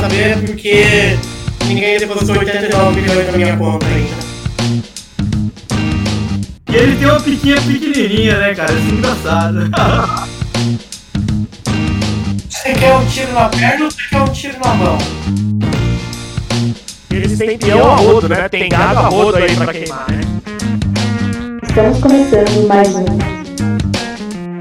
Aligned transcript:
saber 0.00 0.38
porque 0.44 1.18
ninguém 1.66 1.98
depositou 1.98 2.38
89 2.38 3.00
milhões 3.00 3.26
na 3.26 3.32
minha 3.32 3.56
conta 3.56 3.86
ainda. 3.86 4.26
E 6.70 6.76
ele 6.76 6.96
tem 6.96 7.08
uma 7.08 7.20
piquinha 7.20 7.56
pequenininha, 7.56 8.38
né, 8.38 8.54
cara? 8.54 8.72
Isso 8.72 8.88
é 8.88 8.92
engraçado. 8.92 9.70
Você 12.50 12.74
quer 12.74 12.94
um 12.94 13.06
tiro 13.06 13.32
na 13.32 13.48
perna 13.48 13.84
ou 13.84 13.90
você 13.90 14.02
quer 14.10 14.20
um 14.20 14.28
tiro 14.28 14.58
na 14.62 14.74
mão? 14.74 14.98
Eles 17.10 17.38
têm 17.38 17.58
peão 17.58 17.90
a 17.90 17.96
rodo, 17.96 18.28
né? 18.28 18.48
Tem 18.48 18.68
gado 18.68 18.98
a 18.98 19.08
rodo 19.08 19.38
aí 19.38 19.56
pra 19.56 19.72
queimar, 19.72 20.06
né? 20.10 20.20
Estamos 21.62 21.98
começando 22.00 22.68
mais 22.68 22.94
um 22.94 23.06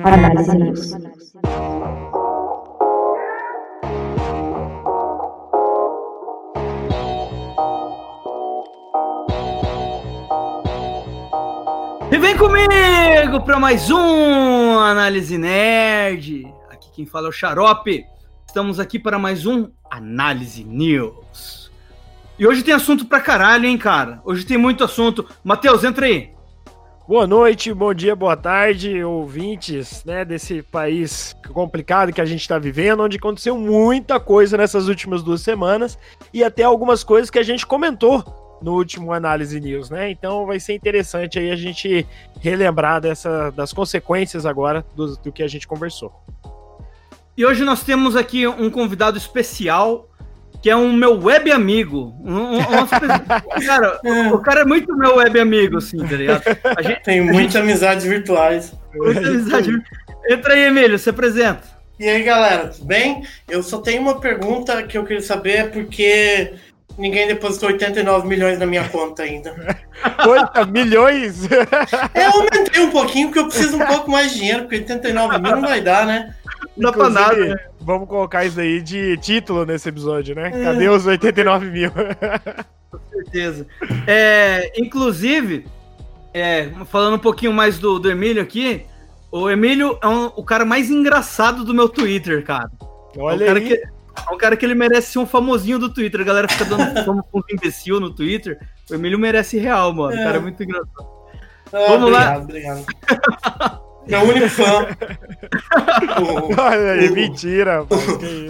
Análise 0.05 0.57
News. 0.57 1.14
E 12.15 12.17
vem 12.17 12.37
comigo 12.37 13.41
para 13.41 13.59
mais 13.59 13.91
um 13.91 14.79
Análise 14.79 15.37
Nerd. 15.37 16.47
Aqui 16.69 16.89
quem 16.93 17.05
fala 17.05 17.27
é 17.27 17.29
o 17.29 17.31
Xarope. 17.33 18.05
Estamos 18.47 18.79
aqui 18.79 18.97
para 18.97 19.19
mais 19.19 19.45
um 19.45 19.69
Análise 19.91 20.63
News. 20.63 21.69
E 22.39 22.47
hoje 22.47 22.63
tem 22.63 22.73
assunto 22.73 23.03
pra 23.03 23.19
caralho, 23.19 23.65
hein, 23.65 23.77
cara? 23.77 24.21
Hoje 24.23 24.45
tem 24.45 24.57
muito 24.57 24.81
assunto. 24.81 25.27
Matheus, 25.43 25.83
entra 25.83 26.05
aí. 26.05 26.29
Boa 27.05 27.27
noite, 27.27 27.73
bom 27.73 27.93
dia, 27.93 28.15
boa 28.15 28.37
tarde, 28.37 29.03
ouvintes, 29.03 30.01
né, 30.05 30.23
desse 30.23 30.63
país 30.63 31.35
complicado 31.51 32.13
que 32.13 32.21
a 32.21 32.25
gente 32.25 32.41
está 32.41 32.57
vivendo, 32.57 33.03
onde 33.03 33.17
aconteceu 33.17 33.57
muita 33.57 34.21
coisa 34.21 34.55
nessas 34.55 34.87
últimas 34.87 35.21
duas 35.21 35.41
semanas 35.41 35.99
e 36.33 36.45
até 36.45 36.63
algumas 36.63 37.03
coisas 37.03 37.29
que 37.29 37.39
a 37.39 37.43
gente 37.43 37.65
comentou 37.65 38.44
no 38.61 38.73
último 38.73 39.11
Análise 39.13 39.59
News, 39.59 39.89
né? 39.89 40.09
Então 40.09 40.45
vai 40.45 40.59
ser 40.59 40.73
interessante 40.73 41.39
aí 41.39 41.51
a 41.51 41.55
gente 41.55 42.05
relembrar 42.41 43.01
dessa, 43.01 43.51
das 43.51 43.73
consequências 43.73 44.45
agora 44.45 44.85
do, 44.95 45.15
do 45.17 45.31
que 45.31 45.43
a 45.43 45.47
gente 45.47 45.67
conversou. 45.67 46.13
E 47.37 47.45
hoje 47.45 47.63
nós 47.63 47.83
temos 47.83 48.15
aqui 48.15 48.47
um 48.47 48.69
convidado 48.69 49.17
especial, 49.17 50.09
que 50.61 50.69
é 50.69 50.75
um 50.75 50.93
meu 50.93 51.21
web 51.21 51.51
amigo. 51.51 52.15
Um, 52.23 52.57
um, 52.57 52.87
cara, 53.65 53.99
o 54.33 54.39
cara 54.39 54.61
é 54.61 54.65
muito 54.65 54.95
meu 54.95 55.17
web 55.17 55.37
amigo, 55.39 55.77
assim, 55.77 55.97
tá 55.97 56.15
ligado? 56.15 56.43
A 56.77 56.81
gente, 56.81 57.03
Tem 57.03 57.21
muitas 57.21 57.53
gente... 57.53 57.57
amizades 57.57 58.05
virtuais. 58.05 58.73
Muita 58.93 59.19
amizade. 59.19 59.69
Entra 60.29 60.53
aí, 60.53 60.63
Emílio, 60.63 60.97
se 60.97 61.09
apresenta. 61.09 61.75
E 61.99 62.09
aí, 62.09 62.23
galera, 62.23 62.69
tudo 62.69 62.85
bem? 62.85 63.23
Eu 63.49 63.61
só 63.61 63.79
tenho 63.79 64.01
uma 64.01 64.19
pergunta 64.19 64.83
que 64.83 64.97
eu 64.97 65.05
queria 65.05 65.21
saber, 65.21 65.71
porque 65.71 66.53
ninguém 66.97 67.27
depositou 67.27 67.69
89 67.69 68.27
milhões 68.27 68.59
na 68.59 68.65
minha 68.65 68.87
conta 68.89 69.23
ainda. 69.23 69.53
80 70.27 70.65
milhões? 70.67 71.49
É, 72.13 72.27
eu 72.27 72.31
aumentei 72.31 72.83
um 72.83 72.91
pouquinho, 72.91 73.27
porque 73.27 73.39
eu 73.39 73.47
preciso 73.47 73.77
um 73.77 73.85
pouco 73.85 74.11
mais 74.11 74.31
de 74.31 74.39
dinheiro, 74.39 74.61
porque 74.63 74.77
89 74.77 75.39
mil 75.39 75.51
não 75.51 75.61
vai 75.61 75.81
dar, 75.81 76.05
né? 76.05 76.35
Não 76.77 76.91
dá 76.91 76.97
pra 76.97 77.09
nada. 77.09 77.35
Né? 77.35 77.55
Vamos 77.79 78.07
colocar 78.07 78.45
isso 78.45 78.59
aí 78.59 78.81
de 78.81 79.17
título 79.17 79.65
nesse 79.65 79.89
episódio, 79.89 80.35
né? 80.35 80.51
É. 80.53 80.63
Cadê 80.63 80.89
os 80.89 81.05
89 81.05 81.69
mil? 81.69 81.91
Com 82.91 82.99
certeza. 83.11 83.67
É, 84.07 84.71
inclusive, 84.77 85.65
é, 86.33 86.69
falando 86.85 87.15
um 87.15 87.19
pouquinho 87.19 87.53
mais 87.53 87.79
do, 87.79 87.99
do 87.99 88.09
Emílio 88.11 88.41
aqui, 88.41 88.85
o 89.31 89.49
Emílio 89.49 89.97
é 90.01 90.07
um, 90.07 90.25
o 90.35 90.43
cara 90.43 90.65
mais 90.65 90.89
engraçado 90.89 91.63
do 91.63 91.73
meu 91.73 91.89
Twitter, 91.89 92.43
cara. 92.43 92.71
Olha 93.17 93.43
é 93.43 93.43
um 93.43 93.47
cara 93.47 93.59
aí. 93.59 93.67
Que, 93.67 93.83
é 94.29 94.33
um 94.33 94.37
cara 94.37 94.55
que 94.55 94.65
ele 94.65 94.75
merece 94.75 95.11
ser 95.11 95.19
um 95.19 95.25
famosinho 95.25 95.79
do 95.79 95.93
Twitter. 95.93 96.21
A 96.21 96.25
galera 96.25 96.47
fica 96.47 96.65
dando 96.65 96.93
como 97.05 97.25
um 97.33 97.41
imbecil 97.51 97.99
no 97.99 98.13
Twitter. 98.13 98.59
O 98.89 98.95
Emílio 98.95 99.19
merece 99.19 99.57
real, 99.57 99.93
mano. 99.93 100.15
É. 100.15 100.21
O 100.21 100.23
cara 100.23 100.37
é 100.37 100.41
muito 100.41 100.63
engraçado. 100.63 101.15
Ah, 101.73 101.85
Vamos 101.87 102.09
obrigado, 102.09 102.11
lá. 102.11 102.37
Obrigado. 102.37 102.85
Meu 104.07 104.21
único 104.21 104.49
fã. 104.49 104.87
o, 106.21 106.53
Olha 106.61 106.91
aí, 106.93 107.09
o, 107.09 107.13
mentira. 107.13 107.83
O, 107.83 107.87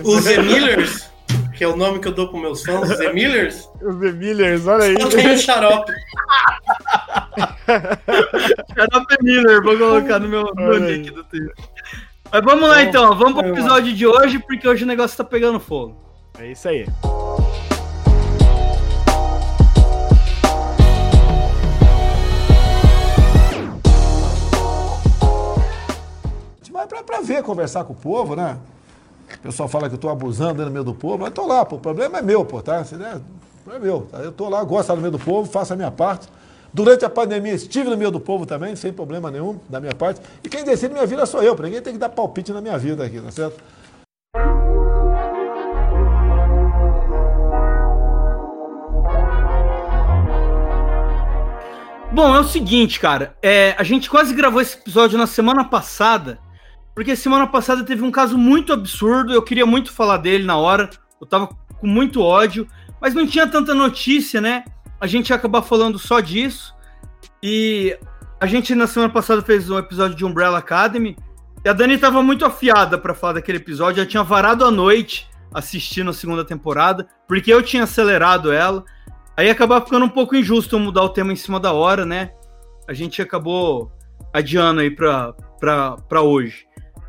os 0.09 0.27
Emillers, 0.27 1.09
que 1.55 1.63
é 1.63 1.67
o 1.67 1.77
nome 1.77 1.99
que 1.99 2.09
eu 2.09 2.11
dou 2.11 2.27
para 2.29 2.39
meus 2.39 2.63
fãs, 2.63 2.89
os 2.89 2.99
Emillers. 2.99 3.69
Os 3.81 4.01
Emillers, 4.01 4.67
olha 4.67 4.85
aí. 4.85 4.95
Eu 4.99 5.09
tenho 5.09 5.37
xarope. 5.37 5.93
xarope 8.75 9.15
Miller, 9.21 9.63
vou 9.63 9.77
colocar 9.77 10.19
no 10.19 10.27
meu, 10.27 10.43
no 10.53 10.73
link 10.73 11.11
do 11.11 11.23
Twitter. 11.23 11.55
Mas 12.35 12.43
vamos 12.43 12.67
lá 12.67 12.83
então, 12.83 13.17
vamos 13.17 13.41
pro 13.41 13.47
episódio 13.47 13.93
de 13.93 14.05
hoje, 14.05 14.39
porque 14.39 14.67
hoje 14.67 14.83
o 14.83 14.87
negócio 14.87 15.15
tá 15.15 15.23
pegando 15.23 15.57
fogo. 15.57 15.95
É 16.37 16.51
isso 16.51 16.67
aí. 16.67 16.85
Vai 26.69 26.85
pra, 26.87 27.03
pra 27.03 27.21
ver, 27.21 27.41
conversar 27.41 27.85
com 27.85 27.93
o 27.93 27.95
povo, 27.95 28.35
né? 28.35 28.57
O 29.33 29.39
pessoal 29.39 29.69
fala 29.69 29.87
que 29.87 29.95
eu 29.95 29.99
tô 29.99 30.09
abusando 30.09 30.65
no 30.65 30.69
meio 30.69 30.83
do 30.83 30.93
povo, 30.93 31.19
mas 31.19 31.31
tô 31.31 31.45
lá, 31.47 31.63
pô. 31.63 31.77
O 31.77 31.79
problema 31.79 32.17
é 32.17 32.21
meu, 32.21 32.43
pô, 32.43 32.61
tá? 32.61 32.83
É 33.73 33.79
meu. 33.79 34.09
Tá? 34.11 34.17
Eu 34.17 34.33
tô 34.33 34.49
lá, 34.49 34.61
gosto 34.65 34.93
no 34.93 34.99
meio 34.99 35.13
do 35.13 35.19
povo, 35.19 35.49
faço 35.49 35.71
a 35.71 35.77
minha 35.77 35.89
parte. 35.89 36.27
Durante 36.75 37.05
a 37.05 37.09
pandemia 37.09 37.53
estive 37.53 37.89
no 37.89 37.95
meio 37.95 38.11
do 38.11 38.19
povo 38.19 38.45
também, 38.45 38.75
sem 38.75 38.91
problema 38.91 39.31
nenhum, 39.31 39.57
da 39.69 39.79
minha 39.79 39.95
parte. 39.95 40.19
E 40.43 40.49
quem 40.49 40.61
decide 40.61 40.91
minha 40.91 41.05
vida 41.05 41.25
sou 41.25 41.41
eu, 41.41 41.55
ninguém 41.55 41.81
tem 41.81 41.93
que 41.93 41.99
dar 41.99 42.09
palpite 42.09 42.51
na 42.51 42.59
minha 42.59 42.77
vida 42.77 43.05
aqui, 43.05 43.21
tá 43.21 43.31
certo? 43.31 43.63
Bom, 52.11 52.35
é 52.35 52.41
o 52.41 52.43
seguinte, 52.43 52.99
cara. 52.99 53.37
É, 53.41 53.73
a 53.77 53.83
gente 53.83 54.09
quase 54.09 54.35
gravou 54.35 54.59
esse 54.59 54.77
episódio 54.77 55.17
na 55.17 55.27
semana 55.27 55.63
passada, 55.63 56.39
porque 56.93 57.15
semana 57.15 57.47
passada 57.47 57.85
teve 57.85 58.03
um 58.03 58.11
caso 58.11 58.37
muito 58.37 58.73
absurdo. 58.73 59.31
Eu 59.31 59.41
queria 59.41 59.65
muito 59.65 59.93
falar 59.93 60.17
dele 60.17 60.43
na 60.43 60.57
hora. 60.57 60.89
Eu 61.21 61.25
tava 61.25 61.47
com 61.79 61.87
muito 61.87 62.21
ódio, 62.21 62.67
mas 62.99 63.13
não 63.13 63.25
tinha 63.25 63.47
tanta 63.47 63.73
notícia, 63.73 64.41
né? 64.41 64.65
A 65.05 65.07
gente 65.07 65.29
ia 65.29 65.35
acabar 65.35 65.61
falando 65.61 65.99
só 65.99 66.19
disso. 66.19 66.73
E 67.41 67.95
a 68.39 68.47
gente 68.47 68.73
na 68.73 68.87
semana 68.87 69.13
passada 69.13 69.39
fez 69.43 69.69
um 69.69 69.77
episódio 69.77 70.17
de 70.17 70.25
Umbrella 70.25 70.57
Academy. 70.57 71.15
E 71.63 71.69
a 71.69 71.73
Dani 71.73 71.93
estava 71.93 72.23
muito 72.23 72.43
afiada 72.43 72.97
para 72.97 73.13
falar 73.13 73.33
daquele 73.33 73.59
episódio. 73.59 74.03
Já 74.03 74.09
tinha 74.09 74.23
varado 74.23 74.65
a 74.65 74.71
noite 74.71 75.29
assistindo 75.53 76.09
a 76.09 76.13
segunda 76.13 76.43
temporada, 76.43 77.07
porque 77.27 77.53
eu 77.53 77.61
tinha 77.61 77.83
acelerado 77.83 78.51
ela. 78.51 78.83
Aí 79.37 79.47
acabava 79.47 79.85
ficando 79.85 80.05
um 80.05 80.09
pouco 80.09 80.35
injusto 80.35 80.79
mudar 80.79 81.03
o 81.03 81.09
tema 81.09 81.31
em 81.31 81.35
cima 81.35 81.59
da 81.59 81.71
hora, 81.71 82.03
né? 82.03 82.31
A 82.87 82.93
gente 82.93 83.21
acabou 83.21 83.91
adiando 84.33 84.81
aí 84.81 84.89
para 84.89 86.21
hoje. 86.21 86.65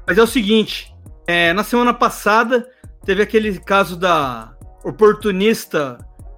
Mas 0.07 0.19
é 0.19 0.23
o 0.23 0.27
seguinte: 0.27 0.95
é, 1.27 1.55
na 1.55 1.65
semana 1.65 1.95
passada 1.95 2.69
teve 3.07 3.23
aquele 3.23 3.59
caso 3.59 3.97
da 3.97 4.55
oportunista 4.85 5.97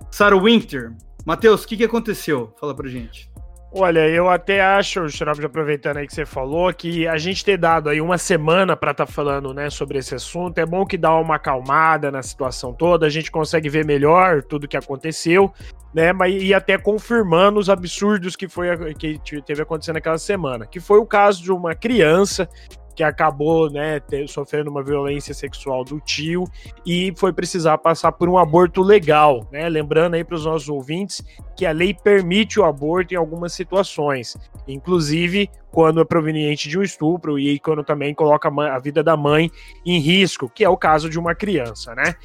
Sarah 0.09 0.39
Winter, 0.39 0.93
Matheus, 1.29 1.65
o 1.65 1.69
que, 1.69 1.77
que 1.77 1.85
aconteceu? 1.85 2.55
Fala 2.59 2.75
pra 2.75 2.89
gente. 2.89 3.31
Olha, 3.71 4.09
eu 4.09 4.31
até 4.31 4.63
acho, 4.63 5.11
Xarope, 5.11 5.45
aproveitando 5.45 5.99
aí 5.99 6.07
que 6.07 6.15
você 6.15 6.25
falou, 6.25 6.73
que 6.73 7.07
a 7.07 7.19
gente 7.19 7.45
ter 7.45 7.59
dado 7.59 7.91
aí 7.91 8.01
uma 8.01 8.17
semana 8.17 8.75
para 8.75 8.93
estar 8.93 9.05
tá 9.05 9.13
falando 9.13 9.53
né, 9.53 9.69
sobre 9.69 9.99
esse 9.99 10.15
assunto, 10.15 10.57
é 10.57 10.65
bom 10.65 10.87
que 10.87 10.97
dá 10.97 11.15
uma 11.15 11.35
acalmada 11.35 12.11
na 12.11 12.23
situação 12.23 12.73
toda, 12.73 13.05
a 13.05 13.11
gente 13.11 13.31
consegue 13.31 13.69
ver 13.69 13.85
melhor 13.85 14.43
tudo 14.43 14.67
que 14.67 14.75
aconteceu, 14.75 15.53
né? 15.93 16.15
Mas 16.15 16.43
e 16.43 16.55
até 16.55 16.79
confirmando 16.79 17.61
os 17.61 17.69
absurdos 17.69 18.35
que 18.35 18.49
foi 18.49 18.95
que 18.95 19.21
teve 19.43 19.61
acontecendo 19.61 19.97
naquela 19.97 20.17
semana, 20.17 20.65
que 20.65 20.81
foi 20.81 20.99
o 20.99 21.05
caso 21.05 21.43
de 21.43 21.53
uma 21.53 21.75
criança 21.75 22.49
que 22.99 23.05
acabou 23.05 23.71
né, 23.71 24.01
ter, 24.01 24.29
sofrendo 24.29 24.69
uma 24.69 24.83
violência 24.83 25.33
sexual 25.33 25.85
do 25.85 26.01
tio 26.01 26.43
e 26.85 27.15
foi 27.17 27.33
precisar 27.33 27.79
passar 27.79 28.11
por 28.11 28.29
um 28.29 28.37
aborto 28.37 28.83
legal. 28.83 29.47
Né? 29.53 29.69
Lembrando 29.69 30.15
aí 30.15 30.25
para 30.25 30.35
os 30.35 30.45
nossos 30.45 30.69
ouvintes 30.69 31.25
que 31.57 31.65
a 31.65 31.71
lei 31.71 31.95
permite 31.95 32.59
o 32.59 32.65
aborto 32.65 33.15
em 33.15 33.17
algumas 33.17 33.53
situações, 33.53 34.37
inclusive 34.67 35.49
quando 35.71 36.01
é 36.01 36.05
proveniente 36.05 36.69
de 36.69 36.77
um 36.77 36.83
estupro 36.83 37.39
e 37.39 37.61
quando 37.61 37.85
também 37.85 38.13
coloca 38.13 38.49
a 38.49 38.81
vida 38.81 39.01
da 39.01 39.17
mãe 39.17 39.49
em 39.87 40.01
risco, 40.01 40.51
que 40.53 40.65
é 40.65 40.69
o 40.69 40.77
caso 40.77 41.09
de 41.09 41.21
uma 41.21 41.37
criança, 41.37 41.95
né? 41.95 42.17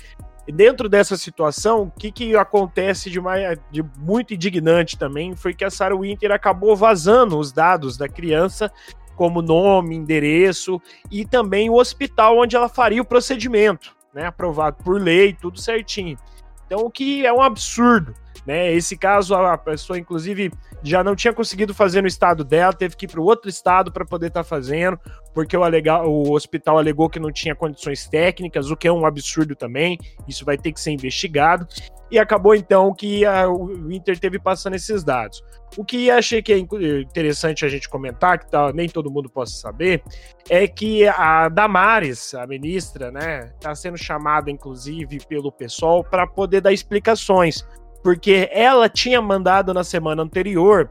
Dentro 0.51 0.89
dessa 0.89 1.15
situação, 1.15 1.83
o 1.83 1.91
que, 1.91 2.11
que 2.11 2.35
acontece 2.35 3.09
de, 3.09 3.21
mais, 3.21 3.57
de 3.71 3.81
muito 3.97 4.33
indignante 4.33 4.97
também 4.97 5.35
foi 5.35 5.53
que 5.53 5.63
a 5.63 5.69
Sarah 5.69 5.95
Winter 5.95 6.31
acabou 6.31 6.75
vazando 6.75 7.37
os 7.37 7.53
dados 7.53 7.95
da 7.95 8.09
criança 8.09 8.69
como 9.15 9.42
nome, 9.42 9.95
endereço 9.95 10.81
e 11.12 11.25
também 11.25 11.69
o 11.69 11.75
hospital 11.75 12.38
onde 12.39 12.56
ela 12.56 12.69
faria 12.69 13.01
o 13.01 13.06
procedimento, 13.06 13.95
né? 14.13 14.25
Aprovado 14.25 14.83
por 14.83 15.00
lei, 15.01 15.33
tudo 15.33 15.60
certinho. 15.60 16.18
Então, 16.65 16.86
o 16.86 16.89
que 16.89 17.25
é 17.25 17.31
um 17.31 17.42
absurdo. 17.42 18.13
Né? 18.45 18.74
Esse 18.74 18.98
caso, 18.98 19.33
a 19.36 19.57
pessoa, 19.57 19.98
inclusive, 19.98 20.51
já 20.81 21.04
não 21.04 21.15
tinha 21.15 21.33
conseguido 21.33 21.74
fazer 21.74 22.01
no 22.01 22.07
estado 22.07 22.44
dela, 22.44 22.74
teve 22.74 22.95
que 22.95 23.06
ir 23.06 23.07
para 23.07 23.21
outro 23.21 23.50
estado 23.50 23.92
para 23.92 24.06
poder 24.06 24.27
estar 24.27 24.44
tá 24.44 24.50
fazendo, 24.50 25.00
porque 25.33 25.56
o, 25.56 25.63
alega, 25.63 26.04
o 26.04 26.33
hospital 26.33 26.77
alegou 26.77 27.10
que 27.10 27.19
não 27.19 27.31
tinha 27.31 27.56
condições 27.56 28.07
técnicas, 28.07 28.69
o 28.69 28.75
que 28.75 28.88
é 28.88 28.92
um 28.92 29.06
absurdo 29.06 29.56
também. 29.56 29.98
Isso 30.27 30.44
vai 30.44 30.57
ter 30.57 30.74
que 30.74 30.81
ser 30.81 30.92
investigado. 30.92 31.65
E 32.12 32.19
acabou 32.19 32.54
então 32.54 32.94
que 32.94 33.25
a, 33.25 33.50
o 33.50 33.92
Inter 33.92 34.19
teve 34.19 34.38
passando 34.38 34.75
esses 34.75 35.04
dados. 35.04 35.42
O 35.75 35.83
que 35.83 36.11
achei 36.11 36.41
que 36.41 36.53
é 36.53 36.57
interessante 36.57 37.65
a 37.65 37.69
gente 37.69 37.89
comentar, 37.89 38.39
que 38.39 38.49
tá, 38.49 38.71
nem 38.71 38.87
todo 38.87 39.09
mundo 39.09 39.29
possa 39.29 39.55
saber, 39.55 40.03
é 40.49 40.67
que 40.67 41.07
a 41.07 41.49
Damares, 41.49 42.35
a 42.35 42.45
ministra, 42.45 43.11
né, 43.11 43.51
está 43.55 43.73
sendo 43.73 43.97
chamada 43.97 44.51
inclusive 44.51 45.19
pelo 45.27 45.51
pessoal 45.51 46.03
para 46.03 46.27
poder 46.27 46.61
dar 46.61 46.71
explicações 46.71 47.65
porque 48.03 48.49
ela 48.51 48.89
tinha 48.89 49.21
mandado 49.21 49.73
na 49.73 49.83
semana 49.83 50.21
anterior 50.21 50.89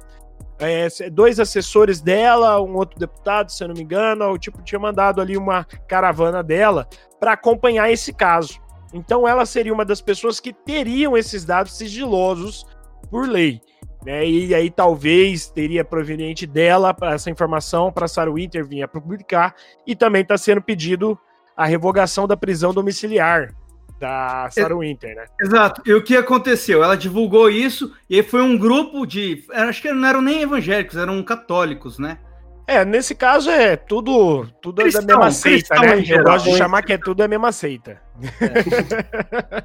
é, 0.59 0.89
dois 1.11 1.39
assessores 1.39 2.01
dela, 2.01 2.61
um 2.61 2.75
outro 2.77 2.99
deputado, 2.99 3.51
se 3.51 3.63
eu 3.63 3.69
não 3.69 3.75
me 3.75 3.83
engano, 3.83 4.31
o 4.31 4.39
tipo 4.39 4.63
tinha 4.63 4.79
mandado 4.79 5.21
ali 5.21 5.37
uma 5.37 5.65
caravana 5.87 6.43
dela 6.43 6.89
para 7.21 7.33
acompanhar 7.33 7.91
esse 7.91 8.13
caso. 8.13 8.61
Então 8.95 9.27
ela 9.27 9.45
seria 9.45 9.73
uma 9.73 9.85
das 9.85 10.01
pessoas 10.01 10.41
que 10.41 10.53
teriam 10.53 11.17
esses 11.17 11.45
dados 11.45 11.77
sigilosos 11.77 12.65
por 13.11 13.29
lei. 13.29 13.61
Né? 14.05 14.27
E 14.27 14.55
aí 14.55 14.71
talvez 14.71 15.49
teria 15.49 15.85
proveniente 15.85 16.47
dela 16.47 16.95
essa 17.03 17.31
informação 17.31 17.93
para 17.93 18.09
Sarah 18.09 18.33
Winter 18.33 18.67
vir 18.67 18.83
a 18.83 18.89
publicar 18.89 19.55
e 19.87 19.95
também 19.95 20.23
está 20.23 20.37
sendo 20.37 20.61
pedido 20.61 21.19
a 21.57 21.65
revogação 21.67 22.27
da 22.27 22.37
prisão 22.37 22.75
domiciliar 22.75 23.55
da 24.01 24.49
Sarah 24.51 24.77
Winter, 24.77 25.15
né? 25.15 25.25
Exato. 25.41 25.81
E 25.87 25.95
o 25.95 26.03
que 26.03 26.17
aconteceu? 26.17 26.83
Ela 26.83 26.97
divulgou 26.97 27.49
isso 27.49 27.95
e 28.11 28.21
foi 28.21 28.43
um 28.43 28.59
grupo 28.59 29.07
de. 29.07 29.45
Acho 29.53 29.81
que 29.81 29.93
não 29.93 30.09
eram 30.09 30.21
nem 30.21 30.43
evangélicos, 30.43 30.97
eram 30.97 31.23
católicos, 31.23 32.01
né? 32.01 32.19
É, 32.67 32.85
nesse 32.85 33.15
caso 33.15 33.49
é 33.49 33.77
tudo, 33.77 34.47
tudo 34.61 34.83
cristão, 34.83 35.05
da 35.05 35.15
mesma 35.15 35.31
seita, 35.31 35.75
né? 35.79 36.03
Eu 36.07 36.25
gosto 36.25 36.51
de 36.51 36.57
chamar 36.57 36.83
que 36.83 36.93
é 36.93 36.99
tudo 36.99 37.23
a 37.23 37.29
mesma 37.29 37.53
seita. 37.53 38.01
É. 38.41 39.65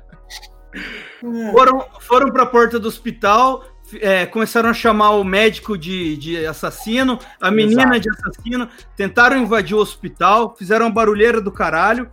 foram 1.51 1.85
foram 1.99 2.31
para 2.31 2.43
a 2.43 2.47
porta 2.47 2.79
do 2.79 2.87
hospital, 2.87 3.63
é, 3.95 4.25
começaram 4.25 4.69
a 4.69 4.73
chamar 4.73 5.11
o 5.11 5.23
médico 5.23 5.77
de, 5.77 6.17
de 6.17 6.45
assassino, 6.45 7.19
a 7.39 7.49
menina 7.49 7.97
Exato. 7.97 7.99
de 8.01 8.09
assassino, 8.09 8.69
tentaram 8.95 9.37
invadir 9.37 9.75
o 9.75 9.79
hospital, 9.79 10.55
fizeram 10.57 10.87
uma 10.87 10.91
barulheira 10.91 11.39
do 11.39 11.51
caralho. 11.51 12.09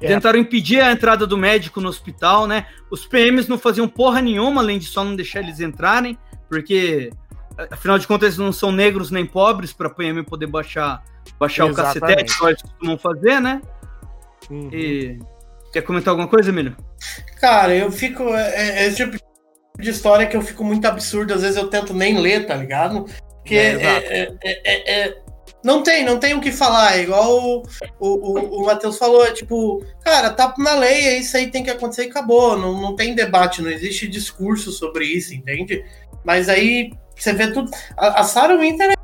É. 0.00 0.08
Tentaram 0.08 0.38
impedir 0.38 0.80
a 0.80 0.92
entrada 0.92 1.26
do 1.26 1.38
médico 1.38 1.80
no 1.80 1.88
hospital, 1.88 2.46
né? 2.46 2.66
Os 2.90 3.06
PMs 3.06 3.48
não 3.48 3.58
faziam 3.58 3.88
porra 3.88 4.20
nenhuma, 4.20 4.60
além 4.60 4.78
de 4.78 4.84
só 4.84 5.02
não 5.02 5.16
deixar 5.16 5.40
eles 5.40 5.58
entrarem, 5.58 6.18
porque 6.50 7.10
afinal 7.70 7.98
de 7.98 8.06
contas 8.06 8.26
eles 8.26 8.38
não 8.38 8.52
são 8.52 8.70
negros 8.70 9.10
nem 9.10 9.24
pobres 9.24 9.72
para 9.72 9.88
PM 9.88 10.22
poder 10.22 10.48
baixar, 10.48 11.02
baixar 11.40 11.64
o 11.64 11.72
cacetete, 11.72 12.36
que 12.36 12.44
eles 12.44 12.62
costumam 12.62 12.98
fazer, 12.98 13.40
né? 13.40 13.62
Uhum. 14.50 14.68
E... 14.70 15.18
Quer 15.72 15.82
comentar 15.82 16.12
alguma 16.12 16.28
coisa, 16.28 16.48
Emílio? 16.48 16.74
Cara, 17.38 17.74
eu 17.74 17.92
fico. 17.92 18.22
É, 18.34 18.86
é, 18.86 18.90
tipo 18.92 19.18
de 19.78 19.90
história 19.90 20.26
que 20.26 20.36
eu 20.36 20.42
fico 20.42 20.64
muito 20.64 20.86
absurdo, 20.86 21.34
às 21.34 21.42
vezes 21.42 21.56
eu 21.56 21.68
tento 21.68 21.92
nem 21.94 22.18
ler, 22.18 22.46
tá 22.46 22.54
ligado? 22.54 23.04
Porque 23.38 23.56
é, 23.56 24.32
é, 24.42 24.58
é, 24.64 25.04
é 25.04 25.16
não 25.62 25.82
tem, 25.82 26.04
não 26.04 26.18
tem 26.18 26.34
o 26.34 26.40
que 26.40 26.52
falar. 26.52 26.96
É 26.96 27.02
igual 27.02 27.40
o, 27.40 27.62
o, 27.98 28.62
o 28.62 28.66
Matheus 28.66 28.98
falou, 28.98 29.24
é 29.24 29.32
tipo, 29.32 29.84
cara, 30.04 30.30
tá 30.30 30.54
na 30.58 30.76
lei, 30.76 31.06
é 31.06 31.18
isso 31.18 31.36
aí 31.36 31.50
tem 31.50 31.64
que 31.64 31.70
acontecer 31.70 32.04
e 32.04 32.10
acabou. 32.10 32.56
Não, 32.56 32.80
não 32.80 32.94
tem 32.94 33.14
debate, 33.14 33.62
não 33.62 33.70
existe 33.70 34.06
discurso 34.06 34.70
sobre 34.70 35.04
isso, 35.04 35.34
entende? 35.34 35.84
Mas 36.24 36.48
aí 36.48 36.92
você 37.16 37.32
vê 37.32 37.50
tudo. 37.50 37.70
A, 37.96 38.20
a 38.20 38.24
Sarah 38.24 38.56
Winter 38.56 38.96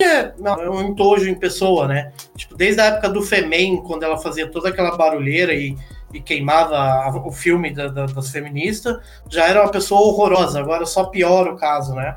é, 0.00 0.32
não, 0.38 0.54
é 0.54 0.70
um 0.70 0.88
entojo 0.88 1.28
em 1.28 1.34
pessoa, 1.34 1.88
né? 1.88 2.12
Tipo, 2.36 2.54
desde 2.54 2.80
a 2.80 2.86
época 2.86 3.08
do 3.08 3.22
Femen, 3.22 3.82
quando 3.82 4.02
ela 4.02 4.18
fazia 4.18 4.50
toda 4.50 4.68
aquela 4.68 4.96
barulheira 4.96 5.54
e, 5.54 5.76
e 6.12 6.20
queimava 6.20 7.18
o 7.24 7.32
filme 7.32 7.72
da, 7.72 7.88
da, 7.88 8.06
das 8.06 8.30
feministas, 8.30 8.96
já 9.28 9.46
era 9.46 9.62
uma 9.62 9.70
pessoa 9.70 10.00
horrorosa. 10.00 10.60
Agora 10.60 10.86
só 10.86 11.04
piora 11.04 11.52
o 11.52 11.56
caso, 11.56 11.94
né? 11.94 12.16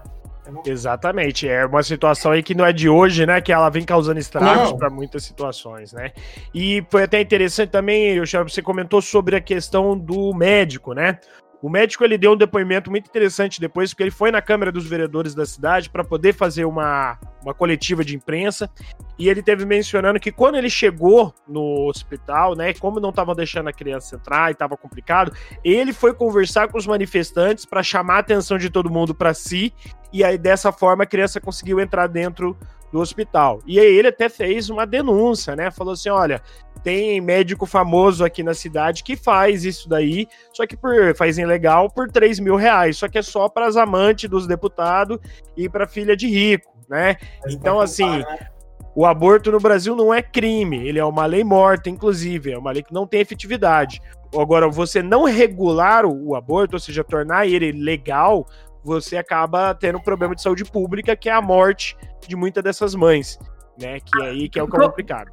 Exatamente, 0.65 1.47
é 1.47 1.65
uma 1.65 1.83
situação 1.83 2.31
aí 2.31 2.41
que 2.41 2.56
não 2.56 2.65
é 2.65 2.74
de 2.74 2.89
hoje, 2.89 3.25
né? 3.25 3.39
Que 3.39 3.51
ela 3.51 3.69
vem 3.69 3.83
causando 3.83 4.19
estragos 4.19 4.74
para 4.74 4.89
muitas 4.89 5.24
situações, 5.24 5.94
né? 5.94 6.12
E 6.53 6.83
foi 6.89 7.03
até 7.03 7.21
interessante 7.21 7.69
também, 7.69 8.15
eu 8.15 8.25
você 8.25 8.62
comentou 8.62 9.01
sobre 9.01 9.36
a 9.36 9.41
questão 9.41 9.97
do 9.97 10.33
médico, 10.33 10.94
né? 10.94 11.19
O 11.62 11.70
médico 11.70 12.04
ele 12.04 12.18
deu 12.18 12.32
um 12.32 12.38
depoimento 12.38 12.90
muito 12.90 13.08
interessante 13.08 13.60
depois, 13.60 13.92
porque 13.92 14.04
ele 14.04 14.12
foi 14.12 14.32
na 14.32 14.42
Câmara 14.42 14.72
dos 14.72 14.88
Vereadores 14.88 15.36
da 15.36 15.46
cidade 15.46 15.90
para 15.90 16.04
poder 16.04 16.34
fazer 16.34 16.64
uma, 16.64 17.20
uma 17.44 17.54
coletiva 17.54 18.04
de 18.04 18.16
imprensa. 18.16 18.70
E 19.18 19.28
ele 19.28 19.44
teve 19.44 19.66
mencionando 19.66 20.20
que 20.20 20.32
quando 20.32 20.56
ele 20.56 20.70
chegou 20.70 21.34
no 21.46 21.88
hospital, 21.88 22.56
né, 22.56 22.74
como 22.74 23.02
não 23.02 23.10
estavam 23.10 23.36
deixando 23.36 23.68
a 23.68 23.74
criança 23.74 24.16
entrar 24.16 24.50
e 24.50 24.54
estava 24.54 24.78
complicado, 24.78 25.34
ele 25.62 25.92
foi 25.92 26.14
conversar 26.14 26.70
com 26.70 26.78
os 26.78 26.88
manifestantes 26.88 27.66
para 27.66 27.84
chamar 27.84 28.16
a 28.16 28.20
atenção 28.20 28.58
de 28.58 28.70
todo 28.70 28.90
mundo 28.90 29.14
para 29.14 29.34
si. 29.34 29.74
E 30.14 30.24
aí 30.24 30.38
dessa 30.38 30.72
forma 30.72 31.04
a 31.04 31.08
criança 31.08 31.42
conseguiu 31.42 31.82
entrar 31.82 32.08
dentro 32.08 32.58
do 32.92 33.00
hospital. 33.00 33.62
E 33.66 33.80
aí 33.80 33.94
ele 33.94 34.08
até 34.08 34.30
fez 34.30 34.70
uma 34.70 34.86
denúncia, 34.86 35.56
né? 35.56 35.70
Falou 35.72 35.94
assim: 35.94 36.10
olha, 36.10 36.42
tem 36.84 37.20
médico 37.22 37.66
famoso 37.66 38.24
aqui 38.24 38.44
na 38.44 38.54
cidade 38.54 39.04
que 39.04 39.16
faz 39.16 39.66
isso 39.66 39.88
daí, 39.88 40.28
só 40.54 40.66
que 40.66 40.78
por, 40.78 41.16
faz 41.16 41.38
ilegal 41.38 41.90
por 41.90 42.10
3 42.12 42.40
mil 42.40 42.56
reais, 42.56 42.98
só 42.98 43.08
que 43.08 43.18
é 43.18 43.22
só 43.22 43.50
para 43.50 43.68
as 43.68 43.76
amantes 43.76 44.30
dos 44.30 44.48
deputados 44.48 45.20
e 45.56 45.68
para 45.70 45.88
filha 45.88 46.16
de 46.16 46.28
rico, 46.28 46.72
né? 46.90 47.18
Então, 47.48 47.80
assim. 47.80 48.20
Né? 48.20 48.50
O 48.96 49.06
aborto 49.06 49.52
no 49.52 49.60
Brasil 49.60 49.96
não 49.96 50.14
é 50.14 50.22
crime, 50.22 50.86
ele 50.86 51.00
é 51.00 51.06
uma 51.06 51.26
lei 51.26 51.44
morta, 51.44 51.90
inclusive, 51.90 52.52
é 52.52 52.58
uma 52.58 52.72
lei 52.72 52.84
que 52.84 52.94
não 52.94 53.08
tem 53.08 53.22
efetividade. 53.22 54.02
Agora, 54.38 54.68
você 54.68 55.02
não 55.02 55.24
regular 55.24 56.06
o, 56.06 56.30
o 56.30 56.36
aborto, 56.36 56.75
ou 56.75 56.80
seja, 56.80 57.04
tornar 57.04 57.48
ele 57.48 57.72
legal, 57.72 58.46
você 58.84 59.16
acaba 59.16 59.74
tendo 59.74 60.00
um 60.00 60.02
problema 60.02 60.36
de 60.36 60.42
saúde 60.42 60.66
pública, 60.66 61.16
que 61.16 61.30
é 61.30 61.32
a 61.32 61.42
morte 61.42 61.96
de 62.28 62.36
muitas 62.36 62.64
dessas 62.64 62.96
mães, 62.96 63.40
né? 63.80 64.00
Que 64.00 64.22
é 64.22 64.25
aí 64.25 64.50
que 64.50 64.60
é 64.60 64.64
o 64.64 64.68
que 64.68 64.75
é 64.75 64.80
complicado. 64.80 65.32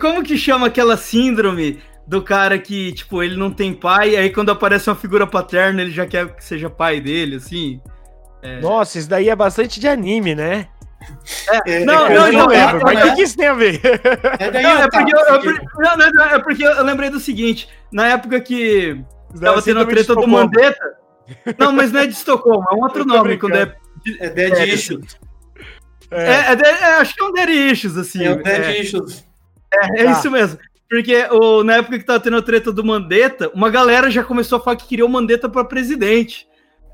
Como 0.00 0.22
que 0.22 0.36
chama 0.36 0.66
aquela 0.66 0.96
síndrome 0.96 1.80
do 2.06 2.22
cara 2.22 2.58
que, 2.58 2.92
tipo, 2.92 3.22
ele 3.22 3.36
não 3.36 3.50
tem 3.50 3.74
pai, 3.74 4.16
aí 4.16 4.30
quando 4.30 4.50
aparece 4.50 4.88
uma 4.88 4.96
figura 4.96 5.26
paterna, 5.26 5.82
ele 5.82 5.90
já 5.90 6.06
quer 6.06 6.34
que 6.34 6.42
seja 6.42 6.70
pai 6.70 7.00
dele, 7.00 7.36
assim? 7.36 7.80
É... 8.42 8.60
Nossa, 8.60 8.98
isso 8.98 9.08
daí 9.08 9.28
é 9.28 9.36
bastante 9.36 9.78
de 9.78 9.86
anime, 9.86 10.34
né? 10.34 10.68
É, 11.66 11.72
é 11.72 11.84
não, 11.84 12.06
é 12.06 12.14
não, 12.14 12.32
não, 12.32 12.46
lembro, 12.46 12.80
mas 12.82 13.12
o 13.12 13.14
que, 13.14 13.22
isso 13.22 13.36
tem 13.36 13.46
a 13.46 13.54
ver? 13.54 13.80
É, 14.38 14.50
daí 14.50 14.62
não, 14.62 14.82
é, 14.82 14.88
porque 14.90 15.14
eu, 15.14 15.42
não, 15.78 15.96
não, 15.96 16.24
é 16.24 16.38
porque 16.40 16.66
eu 16.66 16.82
lembrei 16.82 17.10
do 17.10 17.20
seguinte: 17.20 17.68
na 17.92 18.08
época 18.08 18.40
que 18.40 19.00
tava 19.40 19.62
tendo 19.62 19.80
a 19.80 19.86
treta 19.86 20.14
do 20.14 20.26
Mandetta. 20.26 20.98
Não, 21.58 21.72
mas 21.72 21.92
não 21.92 22.00
é 22.00 22.06
de 22.06 22.14
Estocolmo, 22.14 22.64
é 22.70 22.74
um 22.74 22.82
outro 22.82 23.04
nome, 23.04 23.36
quando 23.36 23.56
é. 23.56 23.76
É 24.18 24.30
Dead 24.30 24.54
é, 24.54 24.66
Issues. 24.66 25.18
É, 26.10 26.22
é, 26.22 26.52
é, 26.54 26.84
acho 26.96 27.14
que 27.14 27.22
é 27.22 27.26
um 27.26 27.32
Dead 27.32 27.50
Issues, 27.50 27.96
assim. 27.96 28.24
É 28.24 28.30
um 28.32 28.42
Dead 28.42 28.80
Issues. 28.82 29.27
É, 29.72 30.02
é 30.02 30.04
tá. 30.04 30.12
isso 30.12 30.30
mesmo. 30.30 30.58
Porque 30.88 31.26
o, 31.30 31.62
na 31.62 31.76
época 31.76 31.98
que 31.98 32.04
tava 32.04 32.20
tendo 32.20 32.38
a 32.38 32.42
treta 32.42 32.72
do 32.72 32.82
Mandetta, 32.82 33.50
uma 33.54 33.68
galera 33.68 34.10
já 34.10 34.24
começou 34.24 34.58
a 34.58 34.60
falar 34.60 34.76
que 34.76 34.86
queria 34.86 35.04
o 35.04 35.08
Mandetta 35.08 35.48
pra 35.48 35.64
presidente. 35.64 36.48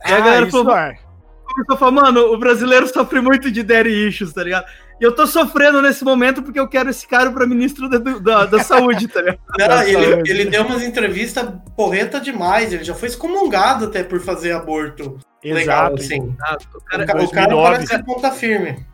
E 0.04 0.12
ah, 0.12 0.16
a 0.16 0.20
galera 0.20 0.50
falou, 0.50 0.76
é. 0.76 0.98
começou 1.46 1.74
a 1.74 1.78
falar, 1.78 1.92
mano, 1.92 2.32
o 2.32 2.38
brasileiro 2.38 2.88
sofre 2.88 3.20
muito 3.20 3.50
de 3.50 3.62
daddy 3.62 4.08
issues, 4.08 4.32
tá 4.32 4.42
ligado? 4.42 4.66
E 5.00 5.04
eu 5.04 5.12
tô 5.12 5.26
sofrendo 5.26 5.80
nesse 5.80 6.04
momento 6.04 6.42
porque 6.42 6.58
eu 6.58 6.68
quero 6.68 6.90
esse 6.90 7.06
cara 7.06 7.30
pra 7.30 7.46
ministro 7.46 7.88
da, 7.88 7.98
da, 7.98 8.46
da 8.46 8.62
saúde, 8.62 9.06
tá 9.08 9.20
ligado? 9.20 9.38
Não, 9.58 9.82
ele, 9.82 10.30
ele, 10.30 10.44
deu 10.46 10.64
umas 10.64 10.82
entrevistas 10.82 11.48
porreta 11.76 12.20
demais, 12.20 12.72
ele 12.72 12.84
já 12.84 12.94
foi 12.94 13.08
excomungado 13.08 13.86
até 13.86 14.02
por 14.02 14.20
fazer 14.20 14.52
aborto. 14.52 15.18
Exato. 15.42 15.58
Legal, 15.58 15.94
assim. 15.94 16.20
O 16.20 16.80
cara, 16.84 17.22
o 17.22 17.30
cara 17.30 17.48
parece 17.56 17.86
ser 17.86 18.04
ponta 18.04 18.30
firme. 18.30 18.84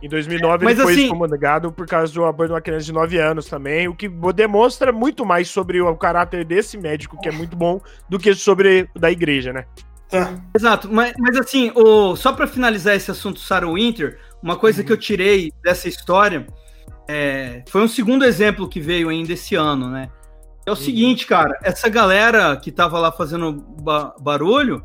Em 0.00 0.08
2009 0.08 0.64
Mas, 0.64 0.74
ele 0.74 0.82
foi 0.82 0.92
assim, 0.92 1.04
excomungado 1.04 1.72
por 1.72 1.86
causa 1.86 2.12
do 2.12 2.24
aborto 2.24 2.48
de 2.48 2.54
uma 2.54 2.60
criança 2.60 2.86
de 2.86 2.92
9 2.92 3.18
anos 3.18 3.46
também, 3.46 3.88
o 3.88 3.94
que 3.94 4.08
demonstra 4.32 4.92
muito 4.92 5.26
mais 5.26 5.48
sobre 5.48 5.80
o 5.80 5.96
caráter 5.96 6.44
desse 6.44 6.78
médico, 6.78 7.20
que 7.20 7.28
é 7.28 7.32
muito 7.32 7.56
bom, 7.56 7.80
do 8.08 8.18
que 8.18 8.32
sobre 8.34 8.88
o 8.94 8.98
da 8.98 9.10
igreja, 9.10 9.52
né? 9.52 9.64
Tá. 10.08 10.34
Exato, 10.54 10.88
mas, 10.90 11.12
mas 11.18 11.36
assim, 11.36 11.72
o, 11.74 12.16
só 12.16 12.32
para 12.32 12.46
finalizar 12.46 12.94
esse 12.94 13.10
assunto 13.10 13.40
Sarah 13.40 13.70
Winter, 13.70 14.18
uma 14.42 14.56
coisa 14.56 14.80
uhum. 14.80 14.86
que 14.86 14.92
eu 14.92 14.96
tirei 14.96 15.52
dessa 15.62 15.88
história 15.88 16.46
é, 17.08 17.62
foi 17.68 17.82
um 17.82 17.88
segundo 17.88 18.24
exemplo 18.24 18.68
que 18.68 18.80
veio 18.80 19.08
ainda 19.08 19.32
esse 19.32 19.54
ano, 19.54 19.88
né? 19.88 20.10
É 20.66 20.70
o 20.70 20.74
uhum. 20.74 20.80
seguinte, 20.80 21.26
cara, 21.26 21.58
essa 21.62 21.88
galera 21.88 22.54
que 22.56 22.70
tava 22.70 22.98
lá 22.98 23.10
fazendo 23.10 23.52
ba 23.80 24.14
barulho 24.20 24.84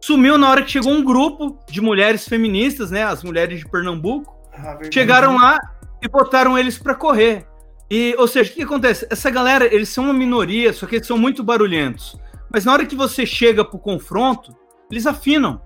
sumiu 0.00 0.36
na 0.36 0.50
hora 0.50 0.62
que 0.62 0.72
chegou 0.72 0.92
um 0.92 1.04
grupo 1.04 1.56
de 1.70 1.80
mulheres 1.80 2.26
feministas, 2.26 2.90
né? 2.90 3.04
As 3.04 3.22
mulheres 3.22 3.60
de 3.60 3.68
Pernambuco, 3.68 4.34
ah, 4.52 4.78
chegaram 4.92 5.36
lá 5.36 5.58
e 6.02 6.08
botaram 6.08 6.58
eles 6.58 6.78
para 6.78 6.94
correr. 6.94 7.46
E, 7.90 8.14
ou 8.18 8.26
seja, 8.26 8.50
o 8.50 8.54
que 8.54 8.62
acontece? 8.62 9.06
Essa 9.10 9.30
galera, 9.30 9.66
eles 9.72 9.88
são 9.88 10.04
uma 10.04 10.14
minoria, 10.14 10.72
só 10.72 10.86
que 10.86 10.96
eles 10.96 11.06
são 11.06 11.18
muito 11.18 11.42
barulhentos. 11.44 12.16
Mas 12.50 12.64
na 12.64 12.72
hora 12.72 12.86
que 12.86 12.96
você 12.96 13.26
chega 13.26 13.64
pro 13.64 13.78
confronto, 13.78 14.54
eles 14.90 15.06
afinam. 15.06 15.60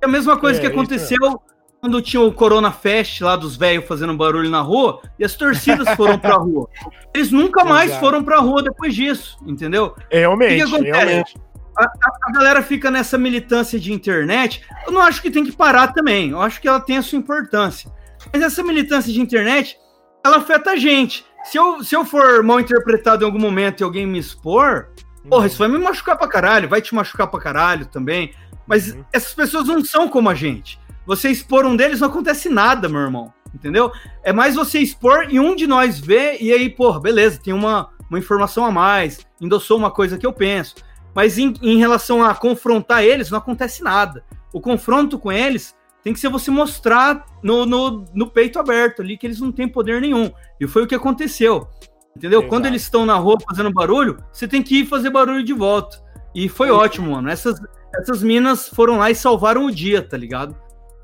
É 0.00 0.06
a 0.06 0.08
mesma 0.08 0.36
coisa 0.36 0.58
É, 0.58 0.60
que 0.60 0.66
isso 0.66 0.74
aconteceu 0.74 1.40
quando 1.80 2.00
tinha 2.00 2.22
o 2.22 2.32
Corona 2.32 2.70
Fest 2.72 3.20
lá 3.20 3.36
dos 3.36 3.56
velhos 3.56 3.84
fazendo 3.86 4.16
barulho 4.16 4.48
na 4.48 4.60
rua 4.60 5.00
e 5.18 5.24
as 5.24 5.34
torcidas 5.34 5.88
foram 5.96 6.18
pra 6.18 6.36
rua. 6.36 6.68
Eles 7.12 7.30
nunca 7.30 7.64
mais 7.64 7.90
Exato. 7.90 8.04
foram 8.04 8.22
pra 8.24 8.38
rua 8.38 8.62
depois 8.62 8.94
disso, 8.94 9.36
entendeu? 9.46 9.94
Realmente, 10.10 10.64
O 10.64 10.78
que 10.78 10.90
realmente. 10.90 11.34
A, 11.76 11.84
a- 11.84 11.90
a 12.28 12.32
galera 12.32 12.62
fica 12.62 12.90
nessa 12.90 13.18
militância 13.18 13.78
de 13.80 13.92
internet. 13.92 14.64
Eu 14.86 14.92
não 14.92 15.00
acho 15.00 15.20
que 15.20 15.30
tem 15.30 15.44
que 15.44 15.52
parar 15.52 15.88
também. 15.92 16.30
Eu 16.30 16.40
acho 16.40 16.60
que 16.60 16.68
ela 16.68 16.78
tem 16.80 16.96
a 16.98 17.02
sua 17.02 17.18
importância. 17.18 17.90
Mas 18.34 18.42
essa 18.42 18.64
militância 18.64 19.12
de 19.12 19.20
internet, 19.20 19.78
ela 20.24 20.38
afeta 20.38 20.72
a 20.72 20.76
gente. 20.76 21.24
Se 21.44 21.56
eu, 21.56 21.84
se 21.84 21.94
eu 21.94 22.04
for 22.04 22.42
mal 22.42 22.58
interpretado 22.58 23.22
em 23.22 23.26
algum 23.26 23.38
momento 23.38 23.80
e 23.80 23.84
alguém 23.84 24.04
me 24.04 24.18
expor, 24.18 24.88
porra, 25.30 25.46
isso 25.46 25.56
vai 25.56 25.68
me 25.68 25.78
machucar 25.78 26.18
pra 26.18 26.26
caralho, 26.26 26.68
vai 26.68 26.82
te 26.82 26.92
machucar 26.92 27.28
pra 27.28 27.38
caralho 27.38 27.86
também. 27.86 28.34
Mas 28.66 28.90
Uhum. 28.90 29.04
essas 29.12 29.32
pessoas 29.32 29.68
não 29.68 29.84
são 29.84 30.08
como 30.08 30.28
a 30.28 30.34
gente. 30.34 30.80
Você 31.06 31.30
expor 31.30 31.64
um 31.64 31.76
deles 31.76 32.00
não 32.00 32.08
acontece 32.08 32.48
nada, 32.48 32.88
meu 32.88 33.02
irmão. 33.02 33.32
Entendeu? 33.54 33.92
É 34.24 34.32
mais 34.32 34.56
você 34.56 34.80
expor 34.80 35.28
e 35.30 35.38
um 35.38 35.54
de 35.54 35.68
nós 35.68 36.00
vê, 36.00 36.36
e 36.40 36.52
aí, 36.52 36.68
porra, 36.68 36.98
beleza, 36.98 37.38
tem 37.40 37.54
uma, 37.54 37.90
uma 38.10 38.18
informação 38.18 38.64
a 38.64 38.70
mais, 38.72 39.24
endossou 39.40 39.78
uma 39.78 39.92
coisa 39.92 40.18
que 40.18 40.26
eu 40.26 40.32
penso. 40.32 40.74
Mas 41.14 41.38
em, 41.38 41.54
em 41.62 41.78
relação 41.78 42.20
a 42.20 42.34
confrontar 42.34 43.04
eles, 43.04 43.30
não 43.30 43.38
acontece 43.38 43.80
nada. 43.80 44.24
O 44.52 44.60
confronto 44.60 45.20
com 45.20 45.30
eles 45.30 45.72
tem 46.04 46.12
que 46.12 46.20
ser 46.20 46.28
você 46.28 46.50
mostrar 46.50 47.24
no, 47.42 47.64
no, 47.64 48.04
no 48.12 48.30
peito 48.30 48.58
aberto 48.58 49.00
ali 49.00 49.16
que 49.16 49.26
eles 49.26 49.40
não 49.40 49.50
têm 49.50 49.66
poder 49.66 50.02
nenhum. 50.02 50.30
E 50.60 50.66
foi 50.68 50.82
o 50.82 50.86
que 50.86 50.94
aconteceu. 50.94 51.66
Entendeu? 52.14 52.40
Exato. 52.40 52.50
Quando 52.50 52.66
eles 52.66 52.82
estão 52.82 53.06
na 53.06 53.16
rua 53.16 53.38
fazendo 53.48 53.72
barulho, 53.72 54.22
você 54.30 54.46
tem 54.46 54.62
que 54.62 54.80
ir 54.80 54.86
fazer 54.86 55.08
barulho 55.08 55.42
de 55.42 55.54
volta. 55.54 55.96
E 56.34 56.46
foi 56.46 56.70
ótimo, 56.70 57.12
mano. 57.12 57.30
Essas, 57.30 57.58
essas 57.94 58.22
minas 58.22 58.68
foram 58.68 58.98
lá 58.98 59.10
e 59.10 59.14
salvaram 59.14 59.64
o 59.64 59.70
dia, 59.70 60.06
tá 60.06 60.16
ligado? 60.16 60.54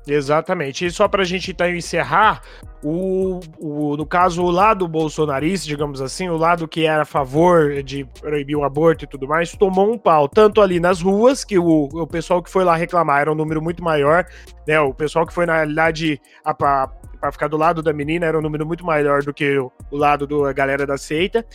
Exatamente. 0.07 0.85
E 0.85 0.91
só 0.91 1.07
pra 1.07 1.23
gente 1.23 1.51
então 1.51 1.69
encerrar, 1.69 2.41
o, 2.83 3.39
o, 3.59 3.95
no 3.95 4.05
caso, 4.05 4.43
o 4.43 4.49
lado 4.49 4.87
bolsonarista, 4.87 5.67
digamos 5.67 6.01
assim, 6.01 6.27
o 6.29 6.37
lado 6.37 6.67
que 6.67 6.85
era 6.85 7.03
a 7.03 7.05
favor 7.05 7.83
de 7.83 8.05
proibir 8.19 8.55
o 8.55 8.63
aborto 8.63 9.05
e 9.05 9.07
tudo 9.07 9.27
mais, 9.27 9.51
tomou 9.51 9.93
um 9.93 9.97
pau, 9.97 10.27
tanto 10.27 10.61
ali 10.61 10.79
nas 10.79 11.01
ruas, 11.01 11.43
que 11.43 11.59
o, 11.59 11.89
o 11.91 12.07
pessoal 12.07 12.41
que 12.41 12.49
foi 12.49 12.63
lá 12.63 12.75
reclamar 12.75 13.21
era 13.21 13.31
um 13.31 13.35
número 13.35 13.61
muito 13.61 13.83
maior, 13.83 14.25
né? 14.67 14.79
O 14.79 14.93
pessoal 14.93 15.25
que 15.25 15.33
foi, 15.33 15.45
na 15.45 15.57
realidade, 15.57 16.19
a, 16.43 16.53
pra 16.53 17.31
ficar 17.31 17.47
do 17.47 17.57
lado 17.57 17.83
da 17.83 17.93
menina 17.93 18.25
era 18.25 18.37
um 18.37 18.41
número 18.41 18.65
muito 18.65 18.83
maior 18.83 19.21
do 19.21 19.31
que 19.31 19.57
o, 19.59 19.71
o 19.91 19.97
lado 19.97 20.25
da 20.25 20.51
galera 20.51 20.87
da 20.87 20.97
seita. 20.97 21.45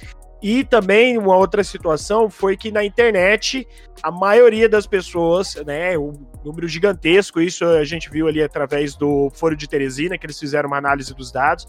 E 0.42 0.64
também 0.64 1.16
uma 1.16 1.36
outra 1.36 1.64
situação 1.64 2.28
foi 2.28 2.56
que 2.56 2.70
na 2.70 2.84
internet 2.84 3.66
a 4.02 4.10
maioria 4.10 4.68
das 4.68 4.86
pessoas, 4.86 5.54
né, 5.66 5.96
um 5.96 6.12
número 6.44 6.68
gigantesco, 6.68 7.40
isso 7.40 7.64
a 7.64 7.84
gente 7.84 8.10
viu 8.10 8.28
ali 8.28 8.42
através 8.42 8.94
do 8.94 9.30
Foro 9.34 9.56
de 9.56 9.68
Teresina, 9.68 10.18
que 10.18 10.26
eles 10.26 10.38
fizeram 10.38 10.68
uma 10.68 10.76
análise 10.76 11.14
dos 11.14 11.32
dados, 11.32 11.66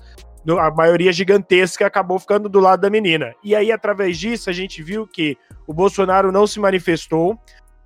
a 0.60 0.72
maioria 0.72 1.12
gigantesca 1.12 1.86
acabou 1.86 2.20
ficando 2.20 2.48
do 2.48 2.60
lado 2.60 2.82
da 2.82 2.90
menina. 2.90 3.34
E 3.44 3.56
aí, 3.56 3.72
através 3.72 4.18
disso, 4.18 4.50
a 4.50 4.54
gente 4.54 4.82
viu 4.82 5.06
que 5.06 5.38
o 5.66 5.74
Bolsonaro 5.74 6.32
não 6.32 6.48
se 6.48 6.60
manifestou, 6.60 7.38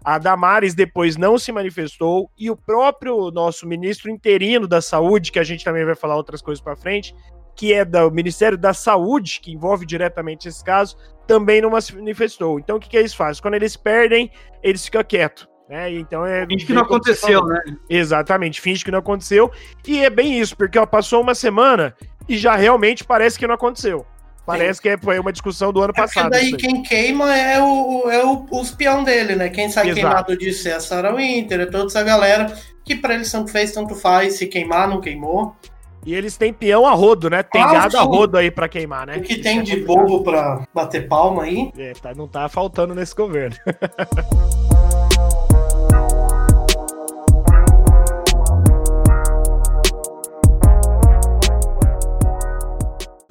a 0.04 0.18
Damares 0.18 0.76
depois 0.76 1.16
não 1.16 1.38
se 1.38 1.52
manifestou, 1.52 2.30
e 2.38 2.52
o 2.52 2.56
próprio 2.56 3.32
nosso 3.32 3.68
ministro 3.68 4.12
interino 4.12 4.68
da 4.68 4.82
Saúde, 4.82 5.32
que 5.32 5.40
a 5.40 5.44
gente 5.44 5.64
também 5.64 5.86
vai 5.86 5.96
falar 5.96 6.16
outras 6.16 6.42
coisas 6.42 6.62
para 6.62 6.76
frente, 6.76 7.16
que 7.62 7.72
é 7.74 7.86
do 7.86 8.10
Ministério 8.10 8.58
da 8.58 8.74
Saúde, 8.74 9.40
que 9.40 9.52
envolve 9.52 9.86
diretamente 9.86 10.48
esse 10.48 10.64
caso, 10.64 10.98
também 11.28 11.62
não 11.62 11.80
se 11.80 11.96
manifestou. 11.96 12.60
Então, 12.60 12.78
o 12.78 12.80
que, 12.80 12.90
que 12.90 12.98
eles 12.98 13.14
fazem? 13.14 13.40
Quando 13.40 13.54
eles 13.54 13.78
perdem, 13.78 14.32
eles 14.64 14.84
ficam 14.84 15.04
quietos. 15.04 15.48
Né? 15.70 15.94
Então 15.94 16.26
é. 16.26 16.44
Finge 16.48 16.66
que 16.66 16.74
não 16.74 16.82
aconteceu, 16.82 17.46
né? 17.46 17.60
Exatamente, 17.88 18.60
finge 18.60 18.84
que 18.84 18.90
não 18.90 18.98
aconteceu. 18.98 19.52
E 19.88 20.04
é 20.04 20.10
bem 20.10 20.40
isso, 20.40 20.58
porque 20.58 20.80
ó, 20.80 20.88
passou 20.88 21.22
uma 21.22 21.36
semana 21.36 21.96
e 22.28 22.36
já 22.36 22.56
realmente 22.56 23.04
parece 23.04 23.38
que 23.38 23.46
não 23.46 23.54
aconteceu. 23.54 24.08
Parece 24.44 24.82
que 24.82 24.90
é- 24.90 24.98
foi 24.98 25.20
uma 25.20 25.32
discussão 25.32 25.72
do 25.72 25.84
ano 25.84 25.94
É 25.96 26.02
passado. 26.02 26.32
daí 26.32 26.58
quem 26.58 26.82
queima 26.82 27.38
é 27.38 27.62
o, 27.62 28.10
é 28.10 28.26
o, 28.26 28.48
os 28.52 28.72
peão 28.72 29.04
dele, 29.04 29.36
né? 29.36 29.50
Quem 29.50 29.70
sai 29.70 29.86
Exato. 29.86 29.96
queimado 30.02 30.36
disso 30.36 30.68
é 30.68 30.74
a 30.74 30.80
Sarah 30.80 31.14
Winter, 31.16 31.62
é 31.62 31.66
toda 31.68 31.86
essa 31.86 32.02
galera 32.02 32.52
que 32.84 32.96
pra 32.96 33.14
eles 33.14 33.32
tanto 33.32 33.52
fez, 33.52 33.72
tanto 33.72 33.94
faz, 33.94 34.34
se 34.34 34.48
queimar, 34.48 34.90
não 34.90 35.00
queimou. 35.00 35.56
E 36.06 36.16
eles 36.16 36.36
têm 36.36 36.52
peão 36.52 36.88
a 36.88 36.94
rodo, 36.94 37.30
né? 37.30 37.44
Tem 37.44 37.62
Ah, 37.62 37.72
gado 37.74 37.98
a 37.98 38.02
rodo 38.02 38.36
aí 38.38 38.50
pra 38.50 38.68
queimar, 38.68 39.06
né? 39.06 39.18
O 39.18 39.22
que 39.22 39.38
tem 39.38 39.60
é 39.60 39.62
de 39.62 39.78
bobo 39.82 40.24
pra 40.24 40.66
bater 40.74 41.08
palma 41.08 41.44
aí. 41.44 41.72
É, 41.78 41.94
tá- 41.94 42.14
não 42.16 42.28
tá 42.28 42.50
faltando 42.50 42.96
nesse 42.96 43.14
governo. 43.14 43.56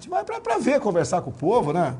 Mas 0.08 0.24
pra, 0.24 0.40
pra 0.40 0.58
ver, 0.58 0.80
conversar 0.80 1.22
com 1.22 1.30
o 1.30 1.32
povo, 1.32 1.72
né? 1.72 1.94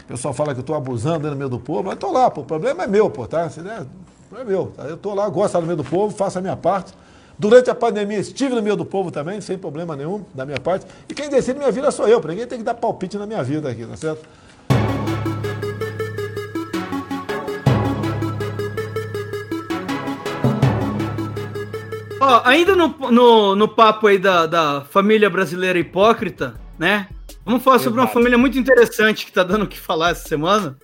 O 0.00 0.04
pessoal 0.04 0.34
fala 0.34 0.54
que 0.54 0.60
eu 0.60 0.64
tô 0.64 0.74
abusando 0.74 1.30
no 1.30 1.36
meio 1.36 1.48
do 1.48 1.58
povo, 1.58 1.84
mas 1.84 1.92
eu 1.92 1.98
tô 1.98 2.10
lá, 2.12 2.30
pô. 2.30 2.40
O 2.40 2.44
problema 2.44 2.84
é 2.84 2.86
meu, 2.86 3.08
pô, 3.10 3.26
tá? 3.26 3.46
Der, 3.46 3.82
o 3.82 3.86
problema 4.28 4.40
é 4.40 4.44
meu. 4.44 4.66
Tá? 4.76 4.82
Eu 4.84 4.96
tô 4.96 5.14
lá, 5.14 5.28
gosto 5.28 5.40
de 5.40 5.46
estar 5.46 5.60
no 5.60 5.66
meio 5.66 5.76
do 5.76 5.84
povo, 5.84 6.14
faço 6.14 6.38
a 6.38 6.42
minha 6.42 6.56
parte. 6.56 6.92
Durante 7.38 7.70
a 7.70 7.74
pandemia 7.74 8.18
estive 8.18 8.52
no 8.52 8.60
meio 8.60 8.74
do 8.74 8.84
povo 8.84 9.12
também, 9.12 9.40
sem 9.40 9.56
problema 9.56 9.94
nenhum, 9.94 10.24
da 10.34 10.44
minha 10.44 10.58
parte. 10.58 10.84
E 11.08 11.14
quem 11.14 11.30
decide 11.30 11.56
minha 11.56 11.70
vida 11.70 11.88
sou 11.92 12.08
eu, 12.08 12.20
pra 12.20 12.32
ninguém 12.32 12.48
tem 12.48 12.58
que 12.58 12.64
dar 12.64 12.74
palpite 12.74 13.16
na 13.16 13.26
minha 13.26 13.44
vida 13.44 13.70
aqui, 13.70 13.86
tá 13.86 13.96
certo? 13.96 14.26
Ó, 22.20 22.42
ainda 22.44 22.74
no, 22.74 22.88
no, 22.88 23.54
no 23.54 23.68
papo 23.68 24.08
aí 24.08 24.18
da, 24.18 24.44
da 24.46 24.80
família 24.90 25.30
brasileira 25.30 25.78
hipócrita, 25.78 26.54
né? 26.76 27.06
Vamos 27.44 27.62
falar 27.62 27.78
sobre 27.78 28.00
uma 28.00 28.08
família 28.08 28.36
muito 28.36 28.58
interessante 28.58 29.24
que 29.24 29.30
tá 29.30 29.44
dando 29.44 29.62
o 29.62 29.68
que 29.68 29.78
falar 29.78 30.10
essa 30.10 30.28
semana. 30.28 30.76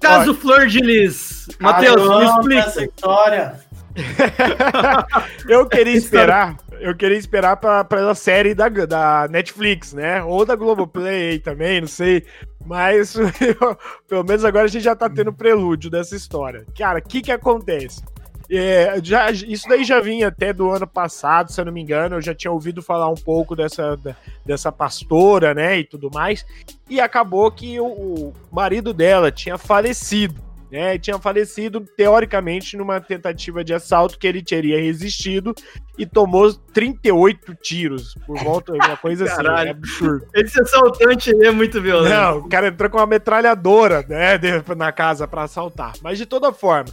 Caso 0.00 0.32
Flor 0.32 0.68
de 0.68 0.78
Lis. 0.78 1.48
Matheus, 1.58 2.00
me 2.00 2.08
Caramba, 2.08 2.54
essa 2.54 2.68
explica. 2.68 2.84
história. 2.84 3.65
Eu 5.48 5.66
queria 5.66 5.94
esperar, 5.94 6.56
eu 6.80 6.94
queria 6.94 7.16
esperar 7.16 7.56
pra, 7.56 7.84
pra 7.84 8.14
série 8.14 8.54
da, 8.54 8.68
da 8.68 9.26
Netflix, 9.30 9.92
né? 9.92 10.22
Ou 10.22 10.44
da 10.44 10.54
Globoplay 10.54 11.38
também, 11.38 11.80
não 11.80 11.88
sei. 11.88 12.24
Mas 12.64 13.16
pelo 14.08 14.24
menos 14.24 14.44
agora 14.44 14.64
a 14.64 14.68
gente 14.68 14.82
já 14.82 14.94
tá 14.94 15.08
tendo 15.08 15.32
prelúdio 15.32 15.90
dessa 15.90 16.14
história. 16.16 16.66
Cara, 16.76 16.98
o 16.98 17.02
que 17.02 17.22
que 17.22 17.32
acontece? 17.32 18.02
É, 18.48 19.00
já, 19.02 19.30
isso 19.30 19.68
daí 19.68 19.84
já 19.84 20.00
vinha 20.00 20.28
até 20.28 20.52
do 20.52 20.70
ano 20.70 20.86
passado, 20.86 21.50
se 21.50 21.60
eu 21.60 21.64
não 21.64 21.72
me 21.72 21.80
engano. 21.80 22.16
Eu 22.16 22.22
já 22.22 22.34
tinha 22.34 22.52
ouvido 22.52 22.82
falar 22.82 23.08
um 23.08 23.16
pouco 23.16 23.56
dessa, 23.56 23.98
dessa 24.44 24.70
pastora, 24.70 25.54
né? 25.54 25.78
E 25.78 25.84
tudo 25.84 26.10
mais. 26.12 26.44
E 26.88 27.00
acabou 27.00 27.50
que 27.50 27.80
o, 27.80 27.86
o 27.86 28.32
marido 28.52 28.92
dela 28.92 29.32
tinha 29.32 29.58
falecido. 29.58 30.45
Né, 30.68 30.98
tinha 30.98 31.16
falecido 31.18 31.80
teoricamente 31.96 32.76
numa 32.76 33.00
tentativa 33.00 33.62
de 33.62 33.72
assalto 33.72 34.18
que 34.18 34.26
ele 34.26 34.42
teria 34.42 34.80
resistido 34.82 35.54
e 35.96 36.04
tomou 36.04 36.52
38 36.52 37.54
tiros 37.62 38.16
por 38.26 38.36
volta, 38.42 38.72
uma 38.72 38.96
coisa 38.96 39.26
assim, 39.26 39.36
Caralho. 39.36 39.68
é 39.68 39.70
absurdo. 39.70 40.26
Esse 40.34 40.60
assaltante 40.60 41.30
é 41.44 41.52
muito 41.52 41.80
violento. 41.80 42.12
Não, 42.12 42.38
o 42.38 42.48
cara 42.48 42.66
entrou 42.66 42.90
com 42.90 42.98
uma 42.98 43.06
metralhadora, 43.06 44.04
né, 44.08 44.36
de- 44.38 44.74
na 44.76 44.90
casa 44.90 45.28
pra 45.28 45.44
assaltar. 45.44 45.92
Mas 46.02 46.18
de 46.18 46.26
toda 46.26 46.52
forma, 46.52 46.90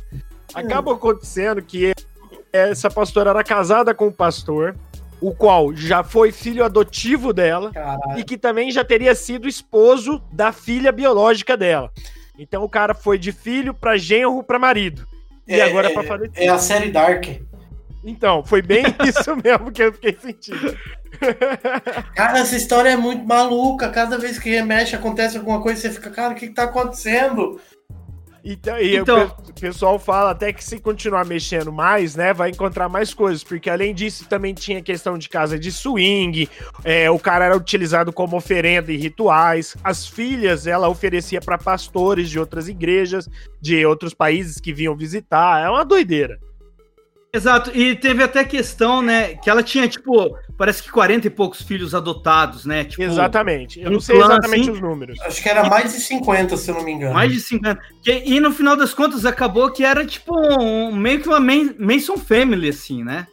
acaba 0.53 0.93
acontecendo 0.93 1.59
que 1.61 1.93
essa 2.51 2.91
pastora 2.91 3.31
era 3.31 3.43
casada 3.43 3.91
com 3.95 4.05
um 4.07 4.11
pastor, 4.11 4.75
o 5.19 5.33
qual 5.33 5.73
já 5.75 6.03
foi 6.03 6.31
filho 6.31 6.63
adotivo 6.63 7.33
dela 7.33 7.71
Caralho. 7.71 8.19
e 8.19 8.23
que 8.23 8.37
também 8.37 8.69
já 8.69 8.83
teria 8.85 9.15
sido 9.15 9.47
esposo 9.47 10.21
da 10.31 10.51
filha 10.51 10.91
biológica 10.91 11.57
dela. 11.57 11.91
Então 12.37 12.63
o 12.63 12.69
cara 12.69 12.93
foi 12.93 13.17
de 13.17 13.31
filho 13.31 13.73
pra 13.73 13.97
genro 13.97 14.43
pra 14.43 14.57
marido. 14.57 15.07
E 15.47 15.59
agora 15.61 15.91
pra 15.91 16.03
falecer. 16.03 16.43
É 16.43 16.47
a 16.47 16.57
série 16.57 16.89
Dark. 16.89 17.25
Então, 18.03 18.43
foi 18.43 18.61
bem 18.61 18.83
isso 19.07 19.35
mesmo 19.35 19.71
que 19.71 19.83
eu 19.83 19.93
fiquei 19.93 20.17
sentindo. 20.19 20.77
Cara, 22.15 22.39
essa 22.39 22.55
história 22.55 22.89
é 22.89 22.97
muito 22.97 23.25
maluca. 23.25 23.89
Cada 23.89 24.17
vez 24.17 24.37
que 24.37 24.49
remexe, 24.49 24.95
acontece 24.95 25.37
alguma 25.37 25.61
coisa, 25.61 25.79
você 25.79 25.91
fica, 25.91 26.09
cara, 26.09 26.33
o 26.33 26.35
que, 26.35 26.47
que 26.47 26.53
tá 26.53 26.63
acontecendo? 26.63 27.61
Então, 28.45 28.77
e 28.77 28.97
Então- 28.97 29.23
o 29.23 29.29
pe- 29.29 29.51
o 29.51 29.53
pessoal 29.53 29.97
fala 29.97 30.31
até 30.31 30.51
que 30.51 30.61
se 30.61 30.77
continuar 30.77 31.25
mexendo 31.25 31.71
mais, 31.71 32.13
né, 32.13 32.33
vai 32.33 32.49
encontrar 32.49 32.89
mais 32.89 33.13
coisas, 33.13 33.41
porque 33.41 33.69
além 33.69 33.93
disso 33.95 34.25
também 34.27 34.53
tinha 34.53 34.81
questão 34.81 35.17
de 35.17 35.29
casa 35.29 35.57
de 35.57 35.71
swing, 35.71 36.49
é, 36.83 37.09
o 37.09 37.17
cara 37.17 37.45
era 37.45 37.55
utilizado 37.55 38.11
como 38.11 38.35
oferenda 38.35 38.91
em 38.91 38.97
rituais, 38.97 39.77
as 39.81 40.05
filhas 40.05 40.67
ela 40.67 40.89
oferecia 40.89 41.39
para 41.39 41.57
pastores 41.57 42.29
de 42.29 42.37
outras 42.37 42.67
igrejas, 42.67 43.29
de 43.61 43.85
outros 43.85 44.13
países 44.13 44.59
que 44.59 44.73
vinham 44.73 44.95
visitar, 44.97 45.63
é 45.65 45.69
uma 45.69 45.85
doideira. 45.85 46.37
Exato, 47.35 47.71
e 47.73 47.95
teve 47.95 48.21
até 48.21 48.43
questão, 48.43 49.01
né, 49.01 49.35
que 49.35 49.49
ela 49.49 49.63
tinha, 49.63 49.87
tipo, 49.87 50.37
parece 50.57 50.83
que 50.83 50.91
40 50.91 51.27
e 51.27 51.29
poucos 51.29 51.61
filhos 51.61 51.93
adotados, 51.95 52.65
né? 52.65 52.83
Tipo, 52.83 53.03
exatamente. 53.03 53.81
Eu 53.81 53.91
não 53.91 53.99
sei 53.99 54.17
exatamente 54.17 54.69
assim, 54.69 54.71
os 54.71 54.81
números. 54.81 55.19
Acho 55.21 55.41
que 55.41 55.49
era 55.49 55.67
mais 55.67 55.93
de 55.93 55.99
50, 55.99 56.57
se 56.57 56.69
eu 56.69 56.75
não 56.75 56.83
me 56.83 56.91
engano. 56.91 57.13
Mais 57.13 57.31
de 57.31 57.39
50. 57.39 57.81
E, 58.05 58.35
e 58.35 58.39
no 58.39 58.51
final 58.51 58.75
das 58.75 58.93
contas 58.93 59.25
acabou 59.25 59.71
que 59.71 59.83
era 59.83 60.05
tipo 60.05 60.33
um, 60.35 60.95
meio 60.95 61.21
que 61.21 61.27
uma 61.27 61.39
Mason 61.39 62.17
Family, 62.17 62.69
assim, 62.69 63.03
né? 63.03 63.27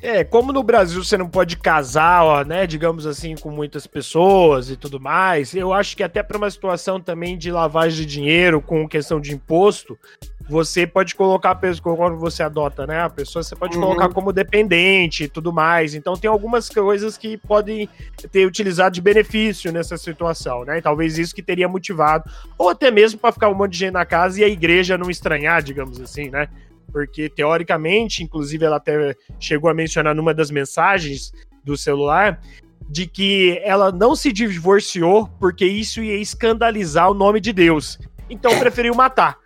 É, 0.00 0.22
como 0.22 0.52
no 0.52 0.62
Brasil 0.62 1.02
você 1.02 1.16
não 1.16 1.28
pode 1.28 1.56
casar, 1.56 2.22
ó, 2.22 2.44
né, 2.44 2.66
digamos 2.66 3.06
assim, 3.06 3.34
com 3.34 3.50
muitas 3.50 3.86
pessoas 3.86 4.70
e 4.70 4.76
tudo 4.76 5.00
mais, 5.00 5.54
eu 5.54 5.72
acho 5.72 5.96
que 5.96 6.02
até 6.02 6.22
para 6.22 6.38
uma 6.38 6.50
situação 6.50 7.00
também 7.00 7.36
de 7.36 7.50
lavagem 7.50 7.98
de 7.98 8.06
dinheiro 8.06 8.60
com 8.60 8.88
questão 8.88 9.20
de 9.20 9.34
imposto, 9.34 9.98
você 10.48 10.86
pode 10.86 11.14
colocar 11.14 11.52
a 11.52 11.54
pessoa, 11.54 11.96
quando 11.96 12.18
você 12.18 12.42
adota, 12.42 12.86
né, 12.86 13.00
a 13.00 13.08
pessoa, 13.08 13.42
você 13.42 13.56
pode 13.56 13.76
uhum. 13.76 13.82
colocar 13.82 14.08
como 14.10 14.32
dependente 14.32 15.24
e 15.24 15.28
tudo 15.28 15.52
mais. 15.52 15.94
Então 15.94 16.14
tem 16.14 16.28
algumas 16.28 16.68
coisas 16.68 17.16
que 17.16 17.38
podem 17.38 17.88
ter 18.30 18.46
utilizado 18.46 18.94
de 18.94 19.00
benefício 19.00 19.72
nessa 19.72 19.96
situação, 19.96 20.64
né? 20.64 20.78
E 20.78 20.82
talvez 20.82 21.18
isso 21.18 21.34
que 21.34 21.42
teria 21.42 21.68
motivado, 21.68 22.30
ou 22.58 22.68
até 22.68 22.90
mesmo 22.90 23.18
para 23.18 23.32
ficar 23.32 23.48
um 23.48 23.54
monte 23.54 23.72
de 23.72 23.78
gente 23.78 23.92
na 23.92 24.04
casa 24.04 24.40
e 24.40 24.44
a 24.44 24.48
igreja 24.48 24.98
não 24.98 25.10
estranhar, 25.10 25.62
digamos 25.62 26.00
assim, 26.00 26.28
né? 26.28 26.48
Porque 26.92 27.28
teoricamente, 27.28 28.22
inclusive 28.22 28.64
ela 28.64 28.76
até 28.76 29.16
chegou 29.40 29.70
a 29.70 29.74
mencionar 29.74 30.14
numa 30.14 30.34
das 30.34 30.50
mensagens 30.50 31.32
do 31.64 31.76
celular, 31.76 32.40
de 32.86 33.06
que 33.06 33.58
ela 33.64 33.90
não 33.90 34.14
se 34.14 34.30
divorciou 34.30 35.26
porque 35.40 35.64
isso 35.64 36.02
ia 36.02 36.18
escandalizar 36.18 37.10
o 37.10 37.14
nome 37.14 37.40
de 37.40 37.52
Deus. 37.52 37.98
Então 38.28 38.58
preferiu 38.58 38.94
matar. 38.94 39.38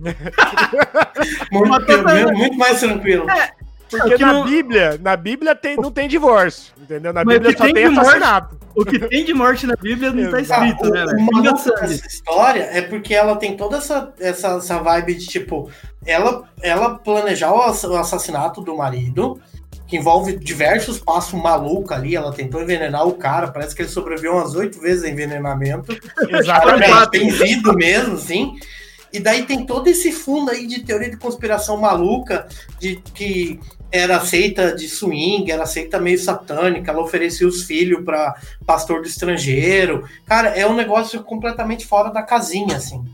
muito, 1.52 2.36
muito 2.36 2.58
mais 2.58 2.80
tranquilo. 2.80 3.28
É, 3.30 3.50
porque 3.90 4.24
na 4.24 4.32
não... 4.32 4.44
Bíblia, 4.44 4.98
na 5.02 5.16
Bíblia 5.16 5.54
tem, 5.54 5.76
não 5.76 5.90
tem 5.90 6.08
divórcio, 6.08 6.72
entendeu? 6.80 7.12
Na 7.12 7.24
Bíblia 7.24 7.56
só 7.56 7.64
tem, 7.64 7.74
tem 7.74 7.84
assassinato. 7.86 8.54
Morte, 8.54 8.70
o 8.76 8.84
que 8.84 8.98
tem 9.00 9.24
de 9.24 9.34
morte 9.34 9.66
na 9.66 9.74
Bíblia 9.74 10.12
não 10.12 10.30
tá 10.30 10.40
escrito, 10.40 10.84
ah, 10.84 10.90
né? 10.90 11.06
Dessa 11.42 12.06
história 12.06 12.68
é 12.72 12.80
porque 12.82 13.12
ela 13.12 13.34
tem 13.36 13.56
toda 13.56 13.78
essa, 13.78 14.12
essa, 14.20 14.48
essa 14.56 14.78
vibe 14.78 15.14
de 15.16 15.26
tipo, 15.26 15.70
ela, 16.06 16.44
ela 16.62 16.94
planejar 16.94 17.52
o 17.52 17.96
assassinato 17.96 18.60
do 18.60 18.76
marido, 18.76 19.40
que 19.88 19.96
envolve 19.96 20.36
diversos 20.36 21.00
passos 21.00 21.34
malucos 21.40 21.90
ali. 21.90 22.14
Ela 22.14 22.32
tentou 22.32 22.62
envenenar 22.62 23.08
o 23.08 23.14
cara, 23.14 23.48
parece 23.48 23.74
que 23.74 23.82
ele 23.82 23.88
sobreviveu 23.88 24.34
umas 24.34 24.54
oito 24.54 24.80
vezes 24.80 25.02
a 25.02 25.08
envenenamento. 25.08 25.98
Exatamente. 26.28 27.10
Tem 27.10 27.28
vindo 27.28 27.74
mesmo, 27.74 28.16
sim. 28.16 28.54
E 29.12 29.18
daí 29.18 29.44
tem 29.44 29.66
todo 29.66 29.88
esse 29.88 30.12
fundo 30.12 30.50
aí 30.50 30.66
de 30.66 30.82
teoria 30.82 31.10
de 31.10 31.16
conspiração 31.16 31.76
maluca, 31.76 32.46
de 32.78 32.96
que 33.14 33.58
era 33.92 34.20
seita 34.20 34.74
de 34.74 34.88
swing, 34.88 35.50
era 35.50 35.66
seita 35.66 35.98
meio 35.98 36.18
satânica, 36.18 36.92
ela 36.92 37.02
oferecia 37.02 37.46
os 37.46 37.64
filhos 37.64 38.04
para 38.04 38.36
pastor 38.64 39.02
do 39.02 39.08
estrangeiro. 39.08 40.04
Cara, 40.24 40.50
é 40.50 40.66
um 40.66 40.74
negócio 40.74 41.22
completamente 41.24 41.86
fora 41.86 42.10
da 42.10 42.22
casinha, 42.22 42.76
assim. 42.76 43.04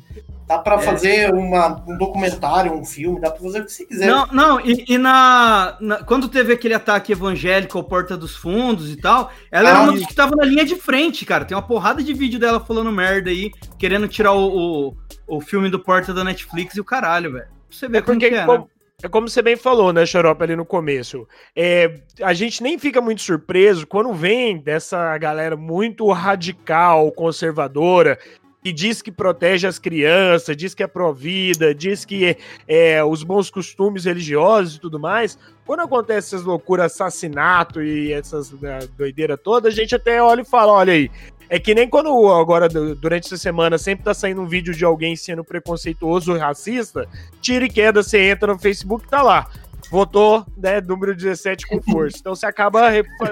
Dá 0.46 0.58
para 0.58 0.76
é. 0.76 0.78
fazer 0.78 1.34
uma, 1.34 1.82
um 1.88 1.98
documentário, 1.98 2.72
um 2.72 2.84
filme, 2.84 3.20
dá 3.20 3.30
para 3.30 3.42
fazer 3.42 3.60
o 3.60 3.64
que 3.64 3.72
você 3.72 3.84
quiser. 3.84 4.06
Não, 4.06 4.26
não, 4.28 4.60
e, 4.60 4.84
e 4.88 4.96
na, 4.96 5.76
na, 5.80 6.04
Quando 6.04 6.28
teve 6.28 6.52
aquele 6.52 6.74
ataque 6.74 7.10
evangélico 7.10 7.76
ao 7.76 7.82
Porta 7.82 8.16
dos 8.16 8.36
Fundos 8.36 8.92
e 8.92 8.96
tal, 8.96 9.32
ela 9.50 9.68
ah, 9.68 9.72
era 9.72 9.80
uma 9.82 9.92
das 9.92 10.06
que 10.06 10.14
tava 10.14 10.36
na 10.36 10.44
linha 10.44 10.64
de 10.64 10.76
frente, 10.76 11.24
cara. 11.24 11.44
Tem 11.44 11.56
uma 11.56 11.66
porrada 11.66 12.00
de 12.00 12.14
vídeo 12.14 12.38
dela 12.38 12.60
falando 12.60 12.92
merda 12.92 13.28
aí, 13.28 13.50
querendo 13.76 14.06
tirar 14.06 14.34
o, 14.34 14.46
o, 14.46 14.96
o 15.26 15.40
filme 15.40 15.68
do 15.71 15.78
Porta 15.78 16.14
da 16.14 16.25
Netflix 16.25 16.76
e 16.76 16.80
o 16.80 16.85
caralho, 16.85 17.33
velho. 17.33 17.49
Você 17.71 17.88
vê 17.88 17.99
é 17.99 18.02
como 18.02 18.18
que 18.18 18.26
é, 18.26 18.45
como, 18.45 18.59
né? 18.59 18.66
É 19.02 19.09
como 19.09 19.28
você 19.28 19.42
bem 19.42 19.56
falou, 19.56 19.92
né, 19.92 20.06
Xarope, 20.06 20.42
ali 20.42 20.56
no 20.56 20.64
começo. 20.64 21.28
É, 21.54 22.00
a 22.23 22.33
gente 22.33 22.62
nem 22.62 22.78
fica 22.78 23.00
muito 23.00 23.21
surpreso 23.21 23.87
quando 23.87 24.12
vem 24.14 24.59
dessa 24.59 25.16
galera 25.18 25.56
muito 25.56 26.11
radical, 26.11 27.12
conservadora, 27.12 28.18
que 28.62 28.73
diz 28.73 29.02
que 29.02 29.12
protege 29.12 29.66
as 29.66 29.78
crianças, 29.78 30.56
diz 30.56 30.75
que 30.75 30.83
é 30.83 30.87
pró-vida, 30.87 31.75
diz 31.75 32.04
que 32.04 32.37
é, 32.66 33.04
os 33.04 33.23
bons 33.23 33.50
costumes 33.50 34.06
religiosos 34.06 34.76
e 34.76 34.80
tudo 34.80 34.99
mais. 34.99 35.38
Quando 35.64 35.80
acontece 35.80 36.35
essas 36.35 36.45
loucuras, 36.45 36.92
assassinato 36.92 37.83
e 37.83 38.12
essas 38.12 38.50
né, 38.52 38.80
doideiras 38.97 39.38
todas, 39.40 39.73
a 39.73 39.76
gente 39.76 39.95
até 39.95 40.23
olha 40.23 40.40
e 40.40 40.45
fala: 40.45 40.73
olha 40.73 40.95
aí. 40.95 41.11
É 41.48 41.58
que 41.58 41.74
nem 41.74 41.88
quando 41.88 42.08
agora, 42.32 42.68
durante 42.68 43.26
essa 43.26 43.36
semana, 43.36 43.78
sempre 43.78 44.04
tá 44.04 44.12
saindo 44.12 44.40
um 44.40 44.46
vídeo 44.46 44.74
de 44.74 44.84
alguém 44.84 45.14
sendo 45.14 45.44
preconceituoso 45.44 46.32
ou 46.32 46.38
racista, 46.38 47.08
tira 47.40 47.64
e 47.64 47.68
queda, 47.68 48.02
você 48.02 48.30
entra 48.30 48.52
no 48.52 48.58
Facebook 48.58 49.06
tá 49.08 49.22
lá. 49.22 49.48
Votou, 49.90 50.44
né, 50.56 50.80
número 50.80 51.14
17 51.14 51.66
com 51.68 51.80
força. 51.80 52.18
Então 52.18 52.34
você 52.34 52.47
acaba 52.47 52.90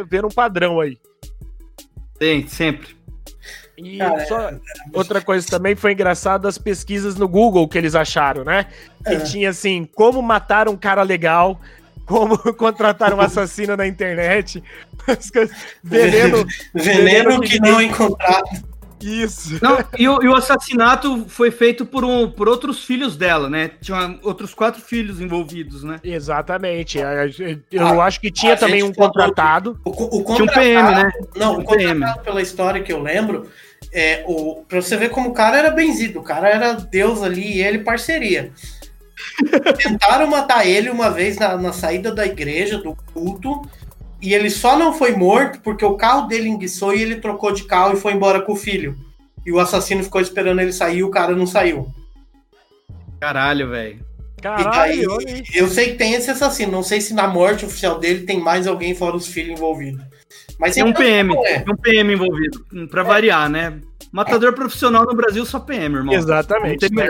vendo 0.09 0.29
um 0.29 0.31
padrão 0.31 0.81
aí. 0.81 0.99
Tem, 2.19 2.47
sempre. 2.47 2.97
E 3.77 3.99
Cara, 3.99 4.25
só 4.27 4.41
é... 4.51 4.61
outra 4.93 5.21
coisa 5.21 5.47
também 5.49 5.75
foi 5.75 5.93
engraçado 5.93 6.47
as 6.47 6.57
pesquisas 6.57 7.17
no 7.17 7.27
Google 7.27 7.69
que 7.69 7.77
eles 7.77 7.95
acharam, 7.95 8.45
né? 8.45 8.67
Que 9.05 9.15
é. 9.15 9.21
tinha 9.21 9.51
assim, 9.51 9.85
como 9.85 10.23
matar 10.23 10.69
um 10.69 10.77
cara 10.77 11.03
legal, 11.03 11.61
como 12.05 12.39
contratar 12.55 13.15
um 13.15 13.21
assassino 13.21 13.77
na 13.77 13.87
internet, 13.87 14.63
veneno, 15.83 16.47
veneno, 16.75 17.41
que, 17.41 17.51
que 17.51 17.61
não 17.61 17.81
encontrado. 17.81 18.75
Isso. 19.05 19.59
Não, 19.63 19.85
e, 19.99 20.09
o, 20.09 20.23
e, 20.23 20.29
o, 20.29 20.35
assassinato 20.35 21.27
foi 21.29 21.51
feito 21.51 21.85
por, 21.85 22.05
um, 22.05 22.31
por 22.31 22.49
outros 22.49 22.85
filhos 22.85 23.17
dela, 23.17 23.51
né? 23.51 23.71
Tinha 23.81 24.19
outros 24.23 24.55
quatro 24.55 24.81
filhos 24.81 25.21
envolvidos, 25.21 25.85
né? 25.85 26.01
Exatamente. 26.03 26.99
Eu 27.71 27.87
ah, 27.87 28.05
acho 28.05 28.19
que 28.19 28.31
tinha 28.31 28.57
também 28.57 28.83
um 28.83 28.93
contratado. 28.93 29.79
O, 29.85 29.91
o, 29.91 30.25
contratado. 30.25 30.37
Tinha 30.37 30.45
um 30.45 30.47
PM, 30.47 30.91
né? 30.95 31.13
Não, 31.37 31.59
o 31.59 31.65
contratado, 31.65 31.99
PM. 31.99 32.25
pela 32.25 32.41
história 32.41 32.83
que 32.83 32.93
eu 32.93 33.03
lembro, 33.03 33.47
é, 33.93 34.25
o, 34.27 34.65
pra 34.67 34.81
você 34.81 34.97
ver 34.97 35.11
como 35.11 35.31
o 35.31 35.35
cara 35.35 35.59
era 35.59 35.71
benzido, 35.71 36.21
o 36.21 36.25
cara 36.25 36.49
era 36.49 36.73
Deus 36.73 37.23
ali 37.23 37.59
e 37.59 37.63
ele 37.63 37.81
parceria. 37.81 38.53
Tentaram 39.79 40.27
matar 40.27 40.67
ele 40.67 40.91
uma 40.91 41.11
vez 41.11 41.39
na, 41.39 41.57
na 41.57 41.73
saída 41.73 42.15
da 42.15 42.27
igreja, 42.27 42.79
do 42.79 42.97
culto, 43.13 43.63
e 44.21 44.33
ele 44.35 44.51
só 44.51 44.79
não 44.79 44.93
foi 44.93 45.15
morto 45.15 45.61
porque 45.61 45.85
o 45.85 45.97
carro 45.97 46.27
dele 46.27 46.49
enguiçou 46.49 46.95
e 46.95 47.03
ele 47.03 47.17
trocou 47.17 47.53
de 47.53 47.65
carro 47.65 47.95
e 47.95 48.01
foi 48.01 48.13
embora 48.13 48.41
com 48.41 48.53
o 48.53 48.57
filho. 48.57 48.97
E 49.45 49.53
o 49.53 49.61
assassino 49.61 50.03
ficou 50.03 50.21
esperando 50.21 50.61
ele 50.61 50.73
sair 50.73 50.99
e 50.99 51.05
o 51.05 51.11
cara 51.11 51.37
não 51.37 51.47
saiu. 51.47 51.89
Caralho, 53.21 53.69
velho. 53.69 54.05
Caralho, 54.41 55.19
eu 55.55 55.69
sei 55.69 55.93
que 55.93 55.99
tem 55.99 56.13
esse 56.13 56.31
assassino, 56.31 56.71
não 56.71 56.83
sei 56.83 57.01
se 57.01 57.15
na 57.15 57.27
morte 57.27 57.65
oficial 57.65 57.99
dele 57.99 58.27
tem 58.27 58.39
mais 58.39 58.67
alguém 58.67 58.95
fora 58.95 59.17
os 59.17 59.27
filhos 59.27 59.59
envolvidos. 59.59 60.05
Mas 60.59 60.75
tem 60.75 60.85
um 60.85 60.93
PM, 60.93 61.35
é. 61.47 61.61
tem 61.61 61.73
um 61.73 61.77
PM 61.77 62.13
envolvido, 62.13 62.65
para 62.91 63.01
é. 63.01 63.05
variar, 63.05 63.49
né? 63.49 63.81
Matador 64.15 64.53
profissional 64.53 65.05
no 65.05 65.13
Brasil 65.13 65.45
só 65.45 65.59
PM, 65.59 65.97
irmão. 65.97 66.15
Exatamente. 66.15 66.89
Né? 66.95 67.09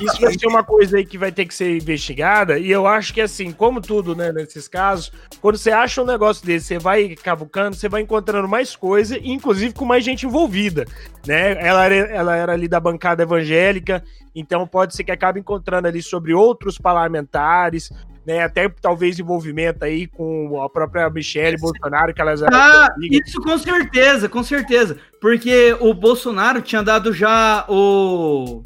Isso 0.00 0.18
vai 0.18 0.32
ser 0.32 0.46
uma 0.46 0.64
coisa 0.64 0.96
aí 0.96 1.04
que 1.04 1.18
vai 1.18 1.30
ter 1.30 1.44
que 1.44 1.54
ser 1.54 1.76
investigada. 1.76 2.58
E 2.58 2.70
eu 2.70 2.86
acho 2.86 3.12
que, 3.12 3.20
assim, 3.20 3.52
como 3.52 3.78
tudo, 3.78 4.16
né, 4.16 4.32
nesses 4.32 4.66
casos, 4.66 5.12
quando 5.42 5.58
você 5.58 5.70
acha 5.70 6.00
um 6.00 6.06
negócio 6.06 6.46
desse, 6.46 6.68
você 6.68 6.78
vai 6.78 7.14
cavucando, 7.14 7.76
você 7.76 7.90
vai 7.90 8.00
encontrando 8.00 8.48
mais 8.48 8.74
coisa, 8.74 9.18
inclusive 9.22 9.74
com 9.74 9.84
mais 9.84 10.02
gente 10.02 10.24
envolvida, 10.24 10.86
né? 11.26 11.62
Ela 11.62 11.84
era, 11.84 11.94
ela 11.94 12.36
era 12.36 12.52
ali 12.54 12.66
da 12.66 12.80
bancada 12.80 13.22
evangélica, 13.22 14.02
então 14.36 14.66
pode 14.66 14.94
ser 14.94 15.02
que 15.02 15.10
acabe 15.10 15.40
encontrando 15.40 15.88
ali 15.88 16.02
sobre 16.02 16.34
outros 16.34 16.76
parlamentares, 16.76 17.90
né? 18.26 18.42
Até 18.42 18.68
talvez 18.68 19.18
envolvimento 19.18 19.82
aí 19.82 20.06
com 20.06 20.62
a 20.62 20.68
própria 20.68 21.08
Michelle 21.08 21.56
Bolsonaro, 21.56 22.12
que 22.12 22.20
elas. 22.20 22.42
Ah, 22.42 22.94
isso 23.10 23.40
com 23.40 23.56
certeza, 23.56 24.28
com 24.28 24.42
certeza. 24.42 24.98
Porque 25.22 25.74
o 25.80 25.94
Bolsonaro 25.94 26.60
tinha 26.60 26.82
dado 26.82 27.14
já 27.14 27.64
o. 27.66 28.62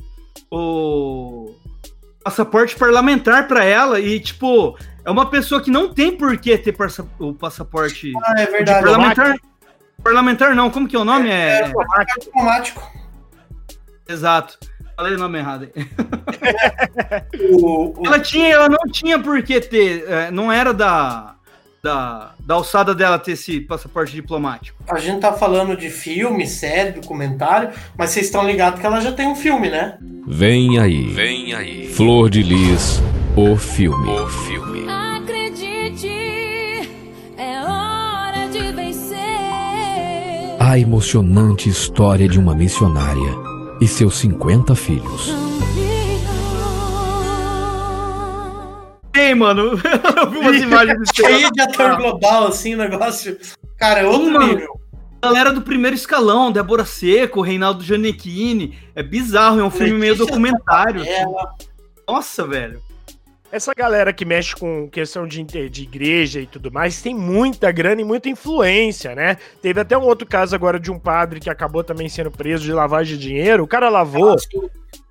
o 0.50 1.54
passaporte 2.24 2.76
parlamentar 2.76 3.46
para 3.46 3.64
ela 3.64 4.00
e, 4.00 4.18
tipo, 4.18 4.76
é 5.04 5.10
uma 5.10 5.30
pessoa 5.30 5.62
que 5.62 5.70
não 5.70 5.94
tem 5.94 6.16
por 6.16 6.36
que 6.36 6.58
ter 6.58 6.74
o 7.18 7.32
passaporte. 7.32 8.12
Ah, 8.24 8.40
é 8.40 8.46
verdade. 8.46 8.84
Parlamentar, 8.84 9.36
parlamentar 10.02 10.54
não, 10.56 10.68
como 10.68 10.88
que 10.88 10.96
é 10.96 10.98
o 10.98 11.04
nome? 11.04 11.30
É, 11.30 11.60
é, 11.60 11.60
é 11.60 11.72
automático. 11.72 12.90
Exato. 14.08 14.58
Falei 15.00 15.14
o 15.14 15.18
nome 15.18 15.38
errado 15.38 15.66
aí. 15.74 15.86
o, 17.52 17.98
o... 17.98 18.06
Ela 18.06 18.20
tinha, 18.20 18.48
ela 18.48 18.68
não 18.68 18.92
tinha 18.92 19.18
por 19.18 19.42
que 19.42 19.58
ter, 19.58 20.04
é, 20.06 20.30
não 20.30 20.52
era 20.52 20.74
da, 20.74 21.36
da, 21.82 22.34
da 22.38 22.54
alçada 22.56 22.94
dela 22.94 23.18
ter 23.18 23.32
esse 23.32 23.62
passaporte 23.62 24.12
diplomático. 24.12 24.76
A 24.86 24.98
gente 24.98 25.20
tá 25.20 25.32
falando 25.32 25.74
de 25.74 25.88
filme, 25.88 26.46
série, 26.46 27.00
documentário, 27.00 27.70
mas 27.96 28.10
vocês 28.10 28.26
estão 28.26 28.46
ligados 28.46 28.78
que 28.78 28.84
ela 28.84 29.00
já 29.00 29.10
tem 29.10 29.26
um 29.26 29.34
filme, 29.34 29.70
né? 29.70 29.96
Vem 30.26 30.78
aí. 30.78 31.08
Vem 31.14 31.54
aí. 31.54 31.88
Flor 31.88 32.28
de 32.28 32.42
Lis, 32.42 33.02
o 33.34 33.56
filme. 33.56 34.06
O 34.06 34.28
filme. 34.28 34.86
Acredite, 34.86 36.10
é 37.38 37.58
hora 37.62 38.48
de 38.52 38.70
vencer. 38.70 39.16
A 40.58 40.78
emocionante 40.78 41.70
história 41.70 42.28
de 42.28 42.38
uma 42.38 42.54
missionária 42.54 43.49
e 43.80 43.88
seus 43.88 44.16
50 44.18 44.74
filhos. 44.74 45.34
Ei, 49.14 49.34
mano, 49.34 49.72
eu 50.16 50.30
vi 50.30 50.38
umas 50.38 50.62
imagens 50.62 51.10
cheio 51.14 51.50
de 51.50 51.60
ator 51.62 51.96
global, 51.96 52.48
assim, 52.48 52.76
negócio. 52.76 53.38
Cara, 53.76 54.00
é 54.00 54.06
outro 54.06 54.30
Mano, 54.30 54.46
nível. 54.46 54.80
Galera 55.22 55.52
do 55.52 55.62
primeiro 55.62 55.94
escalão, 55.94 56.50
Débora 56.50 56.84
Seco, 56.84 57.40
Reinaldo 57.40 57.82
Gianecchini. 57.82 58.78
É 58.94 59.02
bizarro, 59.02 59.60
é 59.60 59.64
um 59.64 59.70
filme 59.70 59.94
meio 59.94 60.16
documentário. 60.16 61.02
Assim. 61.02 61.58
Nossa, 62.08 62.46
velho. 62.46 62.80
Essa 63.52 63.72
galera 63.74 64.12
que 64.12 64.24
mexe 64.24 64.54
com 64.54 64.88
questão 64.88 65.26
de, 65.26 65.42
de 65.42 65.82
igreja 65.82 66.40
e 66.40 66.46
tudo 66.46 66.70
mais 66.70 67.02
tem 67.02 67.14
muita 67.14 67.72
grana 67.72 68.00
e 68.00 68.04
muita 68.04 68.28
influência, 68.28 69.14
né? 69.14 69.36
Teve 69.60 69.80
até 69.80 69.98
um 69.98 70.02
outro 70.02 70.26
caso 70.26 70.54
agora 70.54 70.78
de 70.78 70.90
um 70.90 70.98
padre 70.98 71.40
que 71.40 71.50
acabou 71.50 71.82
também 71.82 72.08
sendo 72.08 72.30
preso 72.30 72.62
de 72.62 72.72
lavagem 72.72 73.16
de 73.16 73.28
dinheiro. 73.28 73.64
O 73.64 73.68
cara 73.68 73.88
lavou 73.88 74.36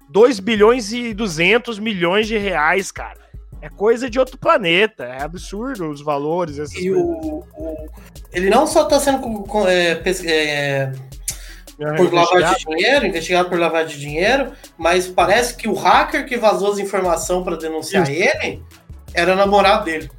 2 0.09 0.39
bilhões 0.39 0.93
e 0.93 1.13
200 1.13 1.79
milhões 1.79 2.27
de 2.27 2.37
reais, 2.37 2.91
cara. 2.91 3.19
É 3.61 3.67
coisa 3.67 4.09
de 4.09 4.17
outro 4.17 4.37
planeta, 4.37 5.03
é 5.03 5.21
absurdo 5.21 5.89
os 5.89 6.01
valores. 6.01 6.57
e 6.75 6.91
o, 6.91 7.01
o, 7.01 7.89
ele 8.31 8.49
não 8.49 8.65
só 8.65 8.83
está 8.83 8.99
sendo 9.01 9.45
é, 9.67 10.01
é, 10.25 10.93
por 11.95 12.13
lavagem 12.13 12.57
de 12.57 12.65
dinheiro, 12.65 13.05
investigado 13.05 13.49
por 13.49 13.57
lavagem 13.57 13.95
de 13.95 13.99
dinheiro, 13.99 14.51
mas 14.77 15.07
parece 15.07 15.55
que 15.55 15.67
o 15.67 15.73
hacker 15.73 16.25
que 16.25 16.37
vazou 16.37 16.73
as 16.73 16.79
informações 16.79 17.43
para 17.43 17.55
denunciar 17.55 18.03
Isso. 18.03 18.21
ele 18.21 18.61
era 19.13 19.35
namorado 19.35 19.85
dele. 19.85 20.09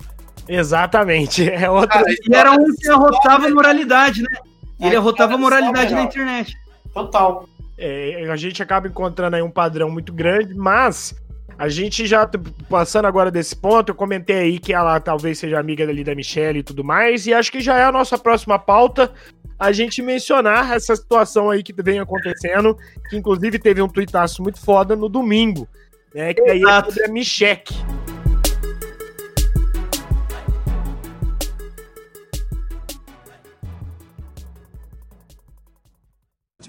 Exatamente. 0.48 1.48
É 1.50 1.68
outro. 1.68 1.88
Cara, 1.88 2.10
e 2.10 2.34
era 2.34 2.52
um 2.52 2.74
que 2.74 2.88
arrotava 2.88 3.46
a 3.46 3.50
moralidade, 3.50 4.22
né? 4.22 4.36
Ele 4.80 4.94
é, 4.94 4.98
arrotava 4.98 5.34
a 5.34 5.38
moralidade 5.38 5.94
na 5.94 6.02
internet. 6.02 6.56
Total. 6.94 7.46
É, 7.76 8.26
a 8.30 8.36
gente 8.36 8.62
acaba 8.62 8.88
encontrando 8.88 9.36
aí 9.36 9.42
um 9.42 9.50
padrão 9.50 9.90
muito 9.90 10.12
grande, 10.12 10.54
mas 10.54 11.14
a 11.58 11.68
gente 11.68 12.06
já 12.06 12.28
passando 12.68 13.04
agora 13.04 13.30
desse 13.30 13.54
ponto, 13.54 13.90
eu 13.90 13.94
comentei 13.94 14.36
aí 14.36 14.58
que 14.58 14.72
ela 14.72 14.98
talvez 14.98 15.38
seja 15.38 15.60
amiga 15.60 15.84
ali 15.84 16.02
da 16.02 16.14
Michelle 16.14 16.60
e 16.60 16.62
tudo 16.62 16.82
mais, 16.82 17.26
e 17.26 17.34
acho 17.34 17.52
que 17.52 17.60
já 17.60 17.76
é 17.76 17.84
a 17.84 17.92
nossa 17.92 18.16
próxima 18.16 18.58
pauta 18.58 19.12
a 19.60 19.72
gente 19.72 20.00
mencionar 20.00 20.74
essa 20.74 20.96
situação 20.96 21.50
aí 21.50 21.62
que 21.62 21.74
vem 21.82 22.00
acontecendo, 22.00 22.78
que 23.10 23.16
inclusive 23.18 23.58
teve 23.58 23.82
um 23.82 23.88
tuitaço 23.88 24.42
muito 24.42 24.58
foda 24.58 24.96
no 24.96 25.06
domingo, 25.06 25.68
né? 26.14 26.32
Que 26.32 26.40
aí 26.40 26.62
é 26.62 26.82
sobre 26.82 27.04
a 27.04 27.08
Micheque. 27.08 27.74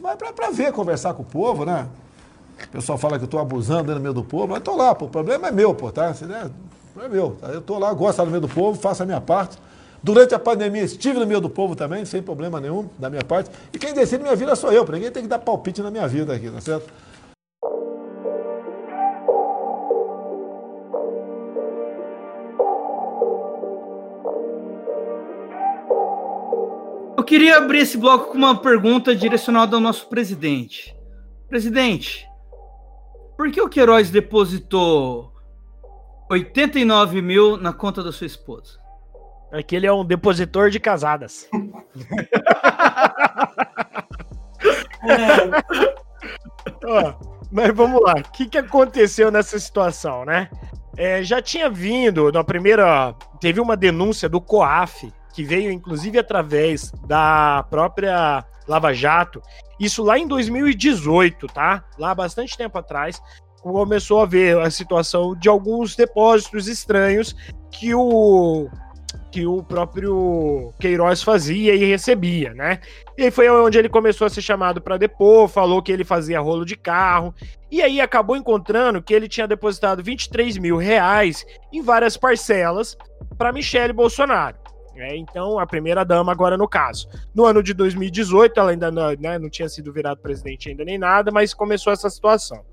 Mas 0.02 0.16
pra, 0.16 0.34
pra 0.34 0.50
ver, 0.50 0.74
conversar 0.74 1.14
com 1.14 1.22
o 1.22 1.26
povo, 1.26 1.64
né? 1.64 1.88
O 2.62 2.68
pessoal 2.70 2.98
fala 2.98 3.18
que 3.18 3.24
eu 3.24 3.30
tô 3.30 3.38
abusando 3.38 3.94
no 3.94 4.02
meio 4.02 4.14
do 4.14 4.24
povo, 4.24 4.48
mas 4.48 4.58
eu 4.58 4.64
tô 4.64 4.76
lá, 4.76 4.94
pô, 4.94 5.06
o 5.06 5.10
problema 5.10 5.48
é 5.48 5.52
meu, 5.52 5.74
pô, 5.74 5.92
tá? 5.92 6.14
É 7.02 7.08
meu. 7.08 7.38
Tá? 7.40 7.48
Eu 7.48 7.62
tô 7.62 7.80
lá, 7.80 7.94
gosto 7.94 8.26
no 8.26 8.32
meio 8.32 8.42
do 8.42 8.50
povo, 8.50 8.82
faço 8.82 9.04
a 9.04 9.06
minha 9.06 9.22
parte. 9.22 9.58
Durante 10.04 10.34
a 10.34 10.40
pandemia 10.40 10.84
estive 10.84 11.20
no 11.20 11.28
meio 11.28 11.40
do 11.40 11.50
povo 11.50 11.76
também, 11.76 12.04
sem 12.06 12.24
problema 12.24 12.60
nenhum, 12.60 12.90
da 12.98 13.08
minha 13.08 13.24
parte. 13.24 13.52
E 13.72 13.78
quem 13.78 13.94
decide 13.94 14.24
minha 14.24 14.36
vida 14.36 14.56
sou 14.56 14.72
eu, 14.74 14.84
para 14.84 14.96
ninguém 14.96 15.12
tem 15.12 15.24
que 15.24 15.30
dar 15.30 15.38
palpite 15.38 15.82
na 15.82 15.92
minha 15.92 16.08
vida 16.08 16.34
aqui, 16.34 16.50
tá 16.50 16.60
certo? 16.60 16.92
Eu 27.16 27.24
queria 27.24 27.58
abrir 27.58 27.80
esse 27.82 27.96
bloco 27.96 28.32
com 28.32 28.38
uma 28.40 28.60
pergunta 28.60 29.16
direcionada 29.16 29.76
ao 29.76 29.82
nosso 29.82 30.08
presidente. 30.08 30.96
Presidente, 31.48 32.26
por 33.38 33.52
que 33.52 33.62
o 33.62 33.70
Queiroz 33.70 34.10
depositou 34.10 35.32
89 36.28 37.22
mil 37.22 37.56
na 37.56 37.72
conta 37.72 38.02
da 38.02 38.12
sua 38.12 38.26
esposa? 38.26 38.81
É 39.52 39.62
que 39.62 39.76
ele 39.76 39.86
é 39.86 39.92
um 39.92 40.06
depositor 40.06 40.70
de 40.70 40.80
casadas. 40.80 41.50
Ó, 46.86 47.14
mas 47.52 47.76
vamos 47.76 48.02
lá. 48.02 48.14
O 48.14 48.32
que, 48.32 48.48
que 48.48 48.58
aconteceu 48.58 49.30
nessa 49.30 49.60
situação, 49.60 50.24
né? 50.24 50.50
É, 50.96 51.22
já 51.24 51.42
tinha 51.42 51.70
vindo 51.70 52.32
na 52.32 52.44
primeira. 52.44 53.14
Teve 53.40 53.60
uma 53.60 53.76
denúncia 53.76 54.30
do 54.30 54.40
COAF, 54.40 55.12
que 55.34 55.44
veio 55.44 55.72
inclusive 55.72 56.18
através 56.18 56.92
da 57.06 57.66
própria 57.70 58.46
Lava 58.68 58.94
Jato. 58.94 59.42
Isso 59.80 60.04
lá 60.04 60.18
em 60.18 60.28
2018, 60.28 61.48
tá? 61.48 61.84
Lá 61.98 62.14
bastante 62.14 62.58
tempo 62.58 62.78
atrás. 62.78 63.22
Começou 63.62 64.22
a 64.22 64.26
ver 64.26 64.60
a 64.60 64.72
situação 64.72 65.36
de 65.36 65.50
alguns 65.50 65.96
depósitos 65.96 66.68
estranhos 66.68 67.36
que 67.70 67.94
o 67.94 68.70
que 69.32 69.46
o 69.46 69.64
próprio 69.64 70.74
Queiroz 70.80 71.24
fazia 71.24 71.74
e 71.74 71.86
recebia, 71.86 72.54
né? 72.54 72.80
E 73.18 73.24
aí 73.24 73.32
foi 73.32 73.50
onde 73.50 73.78
ele 73.78 73.88
começou 73.88 74.28
a 74.28 74.30
ser 74.30 74.42
chamado 74.42 74.82
para 74.82 74.98
depor, 74.98 75.48
falou 75.48 75.82
que 75.82 75.92
ele 75.92 76.04
fazia 76.04 76.40
rolo 76.40 76.66
de 76.66 76.76
carro, 76.76 77.34
e 77.72 77.82
aí 77.82 78.02
acabou 78.02 78.36
encontrando 78.36 79.02
que 79.02 79.14
ele 79.14 79.30
tinha 79.30 79.48
depositado 79.48 80.04
23 80.04 80.58
mil 80.58 80.76
reais 80.76 81.46
em 81.72 81.82
várias 81.82 82.18
parcelas 82.18 82.98
para 83.38 83.54
Michele 83.54 83.94
Bolsonaro. 83.94 84.58
É, 84.96 85.16
então, 85.16 85.58
a 85.58 85.66
primeira 85.66 86.04
dama 86.04 86.32
agora 86.32 86.58
no 86.58 86.68
caso. 86.68 87.08
No 87.34 87.46
ano 87.46 87.64
de 87.64 87.74
2018, 87.74 88.60
ela 88.60 88.72
ainda 88.72 88.92
não, 88.92 89.12
né, 89.14 89.40
não 89.40 89.50
tinha 89.50 89.70
sido 89.70 89.92
virado 89.92 90.20
presidente 90.22 90.70
ainda 90.70 90.84
nem 90.84 90.98
nada, 90.98 91.32
mas 91.32 91.54
começou 91.54 91.94
essa 91.94 92.10
situação. 92.10 92.64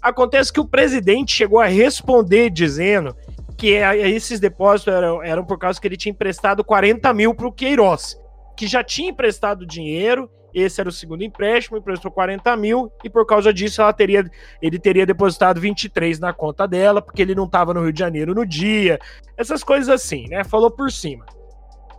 Acontece 0.00 0.52
que 0.52 0.60
o 0.60 0.68
presidente 0.68 1.32
chegou 1.32 1.60
a 1.60 1.66
responder 1.66 2.50
dizendo 2.50 3.16
que 3.56 3.74
é, 3.74 4.08
esses 4.08 4.40
depósitos 4.40 4.92
eram, 4.92 5.22
eram 5.22 5.44
por 5.44 5.58
causa 5.58 5.80
que 5.80 5.86
ele 5.86 5.96
tinha 5.96 6.12
emprestado 6.12 6.64
40 6.64 7.12
mil 7.14 7.34
para 7.34 7.46
o 7.46 7.52
Queiroz, 7.52 8.18
que 8.56 8.66
já 8.66 8.82
tinha 8.82 9.10
emprestado 9.10 9.66
dinheiro, 9.66 10.30
esse 10.54 10.80
era 10.80 10.88
o 10.88 10.92
segundo 10.92 11.24
empréstimo, 11.24 11.76
emprestou 11.76 12.10
40 12.10 12.56
mil, 12.56 12.90
e 13.02 13.10
por 13.10 13.26
causa 13.26 13.52
disso 13.52 13.82
ela 13.82 13.92
teria, 13.92 14.24
ele 14.62 14.78
teria 14.78 15.04
depositado 15.04 15.60
23 15.60 16.20
na 16.20 16.32
conta 16.32 16.66
dela, 16.66 17.02
porque 17.02 17.20
ele 17.20 17.34
não 17.34 17.44
estava 17.44 17.74
no 17.74 17.82
Rio 17.82 17.92
de 17.92 17.98
Janeiro 17.98 18.34
no 18.34 18.46
dia, 18.46 18.98
essas 19.36 19.64
coisas 19.64 19.88
assim, 19.88 20.28
né? 20.28 20.44
Falou 20.44 20.70
por 20.70 20.92
cima. 20.92 21.26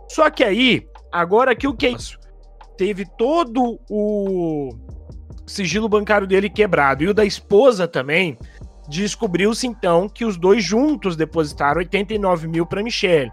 Só 0.08 0.30
que 0.30 0.42
aí, 0.42 0.86
agora 1.12 1.54
que 1.54 1.68
o 1.68 1.74
Queiroz 1.74 2.16
teve 2.78 3.04
todo 3.18 3.78
o 3.90 4.70
sigilo 5.46 5.88
bancário 5.88 6.26
dele 6.26 6.50
quebrado 6.50 7.04
e 7.04 7.08
o 7.08 7.14
da 7.14 7.24
esposa 7.24 7.86
também, 7.86 8.38
Descobriu-se 8.88 9.66
então 9.66 10.08
que 10.08 10.24
os 10.24 10.36
dois 10.36 10.64
juntos 10.64 11.16
depositaram 11.16 11.78
89 11.78 12.48
mil 12.48 12.66
para 12.66 12.82
Michelle. 12.82 13.32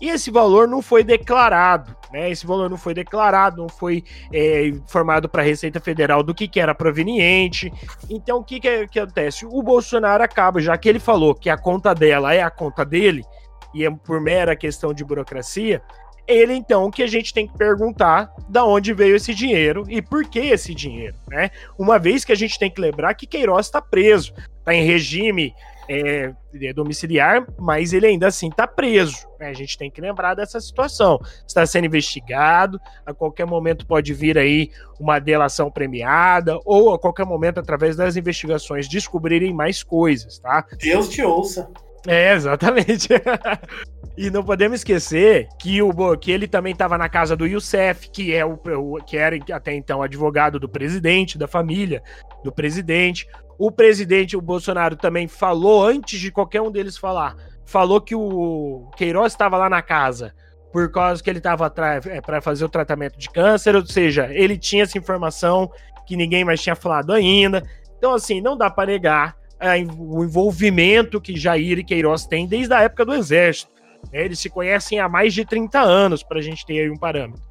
E 0.00 0.08
esse 0.08 0.30
valor 0.30 0.66
não 0.66 0.82
foi 0.82 1.04
declarado, 1.04 1.96
né? 2.12 2.28
Esse 2.28 2.46
valor 2.46 2.68
não 2.68 2.76
foi 2.76 2.92
declarado, 2.92 3.62
não 3.62 3.68
foi 3.68 4.04
é, 4.32 4.66
informado 4.66 5.28
para 5.28 5.42
a 5.42 5.44
Receita 5.44 5.80
Federal 5.80 6.22
do 6.22 6.34
que, 6.34 6.48
que 6.48 6.60
era 6.60 6.74
proveniente. 6.74 7.72
Então, 8.10 8.38
o 8.38 8.44
que, 8.44 8.58
que, 8.58 8.88
que 8.88 8.98
acontece? 8.98 9.46
O 9.46 9.62
Bolsonaro 9.62 10.22
acaba, 10.22 10.60
já 10.60 10.76
que 10.76 10.88
ele 10.88 10.98
falou 10.98 11.34
que 11.34 11.48
a 11.48 11.56
conta 11.56 11.94
dela 11.94 12.34
é 12.34 12.42
a 12.42 12.50
conta 12.50 12.84
dele, 12.84 13.24
e 13.72 13.84
é 13.84 13.90
por 13.90 14.20
mera 14.20 14.54
questão 14.54 14.92
de 14.92 15.04
burocracia, 15.04 15.82
ele 16.26 16.54
então 16.54 16.90
que 16.90 17.02
a 17.02 17.06
gente 17.06 17.32
tem 17.32 17.46
que 17.46 17.56
perguntar 17.56 18.32
da 18.48 18.64
onde 18.64 18.92
veio 18.92 19.16
esse 19.16 19.34
dinheiro 19.34 19.84
e 19.88 20.00
por 20.00 20.24
que 20.28 20.38
esse 20.38 20.74
dinheiro, 20.74 21.16
né? 21.28 21.50
Uma 21.78 21.98
vez 21.98 22.24
que 22.24 22.32
a 22.32 22.36
gente 22.36 22.58
tem 22.58 22.70
que 22.70 22.80
lembrar 22.80 23.14
que 23.14 23.26
Queiroz 23.26 23.66
está 23.66 23.80
preso, 23.80 24.32
está 24.60 24.74
em 24.74 24.84
regime 24.84 25.54
é, 25.88 26.32
domiciliar, 26.74 27.46
mas 27.58 27.92
ele 27.92 28.06
ainda 28.06 28.26
assim 28.28 28.48
está 28.48 28.66
preso. 28.66 29.26
Né? 29.38 29.48
A 29.48 29.52
gente 29.52 29.76
tem 29.76 29.90
que 29.90 30.00
lembrar 30.00 30.34
dessa 30.34 30.60
situação. 30.60 31.20
Está 31.46 31.64
sendo 31.66 31.86
investigado, 31.86 32.80
a 33.04 33.12
qualquer 33.12 33.46
momento 33.46 33.86
pode 33.86 34.12
vir 34.14 34.38
aí 34.38 34.70
uma 34.98 35.18
delação 35.18 35.70
premiada, 35.70 36.58
ou 36.64 36.94
a 36.94 36.98
qualquer 36.98 37.26
momento, 37.26 37.60
através 37.60 37.96
das 37.96 38.16
investigações, 38.16 38.88
descobrirem 38.88 39.52
mais 39.52 39.82
coisas, 39.82 40.38
tá? 40.38 40.64
Deus 40.78 41.08
te 41.08 41.22
ouça. 41.22 41.68
É, 42.06 42.34
exatamente. 42.34 43.08
e 44.16 44.30
não 44.30 44.44
podemos 44.44 44.80
esquecer 44.80 45.48
que, 45.58 45.82
o, 45.82 46.16
que 46.16 46.30
ele 46.30 46.46
também 46.46 46.72
estava 46.72 46.96
na 46.96 47.08
casa 47.08 47.36
do 47.36 47.46
Youssef, 47.46 48.08
que, 48.10 48.32
é 48.32 48.44
o, 48.44 48.56
que 49.04 49.16
era 49.16 49.36
até 49.52 49.74
então 49.74 50.02
advogado 50.02 50.58
do 50.60 50.68
presidente, 50.68 51.36
da 51.36 51.48
família 51.48 52.02
do 52.42 52.52
presidente. 52.52 53.26
O 53.58 53.70
presidente, 53.70 54.36
o 54.36 54.40
Bolsonaro, 54.40 54.96
também 54.96 55.26
falou, 55.26 55.84
antes 55.84 56.20
de 56.20 56.30
qualquer 56.30 56.60
um 56.60 56.70
deles 56.70 56.96
falar, 56.96 57.34
falou 57.64 58.00
que 58.00 58.14
o 58.14 58.88
Queiroz 58.96 59.32
estava 59.32 59.56
lá 59.56 59.68
na 59.68 59.82
casa 59.82 60.32
por 60.72 60.90
causa 60.90 61.22
que 61.22 61.30
ele 61.30 61.38
estava 61.38 61.72
é, 62.06 62.20
para 62.20 62.40
fazer 62.40 62.64
o 62.64 62.68
tratamento 62.68 63.16
de 63.16 63.30
câncer, 63.30 63.76
ou 63.76 63.86
seja, 63.86 64.28
ele 64.32 64.58
tinha 64.58 64.82
essa 64.82 64.98
informação 64.98 65.70
que 66.04 66.16
ninguém 66.16 66.44
mais 66.44 66.60
tinha 66.60 66.74
falado 66.74 67.12
ainda. 67.12 67.62
Então, 67.96 68.12
assim, 68.12 68.40
não 68.40 68.56
dá 68.56 68.68
para 68.68 68.90
negar 68.90 69.36
é, 69.60 69.76
o 69.96 70.24
envolvimento 70.24 71.20
que 71.20 71.36
Jair 71.36 71.78
e 71.78 71.84
Queiroz 71.84 72.26
têm 72.26 72.46
desde 72.46 72.74
a 72.74 72.80
época 72.82 73.04
do 73.04 73.14
Exército. 73.14 73.73
Né? 74.12 74.24
Eles 74.24 74.38
se 74.38 74.48
conhecem 74.48 75.00
há 75.00 75.08
mais 75.08 75.34
de 75.34 75.44
30 75.44 75.80
anos, 75.80 76.22
para 76.22 76.38
a 76.38 76.42
gente 76.42 76.64
ter 76.64 76.80
aí 76.80 76.90
um 76.90 76.96
parâmetro. 76.96 77.42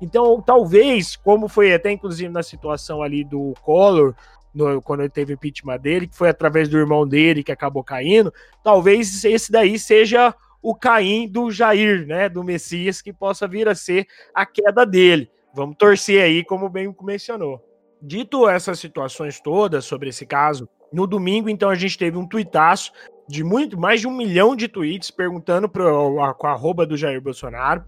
Então, 0.00 0.40
talvez, 0.40 1.16
como 1.16 1.48
foi 1.48 1.72
até 1.72 1.90
inclusive 1.92 2.28
na 2.28 2.42
situação 2.42 3.02
ali 3.02 3.22
do 3.22 3.54
Collor, 3.62 4.14
no, 4.54 4.82
quando 4.82 5.00
ele 5.00 5.08
teve 5.08 5.32
impeachment 5.32 5.78
dele, 5.78 6.08
que 6.08 6.16
foi 6.16 6.28
através 6.28 6.68
do 6.68 6.76
irmão 6.76 7.06
dele 7.06 7.42
que 7.42 7.52
acabou 7.52 7.84
caindo, 7.84 8.32
talvez 8.62 9.24
esse 9.24 9.50
daí 9.50 9.78
seja 9.78 10.34
o 10.60 10.74
Caim 10.74 11.28
do 11.28 11.50
Jair, 11.50 12.06
né, 12.06 12.28
do 12.28 12.44
Messias, 12.44 13.00
que 13.00 13.12
possa 13.12 13.48
vir 13.48 13.68
a 13.68 13.74
ser 13.74 14.06
a 14.34 14.44
queda 14.44 14.84
dele. 14.84 15.30
Vamos 15.54 15.76
torcer 15.76 16.22
aí, 16.22 16.44
como 16.44 16.68
bem 16.68 16.94
mencionou. 17.02 17.60
Dito 18.00 18.48
essas 18.48 18.78
situações 18.78 19.40
todas 19.40 19.84
sobre 19.84 20.08
esse 20.08 20.26
caso, 20.26 20.68
no 20.92 21.06
domingo, 21.06 21.48
então, 21.48 21.70
a 21.70 21.74
gente 21.74 21.96
teve 21.96 22.18
um 22.18 22.26
tuitaço 22.26 22.92
de 23.28 23.44
muito 23.44 23.78
mais 23.78 24.00
de 24.00 24.08
um 24.08 24.16
milhão 24.16 24.54
de 24.54 24.68
tweets 24.68 25.10
perguntando 25.10 25.68
pro, 25.68 26.22
a, 26.22 26.34
com 26.34 26.46
a 26.46 26.52
arroba 26.52 26.86
do 26.86 26.96
Jair 26.96 27.20
Bolsonaro 27.20 27.84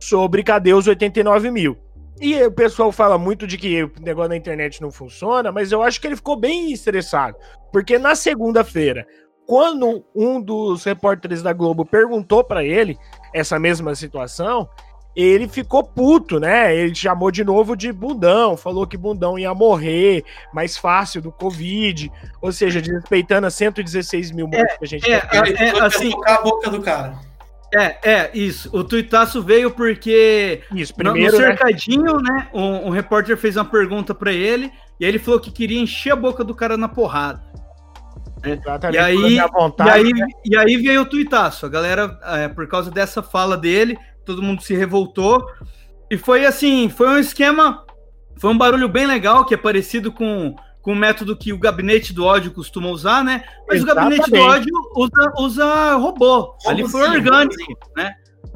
sobre 0.00 0.42
cadê 0.42 0.72
os 0.72 0.86
89 0.86 1.50
mil. 1.50 1.76
E 2.20 2.42
o 2.42 2.50
pessoal 2.50 2.90
fala 2.90 3.18
muito 3.18 3.46
de 3.46 3.58
que 3.58 3.82
o 3.82 3.92
negócio 4.00 4.30
da 4.30 4.36
internet 4.36 4.80
não 4.80 4.90
funciona, 4.90 5.52
mas 5.52 5.70
eu 5.70 5.82
acho 5.82 6.00
que 6.00 6.06
ele 6.06 6.16
ficou 6.16 6.36
bem 6.36 6.72
estressado. 6.72 7.36
Porque 7.70 7.98
na 7.98 8.14
segunda-feira, 8.14 9.06
quando 9.46 10.04
um 10.14 10.40
dos 10.40 10.82
repórteres 10.84 11.42
da 11.42 11.52
Globo 11.52 11.84
perguntou 11.84 12.42
para 12.42 12.64
ele 12.64 12.96
essa 13.34 13.58
mesma 13.58 13.94
situação, 13.94 14.68
ele 15.16 15.48
ficou 15.48 15.82
puto, 15.82 16.38
né? 16.38 16.76
Ele 16.76 16.94
chamou 16.94 17.30
de 17.30 17.42
novo 17.42 17.74
de 17.74 17.90
bundão, 17.90 18.56
falou 18.56 18.86
que 18.86 18.98
bundão 18.98 19.38
ia 19.38 19.54
morrer 19.54 20.22
mais 20.52 20.76
fácil 20.76 21.22
do 21.22 21.32
Covid, 21.32 22.12
ou 22.42 22.52
seja, 22.52 22.82
desrespeitando 22.82 23.46
as 23.46 23.54
116 23.54 24.30
mil 24.32 24.46
mortes 24.46 24.74
é, 24.74 24.76
que 24.76 24.84
a 24.84 24.88
gente 24.88 25.10
é, 25.10 25.14
é, 25.14 25.68
é 25.68 25.80
assim, 25.82 26.12
a 26.26 26.42
boca 26.42 26.70
do 26.70 26.82
cara. 26.82 27.18
É, 27.74 28.10
é, 28.10 28.30
isso. 28.34 28.70
O 28.76 28.84
tuitaço 28.84 29.42
veio 29.42 29.70
porque 29.70 30.62
isso, 30.74 30.94
primeiro, 30.94 31.32
no 31.32 31.42
né? 31.42 31.46
cercadinho, 31.46 32.16
né, 32.20 32.32
né 32.32 32.48
um, 32.52 32.88
um, 32.88 32.90
repórter 32.90 33.36
fez 33.36 33.56
uma 33.56 33.64
pergunta 33.64 34.14
para 34.14 34.32
ele 34.32 34.70
e 35.00 35.04
aí 35.04 35.10
ele 35.10 35.18
falou 35.18 35.40
que 35.40 35.50
queria 35.50 35.80
encher 35.80 36.12
a 36.12 36.16
boca 36.16 36.44
do 36.44 36.54
cara 36.54 36.76
na 36.76 36.88
porrada. 36.88 37.42
Exatamente. 38.44 38.96
E 38.96 38.98
aí, 38.98 39.40
vontade, 39.52 39.90
e, 39.90 39.92
aí, 39.92 40.12
né? 40.12 40.26
e 40.44 40.56
aí 40.56 40.76
veio 40.76 41.02
o 41.02 41.06
tuitaço. 41.06 41.66
A 41.66 41.68
galera, 41.68 42.18
é, 42.22 42.48
por 42.48 42.68
causa 42.68 42.90
dessa 42.90 43.22
fala 43.22 43.56
dele, 43.56 43.98
todo 44.26 44.42
mundo 44.42 44.62
se 44.62 44.74
revoltou. 44.74 45.46
E 46.10 46.18
foi 46.18 46.44
assim, 46.44 46.88
foi 46.88 47.08
um 47.08 47.18
esquema, 47.18 47.84
foi 48.36 48.50
um 48.50 48.58
barulho 48.58 48.88
bem 48.88 49.06
legal, 49.06 49.44
que 49.44 49.54
é 49.54 49.56
parecido 49.56 50.12
com 50.12 50.54
com 50.86 50.92
o 50.92 50.96
método 50.96 51.36
que 51.36 51.52
o 51.52 51.58
gabinete 51.58 52.12
do 52.12 52.24
ódio 52.24 52.52
costuma 52.52 52.88
usar, 52.90 53.24
né? 53.24 53.42
Mas 53.66 53.82
Exatamente. 53.82 54.20
o 54.20 54.30
gabinete 54.30 54.30
do 54.30 54.40
ódio 54.40 54.72
usa, 54.94 55.32
usa 55.36 55.94
robô. 55.96 56.54
Como 56.62 56.70
Ali 56.70 56.88
foi 56.88 57.04
sim, 57.04 57.10
orgânico, 57.16 57.90
né? 57.96 58.14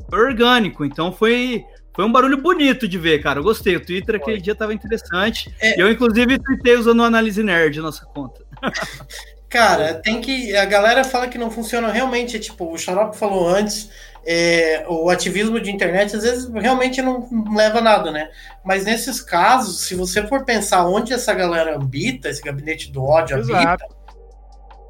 Foi 0.08 0.20
orgânico. 0.20 0.84
Então 0.84 1.10
foi, 1.10 1.64
foi 1.92 2.04
um 2.04 2.12
barulho 2.12 2.36
bonito 2.40 2.86
de 2.86 2.96
ver, 2.98 3.20
cara. 3.20 3.40
Eu 3.40 3.42
gostei. 3.42 3.74
O 3.74 3.84
Twitter 3.84 4.14
aquele 4.14 4.40
dia 4.40 4.54
tava 4.54 4.72
interessante. 4.72 5.52
É... 5.60 5.82
Eu, 5.82 5.90
inclusive, 5.90 6.38
tuitei 6.38 6.76
usando 6.76 7.00
o 7.00 7.02
Análise 7.02 7.42
Nerd, 7.42 7.80
nossa 7.80 8.06
conta. 8.06 8.44
Cara, 9.50 9.94
tem 9.94 10.20
que. 10.20 10.54
A 10.56 10.64
galera 10.64 11.02
fala 11.02 11.26
que 11.26 11.36
não 11.36 11.50
funciona 11.50 11.90
realmente. 11.90 12.36
É 12.36 12.38
tipo, 12.38 12.72
o 12.72 12.78
Xarope 12.78 13.18
falou 13.18 13.48
antes 13.48 13.90
é, 14.26 14.84
o 14.88 15.08
ativismo 15.08 15.60
de 15.60 15.70
internet 15.70 16.14
às 16.14 16.22
vezes 16.22 16.48
realmente 16.50 17.00
não 17.00 17.28
leva 17.54 17.78
a 17.78 17.82
nada, 17.82 18.10
né? 18.10 18.30
Mas 18.64 18.84
nesses 18.84 19.20
casos, 19.20 19.80
se 19.82 19.94
você 19.94 20.26
for 20.26 20.44
pensar 20.44 20.86
onde 20.86 21.12
essa 21.12 21.32
galera 21.32 21.74
habita, 21.74 22.28
esse 22.28 22.42
gabinete 22.42 22.92
do 22.92 23.02
ódio 23.02 23.38
Exato. 23.38 23.84
habita, 23.84 23.86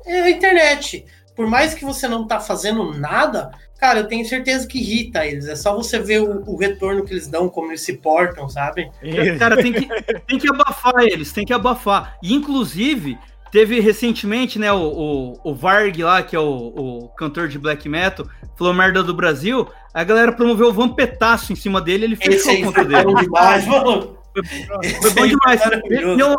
é 0.07 0.23
a 0.23 0.31
internet. 0.31 1.05
Por 1.35 1.47
mais 1.47 1.73
que 1.73 1.85
você 1.85 2.07
não 2.07 2.27
tá 2.27 2.39
fazendo 2.41 2.93
nada, 2.93 3.51
cara, 3.79 4.01
eu 4.01 4.09
tenho 4.09 4.27
certeza 4.27 4.67
que 4.67 4.79
irrita 4.79 5.25
eles. 5.25 5.47
É 5.47 5.57
só 5.57 5.75
você 5.75 5.99
ver 5.99 6.21
o, 6.21 6.43
o 6.47 6.57
retorno 6.57 7.05
que 7.05 7.15
eles 7.15 7.29
dão, 7.29 7.49
como 7.49 7.71
eles 7.71 7.81
se 7.81 7.95
portam, 7.95 8.49
sabe? 8.49 8.91
Cara, 9.39 9.57
tem 9.57 9.73
que, 9.73 9.89
tem 10.27 10.39
que 10.39 10.51
abafar 10.51 11.03
eles, 11.03 11.33
tem 11.33 11.47
que 11.47 11.53
abafar. 11.53 12.19
E, 12.23 12.35
inclusive, 12.35 13.19
Teve 13.51 13.81
recentemente, 13.81 14.59
né, 14.59 14.73
o, 14.73 14.79
o, 14.79 15.51
o 15.51 15.55
Varg 15.55 16.03
lá, 16.03 16.23
que 16.23 16.37
é 16.37 16.39
o, 16.39 16.45
o, 16.45 17.09
cantor 17.17 17.49
de 17.49 17.59
black 17.59 17.89
metal, 17.89 18.27
falou 18.57 18.73
merda 18.73 19.03
do 19.03 19.13
Brasil. 19.13 19.67
A 19.93 20.05
galera 20.05 20.33
promoveu 20.33 20.69
o 20.69 20.73
vampetaço 20.73 21.53
em 21.53 21.57
cima 21.57 21.81
dele 21.81 22.05
ele 22.05 22.17
fechou 22.17 22.53
a 22.53 22.61
conta 22.63 22.85
dele. 22.85 23.15
Demais, 23.15 23.67
mano. 23.67 24.17
Foi, 24.33 24.91
foi 24.91 25.11
bom 25.11 25.27
demais. 25.27 25.61
E 25.91 26.21
eu, 26.21 26.39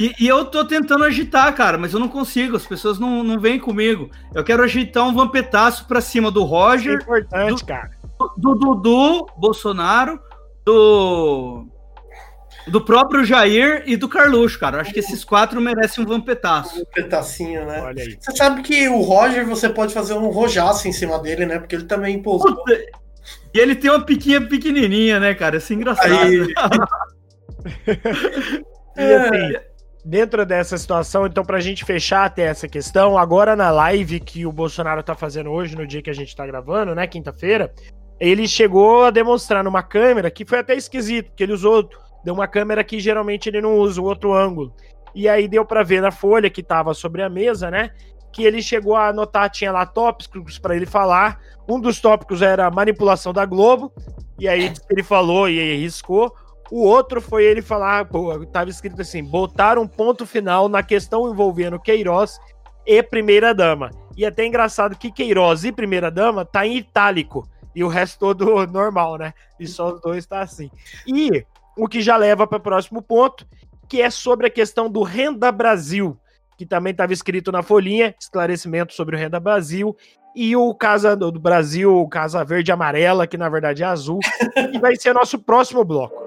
e, 0.00 0.14
e, 0.20 0.28
eu 0.28 0.44
tô 0.46 0.64
tentando 0.64 1.04
agitar, 1.04 1.54
cara, 1.54 1.76
mas 1.76 1.92
eu 1.92 2.00
não 2.00 2.08
consigo. 2.08 2.56
As 2.56 2.66
pessoas 2.66 2.98
não, 2.98 3.22
não 3.22 3.38
vêm 3.38 3.58
comigo. 3.58 4.10
Eu 4.34 4.42
quero 4.42 4.62
agitar 4.62 5.06
um 5.06 5.14
vampetaço 5.14 5.86
pra 5.86 6.00
cima 6.00 6.30
do 6.30 6.42
Roger. 6.44 6.98
É 6.98 7.02
importante, 7.02 7.60
do, 7.60 7.66
cara. 7.66 7.90
Do 8.38 8.54
Dudu, 8.54 9.26
Bolsonaro, 9.36 10.18
do 10.64 11.66
do 12.66 12.80
próprio 12.80 13.24
Jair 13.24 13.82
e 13.86 13.96
do 13.96 14.08
Carluxo, 14.08 14.58
cara. 14.58 14.80
Acho 14.80 14.92
que 14.92 14.98
esses 14.98 15.24
quatro 15.24 15.60
merecem 15.60 16.02
um 16.02 16.06
vampetaço. 16.06 16.74
Um 16.74 16.78
vampetacinho, 16.78 17.64
né? 17.64 17.80
Olha 17.80 18.02
aí. 18.02 18.16
Você 18.20 18.36
sabe 18.36 18.62
que 18.62 18.88
o 18.88 19.00
Roger, 19.00 19.46
você 19.46 19.68
pode 19.68 19.94
fazer 19.94 20.14
um 20.14 20.28
rojaço 20.28 20.88
em 20.88 20.92
cima 20.92 21.18
dele, 21.18 21.46
né? 21.46 21.58
Porque 21.58 21.76
ele 21.76 21.84
também 21.84 22.20
pousou. 22.20 22.56
E 23.54 23.58
ele 23.58 23.74
tem 23.74 23.90
uma 23.90 24.04
piquinha 24.04 24.40
pequenininha, 24.40 25.20
né, 25.20 25.34
cara? 25.34 25.58
Isso 25.58 25.72
é 25.72 25.76
engraçado. 25.76 26.12
Aí... 26.12 26.54
e 28.96 29.14
assim, 29.14 29.56
dentro 30.04 30.44
dessa 30.44 30.76
situação, 30.76 31.26
então, 31.26 31.44
pra 31.44 31.60
gente 31.60 31.84
fechar 31.84 32.24
até 32.24 32.42
essa 32.42 32.68
questão, 32.68 33.16
agora 33.16 33.56
na 33.56 33.70
live 33.70 34.20
que 34.20 34.46
o 34.46 34.52
Bolsonaro 34.52 35.02
tá 35.02 35.14
fazendo 35.14 35.50
hoje, 35.50 35.76
no 35.76 35.86
dia 35.86 36.02
que 36.02 36.10
a 36.10 36.14
gente 36.14 36.34
tá 36.34 36.46
gravando, 36.46 36.94
né, 36.94 37.06
quinta-feira, 37.06 37.72
ele 38.18 38.46
chegou 38.48 39.04
a 39.04 39.10
demonstrar 39.10 39.64
numa 39.64 39.82
câmera 39.82 40.30
que 40.30 40.44
foi 40.44 40.58
até 40.58 40.74
esquisito, 40.74 41.32
que 41.34 41.42
ele 41.42 41.52
usou 41.52 41.88
deu 42.26 42.34
uma 42.34 42.48
câmera 42.48 42.82
que 42.82 42.98
geralmente 42.98 43.48
ele 43.48 43.60
não 43.60 43.78
usa, 43.78 44.02
o 44.02 44.04
outro 44.04 44.34
ângulo. 44.34 44.74
E 45.14 45.28
aí 45.28 45.46
deu 45.46 45.64
para 45.64 45.84
ver 45.84 46.02
na 46.02 46.10
folha 46.10 46.50
que 46.50 46.60
estava 46.60 46.92
sobre 46.92 47.22
a 47.22 47.28
mesa, 47.28 47.70
né? 47.70 47.92
Que 48.32 48.42
ele 48.42 48.60
chegou 48.60 48.96
a 48.96 49.10
anotar, 49.10 49.48
tinha 49.48 49.70
lá 49.70 49.86
tópicos 49.86 50.58
para 50.58 50.74
ele 50.74 50.86
falar. 50.86 51.40
Um 51.68 51.80
dos 51.80 52.00
tópicos 52.00 52.42
era 52.42 52.68
manipulação 52.68 53.32
da 53.32 53.46
Globo, 53.46 53.92
e 54.40 54.48
aí 54.48 54.72
ele 54.90 55.04
falou 55.04 55.48
e 55.48 55.60
aí 55.60 55.76
riscou. 55.76 56.34
O 56.68 56.82
outro 56.82 57.20
foi 57.20 57.44
ele 57.44 57.62
falar, 57.62 58.06
pô, 58.06 58.44
tava 58.46 58.70
escrito 58.70 59.00
assim: 59.00 59.22
botar 59.22 59.78
um 59.78 59.86
ponto 59.86 60.26
final 60.26 60.68
na 60.68 60.82
questão 60.82 61.30
envolvendo 61.30 61.78
Queiroz 61.78 62.40
e 62.84 63.00
Primeira 63.04 63.54
Dama. 63.54 63.88
E 64.16 64.24
é 64.24 64.28
até 64.28 64.44
engraçado 64.44 64.98
que 64.98 65.12
Queiroz 65.12 65.62
e 65.62 65.70
Primeira 65.70 66.10
Dama 66.10 66.44
tá 66.44 66.66
em 66.66 66.78
itálico. 66.78 67.48
E 67.72 67.84
o 67.84 67.88
resto 67.88 68.18
todo 68.18 68.66
normal, 68.66 69.16
né? 69.16 69.32
E 69.60 69.66
só 69.68 69.94
os 69.94 70.00
dois 70.00 70.26
tá 70.26 70.40
assim. 70.40 70.72
E 71.06 71.46
o 71.76 71.86
que 71.86 72.00
já 72.00 72.16
leva 72.16 72.46
para 72.46 72.58
o 72.58 72.60
próximo 72.60 73.02
ponto, 73.02 73.46
que 73.88 74.00
é 74.00 74.10
sobre 74.10 74.46
a 74.46 74.50
questão 74.50 74.88
do 74.88 75.02
Renda 75.02 75.52
Brasil, 75.52 76.18
que 76.56 76.64
também 76.64 76.90
estava 76.90 77.12
escrito 77.12 77.52
na 77.52 77.62
folhinha, 77.62 78.14
esclarecimento 78.18 78.94
sobre 78.94 79.14
o 79.14 79.18
Renda 79.18 79.38
Brasil, 79.38 79.94
e 80.34 80.54
o 80.56 80.74
Casa 80.74 81.16
do 81.16 81.32
Brasil, 81.32 82.06
Casa 82.08 82.44
Verde 82.44 82.72
Amarela, 82.72 83.26
que 83.26 83.38
na 83.38 83.48
verdade 83.48 83.82
é 83.82 83.86
azul, 83.86 84.18
que 84.72 84.78
vai 84.78 84.96
ser 84.96 85.14
nosso 85.14 85.38
próximo 85.38 85.84
bloco. 85.84 86.26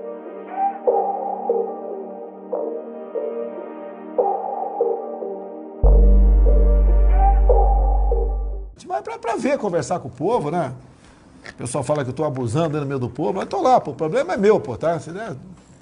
Mas 8.88 9.18
para 9.20 9.38
ver, 9.38 9.58
conversar 9.58 10.00
com 10.00 10.08
o 10.08 10.12
povo, 10.12 10.50
né? 10.52 10.74
O 11.52 11.54
pessoal 11.56 11.84
fala 11.84 12.04
que 12.04 12.10
eu 12.10 12.12
estou 12.12 12.26
abusando 12.26 12.80
no 12.80 12.86
meio 12.86 13.00
do 13.00 13.10
povo, 13.10 13.34
mas 13.34 13.44
estou 13.44 13.62
lá, 13.62 13.80
pô, 13.80 13.92
o 13.92 13.96
problema 13.96 14.34
é 14.34 14.38
meu, 14.38 14.60
pô, 14.60 14.78
tá? 14.78 15.00
Se 15.00 15.12
der, 15.12 15.36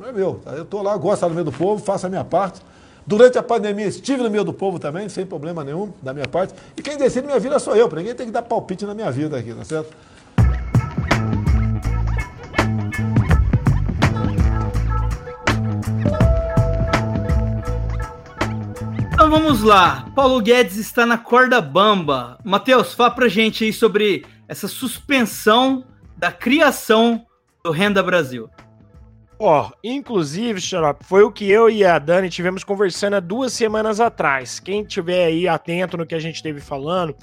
é 0.06 0.12
meu, 0.12 0.36
tá? 0.44 0.52
Eu 0.52 0.64
estou 0.64 0.82
lá, 0.82 0.96
gosto 0.98 1.28
no 1.28 1.34
meio 1.34 1.46
do 1.46 1.52
povo, 1.52 1.84
faço 1.84 2.06
a 2.06 2.10
minha 2.10 2.24
parte. 2.24 2.62
Durante 3.06 3.38
a 3.38 3.44
pandemia 3.44 3.88
estive 3.88 4.22
no 4.22 4.30
meio 4.30 4.44
do 4.44 4.52
povo 4.52 4.80
também, 4.80 5.08
sem 5.08 5.26
problema 5.26 5.64
nenhum 5.64 5.94
da 6.02 6.14
minha 6.14 6.28
parte. 6.28 6.54
E 6.76 6.82
quem 6.82 6.98
decide 6.98 7.26
minha 7.26 7.40
vida 7.40 7.58
sou 7.58 7.76
eu, 7.76 7.88
para 7.88 8.00
ninguém 8.00 8.14
tem 8.14 8.26
que 8.26 8.34
dar 8.34 8.42
palpite 8.42 8.86
na 8.86 8.94
minha 8.94 9.10
vida 9.12 9.38
aqui, 9.38 9.54
tá 9.54 9.64
certo? 9.64 9.96
Então 19.14 19.32
vamos 19.32 19.64
lá. 19.64 20.06
Paulo 20.14 20.40
Guedes 20.42 20.78
está 20.78 21.06
na 21.06 21.18
corda 21.18 21.60
bamba. 21.60 22.38
Matheus, 22.44 22.94
fala 22.94 23.12
pra 23.12 23.28
gente 23.28 23.64
aí 23.64 23.74
sobre 23.74 24.26
essa 24.48 24.68
suspensão 24.68 25.86
da 26.16 26.32
criação 26.32 27.26
do 27.64 27.72
Renda 27.72 28.02
Brasil? 28.02 28.50
Ó, 29.40 29.68
oh, 29.68 29.72
inclusive, 29.84 30.60
Xarope, 30.60 31.06
foi 31.06 31.22
o 31.22 31.32
que 31.32 31.50
eu 31.50 31.70
e 31.70 31.86
a 31.86 32.00
Dani 32.00 32.28
tivemos 32.28 32.64
conversando 32.64 33.16
há 33.16 33.20
duas 33.20 33.54
semanas 33.54 34.00
atrás. 34.00 34.60
Quem 34.60 34.84
tiver 34.84 35.26
aí 35.26 35.48
atento 35.48 35.96
no 35.96 36.08
que 36.08 36.16
a 36.16 36.20
gente 36.20 36.42
teve 36.42 36.60
falando, 36.60 37.16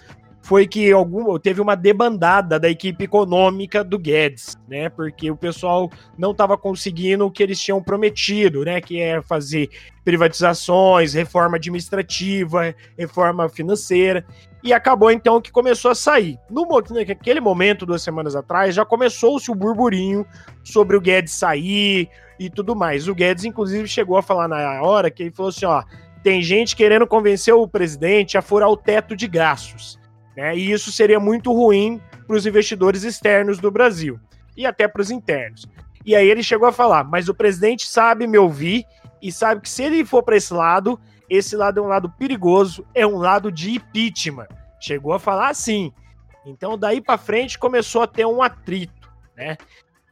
foi 0.45 0.67
que 0.67 0.93
algum, 0.93 1.39
teve 1.39 1.63
uma 1.63 1.75
debandada 1.75 2.61
da 2.61 2.69
equipe 2.69 3.05
econômica 3.05 3.83
do 3.83 3.99
Guedes, 3.99 4.57
né? 4.69 4.91
Porque 4.91 5.31
o 5.31 5.37
pessoal 5.37 5.91
não 6.19 6.33
estava 6.33 6.59
conseguindo 6.59 7.25
o 7.25 7.31
que 7.31 7.43
eles 7.43 7.59
tinham 7.59 7.83
prometido, 7.83 8.63
né? 8.63 8.79
Que 8.79 9.01
é 9.01 9.23
fazer 9.23 9.71
privatizações, 10.05 11.15
reforma 11.15 11.57
administrativa, 11.57 12.75
reforma 12.97 13.49
financeira. 13.49 14.25
E 14.65 14.73
acabou 14.73 15.11
então 15.11 15.43
que 15.43 15.53
começou 15.53 15.91
a 15.91 15.95
sair. 15.95 16.39
No 16.49 16.67
naquele 16.91 17.39
momento, 17.39 17.85
duas 17.85 18.03
semanas 18.03 18.35
atrás, 18.35 18.75
já 18.75 18.83
começou-se 18.83 19.51
o 19.51 19.55
burburinho 19.55 20.27
sobre 20.65 20.97
o 20.97 21.01
Guedes 21.03 21.35
sair 21.35 22.09
e 22.41 22.49
tudo 22.49 22.75
mais. 22.75 23.07
O 23.07 23.15
Guedes, 23.15 23.45
inclusive, 23.45 23.87
chegou 23.87 24.17
a 24.17 24.23
falar 24.23 24.49
na 24.49 24.81
hora 24.81 25.11
que 25.11 25.25
ele 25.25 25.31
falou 25.31 25.51
assim: 25.51 25.67
ó, 25.67 25.85
tem 26.23 26.41
gente 26.41 26.75
querendo 26.75 27.07
convencer 27.07 27.53
o 27.53 27.69
presidente 27.69 28.39
a 28.39 28.43
furar 28.43 28.71
o 28.71 28.77
teto 28.77 29.15
de 29.15 29.29
gastos. 29.29 30.01
Né? 30.35 30.57
E 30.57 30.73
isso 30.73 30.91
seria 30.91 31.21
muito 31.21 31.53
ruim 31.53 32.01
para 32.27 32.35
os 32.35 32.47
investidores 32.47 33.05
externos 33.05 33.59
do 33.59 33.71
Brasil 33.71 34.19
e 34.57 34.65
até 34.65 34.89
para 34.89 35.03
os 35.03 35.11
internos. 35.11 35.67
E 36.07 36.17
aí 36.17 36.27
ele 36.27 36.43
chegou 36.43 36.67
a 36.67 36.73
falar: 36.73 37.05
mas 37.05 37.29
o 37.29 37.35
presidente 37.35 37.87
sabe 37.87 38.27
me 38.27 38.39
ouvir 38.39 38.87
e 39.21 39.31
sabe 39.31 39.61
que 39.61 39.69
se 39.69 39.83
ele 39.83 40.07
for 40.07 40.23
para 40.23 40.39
esse 40.39 40.55
lado, 40.55 40.99
esse 41.29 41.57
lado 41.57 41.81
é 41.81 41.83
um 41.83 41.89
lado 41.89 42.09
perigoso, 42.11 42.87
é 42.95 43.07
um 43.07 43.17
lado 43.17 43.51
de 43.51 43.73
impeachment. 43.73 44.49
Chegou 44.81 45.13
a 45.13 45.19
falar 45.19 45.49
assim. 45.49 45.93
Então 46.47 46.77
daí 46.77 47.01
para 47.01 47.19
frente 47.19 47.59
começou 47.59 48.03
a 48.03 48.07
ter 48.07 48.27
um 48.27 48.43
atrito, 48.43 49.11
né? 49.37 49.57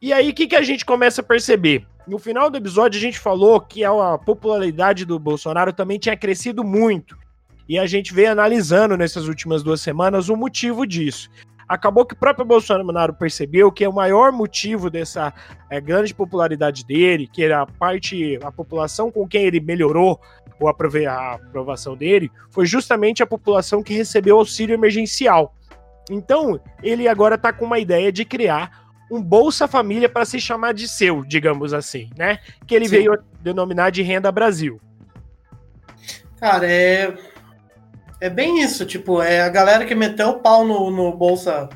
E 0.01 0.13
aí 0.13 0.31
o 0.31 0.35
que, 0.35 0.47
que 0.47 0.57
a 0.57 0.63
gente 0.63 0.85
começa 0.85 1.21
a 1.21 1.25
perceber? 1.25 1.87
No 2.07 2.19
final 2.19 2.51
do 2.51 2.59
episódio 2.59 2.99
a 2.99 3.01
gente 3.01 3.19
falou 3.19 3.61
que 3.61 3.85
a 3.85 4.19
popularidade 4.19 5.05
do 5.05 5.19
Bolsonaro 5.19 5.73
também 5.73 5.99
tinha 5.99 6.17
crescido 6.17 6.65
muito. 6.65 7.17
E 7.69 7.79
a 7.79 7.87
gente 7.87 8.13
veio 8.13 8.33
analisando 8.33 8.97
nessas 8.97 9.29
últimas 9.29 9.63
duas 9.63 9.81
semanas 9.81 10.29
o 10.29 10.37
motivo 10.37 10.87
disso. 10.87 11.31
Acabou 11.69 12.05
que 12.05 12.13
o 12.13 12.19
próprio 12.19 12.45
Bolsonaro 12.45 13.15
percebeu 13.15 13.71
que 13.71 13.87
o 13.87 13.93
maior 13.93 14.33
motivo 14.33 14.91
dessa 14.91 15.33
é, 15.71 15.81
grande 15.81 16.13
popularidade 16.13 16.85
dele, 16.85 17.27
que 17.27 17.43
era 17.43 17.63
a 17.63 17.67
parte, 17.67 18.39
a 18.43 18.51
população 18.53 19.11
com 19.11 19.27
quem 19.27 19.45
ele 19.45 19.61
melhorou 19.61 20.21
ou 20.63 20.69
a 20.69 21.35
aprovação 21.35 21.97
dele, 21.97 22.31
foi 22.51 22.67
justamente 22.67 23.23
a 23.23 23.27
população 23.27 23.83
que 23.83 23.95
recebeu 23.95 24.39
auxílio 24.39 24.75
emergencial. 24.75 25.55
Então, 26.11 26.61
ele 26.83 27.09
agora 27.09 27.35
está 27.35 27.53
com 27.53 27.65
uma 27.65 27.79
ideia 27.79 28.11
de 28.13 28.25
criar 28.25 28.83
um 29.11 29.21
Bolsa 29.23 29.69
Família 29.69 30.09
para 30.09 30.25
se 30.25 30.41
chamar 30.41 30.73
de 30.73 30.89
seu, 30.89 31.25
digamos 31.25 31.75
assim, 31.75 32.09
né? 32.17 32.39
Que 32.67 32.75
ele 32.75 32.87
Sim. 32.87 32.97
veio 32.97 33.19
denominar 33.41 33.91
de 33.91 34.03
Renda 34.03 34.33
Brasil. 34.33 34.81
Cara, 36.41 36.67
é 36.71 37.15
é 38.23 38.31
bem 38.31 38.63
isso, 38.63 38.87
tipo, 38.87 39.21
é 39.21 39.41
a 39.41 39.49
galera 39.49 39.85
que 39.85 39.97
meteu 39.97 40.29
o 40.29 40.39
pau 40.39 40.65
no, 40.65 40.93
no 40.93 41.13
Bolsa 41.13 41.69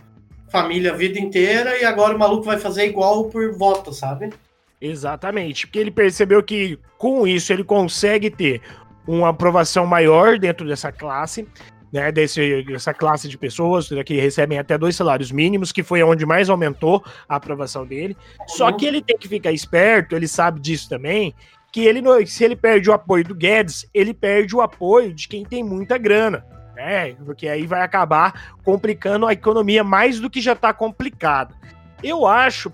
Família 0.48 0.92
a 0.92 0.96
vida 0.96 1.18
inteira 1.18 1.76
e 1.76 1.84
agora 1.84 2.14
o 2.14 2.18
maluco 2.18 2.44
vai 2.44 2.56
fazer 2.56 2.86
igual 2.86 3.24
por 3.24 3.52
voto, 3.58 3.92
sabe? 3.92 4.32
Exatamente, 4.80 5.66
porque 5.66 5.78
ele 5.78 5.90
percebeu 5.90 6.42
que 6.42 6.78
com 6.98 7.26
isso 7.26 7.52
ele 7.52 7.64
consegue 7.64 8.30
ter 8.30 8.60
uma 9.06 9.30
aprovação 9.30 9.86
maior 9.86 10.38
dentro 10.38 10.66
dessa 10.66 10.92
classe, 10.92 11.48
né, 11.92 12.10
desse, 12.12 12.62
dessa 12.64 12.92
classe 12.92 13.28
de 13.28 13.38
pessoas 13.38 13.88
que 14.04 14.20
recebem 14.20 14.58
até 14.58 14.76
dois 14.76 14.96
salários 14.96 15.30
mínimos, 15.32 15.72
que 15.72 15.82
foi 15.82 16.02
onde 16.02 16.26
mais 16.26 16.50
aumentou 16.50 17.02
a 17.28 17.36
aprovação 17.36 17.86
dele. 17.86 18.16
Só 18.48 18.70
que 18.72 18.84
ele 18.84 19.00
tem 19.00 19.16
que 19.16 19.28
ficar 19.28 19.52
esperto, 19.52 20.14
ele 20.14 20.28
sabe 20.28 20.60
disso 20.60 20.88
também, 20.88 21.34
que 21.72 21.80
ele, 21.84 22.02
se 22.26 22.44
ele 22.44 22.56
perde 22.56 22.90
o 22.90 22.92
apoio 22.92 23.24
do 23.24 23.34
Guedes, 23.34 23.88
ele 23.94 24.12
perde 24.12 24.54
o 24.54 24.60
apoio 24.60 25.12
de 25.14 25.28
quem 25.28 25.44
tem 25.44 25.62
muita 25.62 25.96
grana. 25.96 26.44
Né? 26.74 27.14
Porque 27.24 27.48
aí 27.48 27.66
vai 27.66 27.80
acabar 27.80 28.54
complicando 28.62 29.26
a 29.26 29.32
economia 29.32 29.82
mais 29.82 30.20
do 30.20 30.28
que 30.28 30.40
já 30.40 30.52
está 30.52 30.74
complicada. 30.74 31.54
Eu 32.02 32.26
acho, 32.26 32.70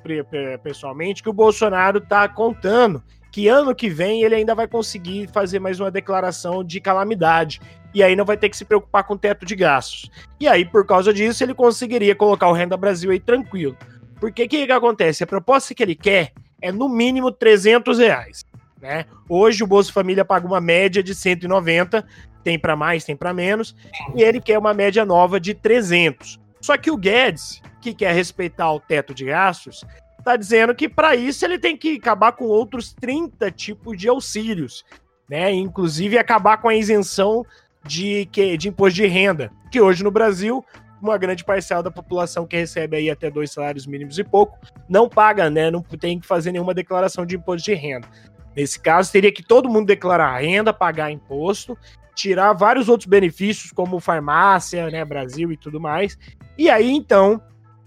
pessoalmente, 0.62 1.22
que 1.22 1.30
o 1.30 1.32
Bolsonaro 1.32 1.98
está 1.98 2.28
contando 2.28 3.02
que 3.30 3.48
ano 3.48 3.74
que 3.74 3.88
vem 3.88 4.22
ele 4.22 4.35
ainda 4.35 4.54
vai 4.54 4.68
conseguir 4.68 5.28
fazer 5.32 5.58
mais 5.58 5.80
uma 5.80 5.90
declaração 5.90 6.62
de 6.62 6.80
calamidade. 6.80 7.61
E 7.94 8.02
aí 8.02 8.14
não 8.14 8.26
vai 8.26 8.37
ter 8.37 8.50
que 8.50 8.56
se 8.56 8.64
preocupar 8.64 9.04
com 9.04 9.14
o 9.14 9.18
teto 9.18 9.46
de 9.46 9.56
gastos. 9.56 10.11
E 10.38 10.46
aí, 10.46 10.64
por 10.64 10.87
causa 10.87 11.12
disso, 11.14 11.42
ele 11.42 11.54
conseguiria 11.54 12.14
colocar 12.14 12.48
o 12.48 12.52
Renda 12.52 12.76
Brasil 12.76 13.11
aí 13.11 13.18
tranquilo. 13.18 13.76
Porque 14.20 14.44
o 14.44 14.48
que, 14.48 14.66
que 14.66 14.72
acontece? 14.72 15.24
A 15.24 15.26
proposta 15.26 15.74
que 15.74 15.82
ele 15.82 15.94
quer 15.94 16.32
é 16.61 16.70
no 16.70 16.88
mínimo 16.88 17.32
300 17.32 17.98
reais. 17.98 18.44
Né? 18.80 19.06
Hoje 19.28 19.64
o 19.64 19.66
Bolsa 19.66 19.92
Família 19.92 20.24
paga 20.24 20.46
uma 20.46 20.61
média 20.61 21.02
de 21.02 21.14
190, 21.14 22.04
tem 22.44 22.58
para 22.58 22.76
mais, 22.76 23.04
tem 23.04 23.16
para 23.16 23.32
menos, 23.32 23.74
e 24.14 24.22
ele 24.22 24.40
quer 24.40 24.58
uma 24.58 24.74
média 24.74 25.04
nova 25.04 25.40
de 25.40 25.54
300. 25.54 26.38
Só 26.61 26.76
que 26.76 26.90
o 26.90 26.96
Guedes, 26.96 27.62
que 27.83 27.95
quer 27.95 28.14
respeitar 28.14 28.73
o 28.73 28.81
teto 28.81 29.12
de 29.12 29.27
gastos, 29.27 29.85
está 30.18 30.37
dizendo 30.37 30.75
que 30.75 30.88
para 30.88 31.14
isso 31.16 31.45
ele 31.45 31.59
tem 31.59 31.77
que 31.77 31.97
acabar 31.97 32.33
com 32.33 32.45
outros 32.45 32.95
30 32.95 33.51
tipos 33.51 33.99
de 33.99 34.09
auxílios, 34.09 34.85
né? 35.29 35.51
Inclusive 35.53 36.16
acabar 36.16 36.59
com 36.59 36.68
a 36.68 36.75
isenção 36.75 37.45
de, 37.85 38.27
de 38.57 38.68
imposto 38.68 38.95
de 38.95 39.07
renda, 39.07 39.51
que 39.71 39.81
hoje 39.81 40.05
no 40.05 40.11
Brasil 40.11 40.64
uma 41.03 41.18
grande 41.18 41.45
parcela 41.45 41.83
da 41.83 41.90
população 41.90 42.47
que 42.47 42.57
recebe 42.57 42.97
aí 42.97 43.11
até 43.11 43.29
dois 43.29 43.51
salários 43.51 43.87
mínimos 43.87 44.18
e 44.18 44.25
pouco 44.25 44.57
não 44.88 45.09
paga, 45.09 45.51
né? 45.51 45.68
Não 45.68 45.83
tem 45.83 46.21
que 46.21 46.27
fazer 46.27 46.53
nenhuma 46.53 46.73
declaração 46.73 47.27
de 47.27 47.35
imposto 47.35 47.64
de 47.64 47.75
renda. 47.75 48.07
Nesse 48.55 48.79
caso, 48.79 49.11
teria 49.11 49.33
que 49.33 49.42
todo 49.42 49.68
mundo 49.68 49.87
declarar 49.87 50.38
renda, 50.38 50.73
pagar 50.73 51.11
imposto, 51.11 51.77
tirar 52.14 52.53
vários 52.53 52.88
outros 52.88 53.09
benefícios, 53.09 53.73
como 53.73 53.99
farmácia, 53.99 54.90
né, 54.90 55.05
Brasil 55.05 55.51
e 55.51 55.57
tudo 55.57 55.81
mais. 55.81 56.16
E 56.57 56.71
aí, 56.71 56.90
então, 56.90 57.42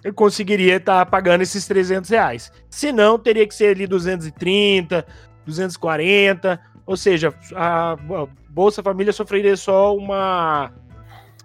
ele 0.05 0.13
conseguiria 0.13 0.75
estar 0.75 1.03
tá 1.03 1.05
pagando 1.05 1.41
esses 1.41 1.65
300 1.65 2.11
reais. 2.11 2.51
Se 2.69 2.91
não, 2.91 3.17
teria 3.17 3.47
que 3.47 3.55
ser 3.55 3.75
ali 3.75 3.87
230, 3.87 5.03
240, 5.43 6.59
ou 6.85 6.95
seja, 6.95 7.33
a 7.55 7.97
Bolsa 8.47 8.83
Família 8.83 9.11
sofreria 9.11 9.57
só 9.57 9.97
uma, 9.97 10.71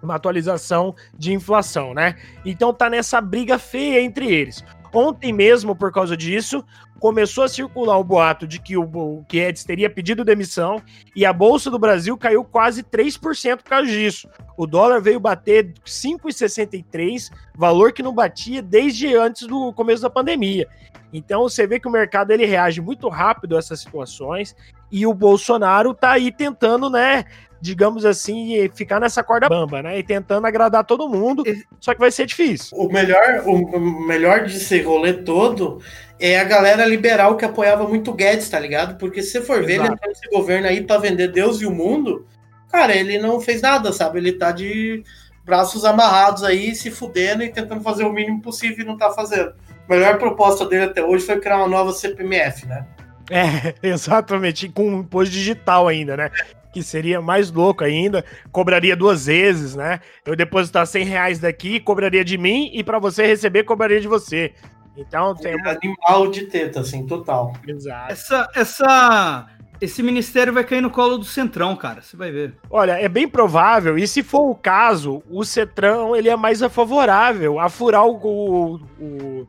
uma 0.03 0.13
atualização 0.13 0.95
de 1.17 1.33
inflação, 1.33 1.95
né? 1.95 2.15
Então 2.45 2.71
tá 2.71 2.87
nessa 2.87 3.19
briga 3.19 3.57
feia 3.57 3.99
entre 3.99 4.31
eles. 4.31 4.63
Ontem 4.93 5.31
mesmo, 5.31 5.75
por 5.75 5.91
causa 5.91 6.17
disso, 6.17 6.63
começou 6.99 7.43
a 7.43 7.47
circular 7.47 7.97
o 7.97 8.03
boato 8.03 8.45
de 8.45 8.59
que 8.59 8.75
o 8.77 9.25
Guedes 9.29 9.63
teria 9.63 9.89
pedido 9.89 10.25
demissão 10.25 10.81
e 11.15 11.25
a 11.25 11.31
Bolsa 11.31 11.71
do 11.71 11.79
Brasil 11.79 12.17
caiu 12.17 12.43
quase 12.43 12.83
3% 12.83 13.57
por 13.57 13.69
causa 13.69 13.87
disso. 13.87 14.29
O 14.57 14.67
dólar 14.67 15.01
veio 15.01 15.19
bater 15.19 15.73
5,63, 15.85 17.31
valor 17.55 17.93
que 17.93 18.03
não 18.03 18.13
batia 18.13 18.61
desde 18.61 19.15
antes 19.15 19.47
do 19.47 19.71
começo 19.73 20.01
da 20.01 20.09
pandemia. 20.09 20.67
Então 21.13 21.43
você 21.43 21.65
vê 21.65 21.79
que 21.79 21.87
o 21.87 21.91
mercado 21.91 22.31
ele 22.31 22.45
reage 22.45 22.81
muito 22.81 23.09
rápido 23.09 23.55
a 23.55 23.59
essas 23.59 23.79
situações 23.79 24.55
e 24.91 25.07
o 25.07 25.13
Bolsonaro 25.13 25.93
tá 25.93 26.11
aí 26.11 26.31
tentando, 26.31 26.89
né, 26.89 27.25
digamos 27.61 28.05
assim, 28.05 28.69
ficar 28.73 28.99
nessa 28.99 29.23
corda 29.23 29.47
bamba, 29.47 29.83
né? 29.83 29.99
E 29.99 30.03
tentando 30.03 30.47
agradar 30.47 30.83
todo 30.83 31.07
mundo, 31.07 31.43
só 31.79 31.93
que 31.93 31.99
vai 31.99 32.11
ser 32.11 32.25
difícil. 32.25 32.75
O 32.75 32.91
melhor, 32.91 33.43
o 33.45 33.79
melhor 34.05 34.43
desse 34.43 34.81
rolê 34.81 35.13
todo 35.13 35.79
é 36.19 36.39
a 36.39 36.43
galera 36.43 36.85
liberal 36.85 37.37
que 37.37 37.45
apoiava 37.45 37.87
muito 37.87 38.11
o 38.11 38.13
Guedes, 38.13 38.49
tá 38.49 38.59
ligado? 38.59 38.97
Porque 38.97 39.21
se 39.21 39.31
você 39.31 39.41
for 39.41 39.63
ver, 39.63 39.75
ele 39.75 39.87
entrou 39.87 40.09
nesse 40.09 40.27
governo 40.29 40.67
aí 40.67 40.81
pra 40.83 40.97
vender 40.97 41.27
Deus 41.29 41.61
e 41.61 41.65
o 41.65 41.71
mundo, 41.71 42.25
cara, 42.71 42.95
ele 42.95 43.19
não 43.19 43.39
fez 43.39 43.61
nada, 43.61 43.93
sabe? 43.93 44.17
Ele 44.17 44.33
tá 44.33 44.51
de 44.51 45.03
braços 45.45 45.85
amarrados 45.85 46.43
aí, 46.43 46.75
se 46.75 46.89
fudendo 46.89 47.43
e 47.43 47.49
tentando 47.49 47.81
fazer 47.81 48.03
o 48.03 48.13
mínimo 48.13 48.41
possível 48.41 48.83
e 48.83 48.87
não 48.87 48.97
tá 48.97 49.11
fazendo. 49.11 49.53
A 49.87 49.93
melhor 49.93 50.17
proposta 50.17 50.65
dele 50.65 50.85
até 50.85 51.03
hoje 51.03 51.25
foi 51.25 51.39
criar 51.39 51.57
uma 51.57 51.67
nova 51.67 51.91
CPMF, 51.91 52.65
né? 52.67 52.85
É, 53.29 53.75
exatamente, 53.87 54.69
com 54.69 54.89
um 54.89 54.99
imposto 54.99 55.31
digital 55.31 55.87
ainda, 55.87 56.17
né? 56.17 56.31
Que 56.71 56.81
seria 56.81 57.21
mais 57.21 57.51
louco 57.51 57.83
ainda, 57.83 58.23
cobraria 58.51 58.95
duas 58.95 59.25
vezes, 59.25 59.75
né? 59.75 59.99
Eu 60.25 60.35
depositar 60.35 60.87
100 60.87 61.05
reais 61.05 61.39
daqui, 61.39 61.79
cobraria 61.79 62.23
de 62.23 62.37
mim, 62.37 62.71
e 62.73 62.83
para 62.83 62.99
você 62.99 63.25
receber, 63.25 63.63
cobraria 63.63 63.99
de 63.99 64.07
você. 64.07 64.53
Então 64.95 65.35
tem 65.35 65.55
uma... 65.55 65.71
Animal 65.71 66.31
de 66.31 66.45
teta, 66.45 66.81
assim, 66.81 67.05
total. 67.05 67.53
Exato. 67.67 68.11
Essa, 68.11 68.47
essa, 68.55 69.47
esse 69.79 70.03
ministério 70.03 70.53
vai 70.53 70.63
cair 70.63 70.81
no 70.81 70.89
colo 70.89 71.17
do 71.17 71.25
Centrão, 71.25 71.75
cara, 71.75 72.01
você 72.01 72.15
vai 72.15 72.31
ver. 72.31 72.55
Olha, 72.69 72.93
é 72.93 73.09
bem 73.09 73.27
provável, 73.27 73.97
e 73.97 74.07
se 74.07 74.23
for 74.23 74.49
o 74.49 74.55
caso, 74.55 75.23
o 75.29 75.43
Centrão 75.43 76.15
ele 76.15 76.29
é 76.29 76.35
mais 76.35 76.61
favorável 76.65 77.59
a 77.59 77.69
furar 77.69 78.05
o, 78.05 78.15
o, 78.15 78.75
o 78.99 79.47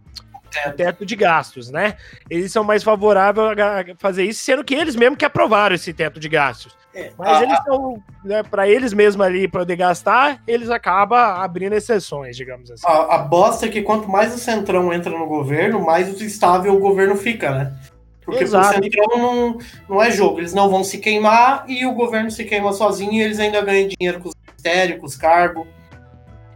teto. 0.50 0.76
teto 0.76 1.06
de 1.06 1.16
gastos, 1.16 1.70
né? 1.70 1.96
Eles 2.28 2.52
são 2.52 2.62
mais 2.64 2.82
favoráveis 2.82 3.58
a 3.58 3.84
fazer 3.98 4.24
isso, 4.24 4.44
sendo 4.44 4.64
que 4.64 4.74
eles 4.74 4.96
mesmo 4.96 5.16
que 5.16 5.24
aprovaram 5.24 5.74
esse 5.74 5.92
teto 5.92 6.20
de 6.20 6.28
gastos. 6.28 6.81
É, 6.94 7.10
Mas 7.16 7.28
a, 7.28 7.42
eles 7.42 7.58
estão, 7.58 8.02
né, 8.24 8.42
para 8.42 8.68
eles 8.68 8.92
mesmos 8.92 9.24
ali 9.24 9.48
poder 9.48 9.76
gastar, 9.76 10.42
eles 10.46 10.68
acabam 10.68 11.18
abrindo 11.18 11.72
exceções, 11.72 12.36
digamos 12.36 12.70
assim. 12.70 12.82
A, 12.86 13.14
a 13.14 13.18
bosta 13.18 13.66
é 13.66 13.68
que 13.68 13.82
quanto 13.82 14.08
mais 14.10 14.34
o 14.34 14.38
Centrão 14.38 14.92
entra 14.92 15.10
no 15.10 15.26
governo, 15.26 15.84
mais 15.84 16.20
estável 16.20 16.74
o 16.74 16.80
governo 16.80 17.16
fica, 17.16 17.50
né? 17.50 17.72
Porque 18.24 18.44
Exato. 18.44 18.78
o 18.78 18.82
Centrão 18.82 19.18
não, 19.18 19.58
não 19.88 20.02
é 20.02 20.10
jogo, 20.10 20.38
eles 20.38 20.54
não 20.54 20.70
vão 20.70 20.84
se 20.84 20.98
queimar 20.98 21.64
e 21.66 21.84
o 21.86 21.94
governo 21.94 22.30
se 22.30 22.44
queima 22.44 22.72
sozinho 22.72 23.12
e 23.14 23.22
eles 23.22 23.40
ainda 23.40 23.60
ganham 23.62 23.88
dinheiro 23.88 24.20
com 24.20 24.28
os 24.28 24.34
ministérios, 24.46 25.00
com 25.00 25.06
os 25.06 25.16
cargos. 25.16 25.66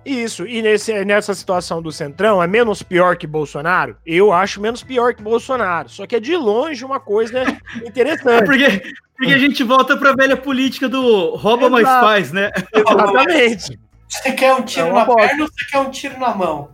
Isso, 0.07 0.47
e 0.47 0.63
nesse, 0.63 1.05
nessa 1.05 1.35
situação 1.35 1.83
do 1.83 1.91
Centrão, 1.91 2.41
é 2.41 2.47
menos 2.47 2.81
pior 2.81 3.17
que 3.17 3.27
Bolsonaro? 3.27 3.97
Eu 4.07 4.33
acho 4.33 4.61
menos 4.61 4.85
pior 4.85 5.13
que 5.13 5.21
Bolsonaro. 5.21 5.89
Só 5.89 6.07
que 6.07 6.15
é 6.15 6.21
de 6.21 6.37
longe 6.37 6.85
uma 6.85 7.01
coisa 7.01 7.43
interessante. 7.85 8.45
É 8.45 8.47
porque, 8.47 8.95
porque 9.17 9.33
a 9.33 9.39
gente 9.39 9.65
volta 9.65 9.97
para 9.97 10.11
a 10.11 10.15
velha 10.15 10.37
política 10.37 10.89
do 10.89 11.35
rouba, 11.35 11.67
Exato. 11.67 11.73
mais 11.73 11.89
faz, 11.89 12.33
né? 12.33 12.53
Exatamente. 12.73 13.81
Você 14.09 14.31
quer 14.31 14.55
um 14.55 14.63
tiro 14.63 14.87
é 14.87 14.93
na 14.93 15.05
bosta. 15.05 15.27
perna 15.27 15.43
ou 15.43 15.51
você 15.51 15.65
quer 15.69 15.79
um 15.81 15.91
tiro 15.91 16.21
na 16.21 16.33
mão? 16.33 16.71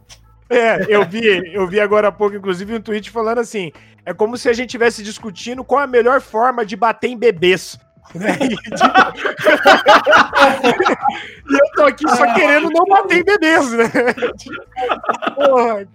É, 0.50 0.84
eu 0.86 1.06
vi, 1.08 1.54
eu 1.54 1.66
vi 1.66 1.80
agora 1.80 2.08
há 2.08 2.12
pouco, 2.12 2.36
inclusive, 2.36 2.76
um 2.76 2.82
tweet 2.82 3.10
falando 3.10 3.38
assim: 3.38 3.72
é 4.04 4.12
como 4.12 4.36
se 4.36 4.50
a 4.50 4.52
gente 4.52 4.66
estivesse 4.66 5.02
discutindo 5.02 5.64
qual 5.64 5.80
a 5.80 5.86
melhor 5.86 6.20
forma 6.20 6.66
de 6.66 6.76
bater 6.76 7.08
em 7.08 7.16
bebês. 7.16 7.78
Né? 8.14 8.36
e 11.48 11.54
eu 11.54 11.70
tô 11.74 11.84
aqui 11.84 12.08
só 12.08 12.34
querendo 12.34 12.70
não 12.70 12.84
bater 12.84 13.18
em 13.18 13.24
bebês, 13.24 13.72
né? 13.72 13.90
Porra. 15.34 15.88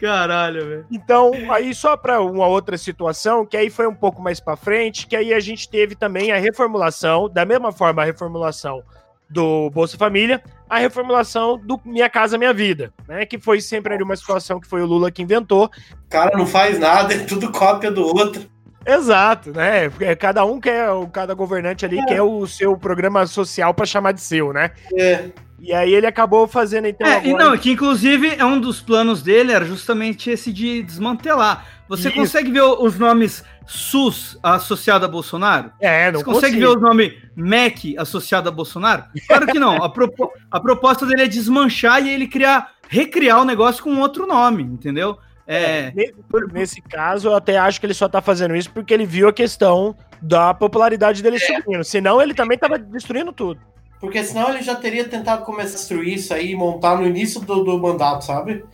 Caralho, 0.00 0.66
velho. 0.66 0.86
Então, 0.90 1.32
aí 1.50 1.74
só 1.74 1.96
para 1.96 2.20
uma 2.20 2.46
outra 2.46 2.76
situação, 2.76 3.46
que 3.46 3.56
aí 3.56 3.70
foi 3.70 3.86
um 3.86 3.94
pouco 3.94 4.20
mais 4.20 4.40
para 4.40 4.56
frente, 4.56 5.06
que 5.06 5.16
aí 5.16 5.32
a 5.32 5.40
gente 5.40 5.68
teve 5.68 5.94
também 5.94 6.32
a 6.32 6.38
reformulação, 6.38 7.28
da 7.28 7.44
mesma 7.44 7.72
forma 7.72 8.02
a 8.02 8.04
reformulação 8.04 8.82
do 9.28 9.70
Bolsa 9.70 9.96
Família, 9.96 10.42
a 10.68 10.78
reformulação 10.78 11.58
do 11.58 11.80
Minha 11.84 12.08
Casa 12.08 12.38
Minha 12.38 12.52
Vida, 12.52 12.92
né? 13.08 13.26
Que 13.26 13.38
foi 13.38 13.60
sempre 13.60 13.94
ali 13.94 14.02
uma 14.02 14.16
situação 14.16 14.60
que 14.60 14.68
foi 14.68 14.82
o 14.82 14.86
Lula 14.86 15.10
que 15.10 15.22
inventou. 15.22 15.70
O 16.06 16.08
cara 16.08 16.36
não 16.36 16.46
faz 16.46 16.78
nada, 16.78 17.14
é 17.14 17.18
tudo 17.18 17.50
cópia 17.50 17.90
do 17.90 18.06
outro. 18.06 18.53
Exato, 18.86 19.52
né? 19.52 19.88
Cada 20.18 20.44
um 20.44 20.60
quer, 20.60 20.88
cada 21.12 21.34
governante 21.34 21.84
ali 21.84 21.98
é. 21.98 22.04
quer 22.04 22.22
o 22.22 22.46
seu 22.46 22.76
programa 22.76 23.26
social 23.26 23.72
para 23.72 23.86
chamar 23.86 24.12
de 24.12 24.20
seu, 24.20 24.52
né? 24.52 24.70
É. 24.96 25.30
E 25.58 25.72
aí 25.72 25.94
ele 25.94 26.06
acabou 26.06 26.46
fazendo 26.46 26.86
então. 26.86 27.06
É, 27.06 27.16
agora... 27.16 27.28
e 27.28 27.32
não, 27.32 27.56
que 27.56 27.70
inclusive 27.70 28.34
é 28.36 28.44
um 28.44 28.60
dos 28.60 28.82
planos 28.82 29.22
dele 29.22 29.50
era 29.50 29.64
justamente 29.64 30.28
esse 30.28 30.52
de 30.52 30.82
desmantelar. 30.82 31.66
Você 31.88 32.08
Isso. 32.08 32.18
consegue 32.18 32.50
ver 32.50 32.62
os 32.62 32.98
nomes 32.98 33.42
SUS 33.66 34.38
associado 34.42 35.04
a 35.04 35.08
Bolsonaro? 35.08 35.70
É, 35.80 36.10
não 36.10 36.20
Você 36.20 36.24
consegue 36.24 36.54
consigo. 36.56 36.72
ver 36.72 36.78
o 36.78 36.80
nome 36.80 37.18
MEC 37.34 37.96
associado 37.98 38.48
a 38.48 38.52
Bolsonaro? 38.52 39.04
Claro 39.26 39.46
que 39.46 39.58
não. 39.58 39.82
A, 39.82 39.88
propo 39.88 40.30
a 40.50 40.60
proposta 40.60 41.06
dele 41.06 41.22
é 41.22 41.28
desmanchar 41.28 42.04
e 42.04 42.10
ele 42.10 42.26
criar, 42.26 42.72
recriar 42.88 43.40
o 43.40 43.44
negócio 43.44 43.82
com 43.82 43.98
outro 44.00 44.26
nome, 44.26 44.62
entendeu? 44.62 45.18
É, 45.46 45.88
é 45.88 46.12
nesse 46.52 46.80
caso, 46.80 47.28
eu 47.28 47.34
até 47.34 47.58
acho 47.58 47.78
que 47.78 47.86
ele 47.86 47.94
só 47.94 48.08
tá 48.08 48.22
fazendo 48.22 48.56
isso 48.56 48.70
porque 48.70 48.94
ele 48.94 49.04
viu 49.04 49.28
a 49.28 49.32
questão 49.32 49.94
da 50.20 50.54
popularidade 50.54 51.22
dele 51.22 51.36
é. 51.36 51.38
subindo. 51.38 51.84
Senão, 51.84 52.20
ele 52.20 52.34
também 52.34 52.56
tava 52.56 52.78
destruindo 52.78 53.32
tudo. 53.32 53.60
Porque 54.00 54.22
senão 54.22 54.50
ele 54.50 54.62
já 54.62 54.74
teria 54.74 55.08
tentado 55.08 55.44
começar 55.44 55.74
a 55.74 55.76
destruir 55.76 56.14
isso 56.14 56.34
aí 56.34 56.50
e 56.50 56.56
montar 56.56 56.96
no 56.96 57.06
início 57.06 57.40
do, 57.40 57.64
do 57.64 57.78
mandato, 57.78 58.24
sabe? 58.24 58.64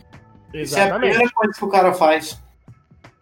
Exatamente. 0.53 0.63
Isso 0.63 0.77
é 0.77 0.91
a 0.91 0.99
primeira 0.99 1.29
coisa 1.31 1.53
que 1.57 1.65
o 1.65 1.69
cara 1.69 1.93
faz. 1.93 2.41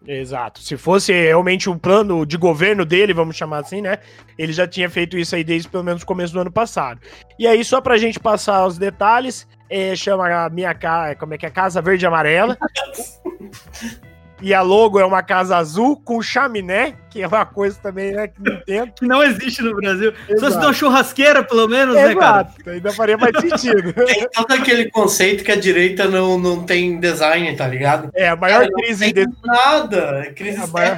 Exato. 0.08 0.62
Se 0.62 0.78
fosse 0.78 1.12
realmente 1.12 1.70
um 1.70 1.78
plano 1.78 2.26
de 2.26 2.38
governo 2.38 2.86
dele, 2.86 3.14
vamos 3.14 3.36
chamar 3.36 3.60
assim, 3.60 3.82
né? 3.82 4.00
Ele 4.38 4.54
já 4.54 4.68
tinha 4.68 4.89
feito 4.89 5.18
isso 5.18 5.36
aí 5.36 5.43
desde 5.43 5.68
pelo 5.68 5.84
menos 5.84 6.04
o 6.04 6.06
começo 6.06 6.34
do 6.34 6.39
ano 6.39 6.52
passado. 6.52 7.02
E 7.38 7.45
aí, 7.45 7.64
só 7.64 7.82
pra 7.82 7.97
gente 7.97 8.20
passar 8.20 8.66
os 8.66 8.78
detalhes, 8.78 9.47
é, 9.70 9.95
chama 9.95 10.45
a 10.45 10.50
minha 10.50 10.74
casa, 10.74 11.16
como 11.16 11.34
é 11.34 11.38
que 11.38 11.45
é? 11.45 11.50
Casa 11.50 11.82
Verde 11.82 12.06
e 12.06 12.08
Amarela. 12.08 12.58
E 14.41 14.53
a 14.53 14.61
logo 14.61 14.99
é 14.99 15.05
uma 15.05 15.21
casa 15.21 15.57
azul 15.57 15.97
com 15.97 16.21
chaminé, 16.21 16.95
que 17.09 17.21
é 17.21 17.27
uma 17.27 17.45
coisa 17.45 17.77
também, 17.81 18.13
né, 18.13 18.27
que 18.27 18.41
não 18.41 18.61
tem. 18.61 18.85
que 18.97 19.05
não 19.05 19.23
existe 19.23 19.61
no 19.61 19.75
Brasil. 19.75 20.13
Exato. 20.27 20.39
Só 20.39 20.51
se 20.51 20.59
der 20.59 20.65
uma 20.65 20.73
churrasqueira, 20.73 21.43
pelo 21.43 21.67
menos, 21.67 21.95
Exato. 21.95 22.07
né, 22.07 22.15
cara? 22.15 22.49
Ainda 22.67 22.93
faria 22.93 23.17
mais 23.17 23.35
sentido. 23.39 23.93
Tem 24.05 24.27
todo 24.29 24.51
aquele 24.51 24.89
conceito 24.89 25.43
que 25.43 25.51
a 25.51 25.55
direita 25.55 26.07
não, 26.07 26.37
não 26.37 26.63
tem 26.63 26.99
design, 26.99 27.53
tá 27.55 27.67
ligado? 27.67 28.09
É, 28.13 28.29
a 28.29 28.35
maior 28.35 28.61
cara, 28.61 28.71
crise... 28.73 29.05
Não 29.07 29.13
tem 29.13 29.27
nada, 29.43 30.23
é 30.25 30.31
crise 30.31 30.61
é 30.61 30.67
maior... 30.67 30.97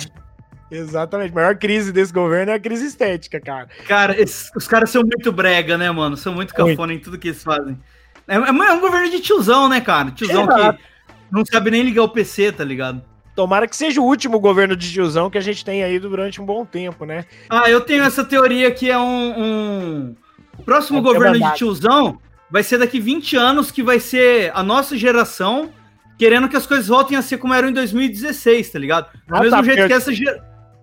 Exatamente. 0.72 1.32
A 1.32 1.36
maior 1.36 1.56
crise 1.58 1.92
desse 1.92 2.14
governo 2.14 2.52
é 2.52 2.56
a 2.56 2.60
crise 2.60 2.86
estética, 2.86 3.42
cara. 3.42 3.68
Cara, 3.88 4.20
esses, 4.20 4.50
os 4.56 4.66
caras 4.68 4.90
são 4.90 5.02
muito 5.02 5.30
brega, 5.32 5.78
né, 5.78 5.92
mano? 5.92 6.16
São 6.16 6.34
muito 6.34 6.54
cafona 6.54 6.94
em 6.94 7.00
tudo 7.00 7.20
que 7.20 7.28
eles 7.28 7.44
fazem. 7.44 7.78
É, 8.26 8.36
é, 8.36 8.40
é, 8.40 8.72
um 8.74 8.80
governo 8.80 9.10
de 9.10 9.20
tiozão, 9.20 9.68
né, 9.68 9.82
cara? 9.82 10.12
Tiozão 10.12 10.44
Exato. 10.44 10.78
que 10.78 10.84
não 11.30 11.44
sabe 11.46 11.72
nem 11.72 11.84
ligar 11.84 12.04
o 12.04 12.10
PC, 12.10 12.54
tá 12.54 12.64
ligado? 12.64 13.04
Tomara 13.36 13.68
que 13.68 13.76
seja 13.76 14.02
o 14.02 14.06
último 14.06 14.40
governo 14.40 14.76
de 14.76 14.92
tiozão 14.92 15.30
que 15.30 15.38
a 15.38 15.42
gente 15.42 15.64
tem 15.64 15.84
aí 15.84 16.00
durante 16.00 16.42
um 16.42 16.46
bom 16.46 16.66
tempo, 16.66 17.06
né? 17.06 17.26
Ah, 17.50 17.70
eu 17.70 17.82
tenho 17.82 18.04
essa 18.04 18.24
teoria 18.24 18.72
que 18.72 18.90
é 18.90 18.98
um. 18.98 19.34
um... 19.38 20.16
O 20.58 20.64
próximo 20.64 21.00
é 21.00 21.02
governo 21.02 21.40
de 21.40 21.56
tiozão 21.56 22.20
vai 22.52 22.62
ser 22.62 22.78
daqui 22.78 23.00
20 23.00 23.38
anos, 23.38 23.72
que 23.72 23.82
vai 23.82 24.00
ser 24.00 24.52
a 24.54 24.62
nossa 24.62 24.98
geração 24.98 25.72
querendo 26.18 26.48
que 26.48 26.56
as 26.56 26.68
coisas 26.68 26.88
voltem 26.88 27.18
a 27.18 27.22
ser 27.22 27.38
como 27.38 27.52
eram 27.52 27.70
em 27.70 27.74
2016, 27.74 28.70
tá 28.70 28.78
ligado? 28.78 29.12
Do 29.28 29.36
ah, 29.36 29.40
mesmo 29.40 29.58
tá, 29.58 29.64
jeito 29.64 29.88
que 29.88 29.94
essa, 29.94 30.12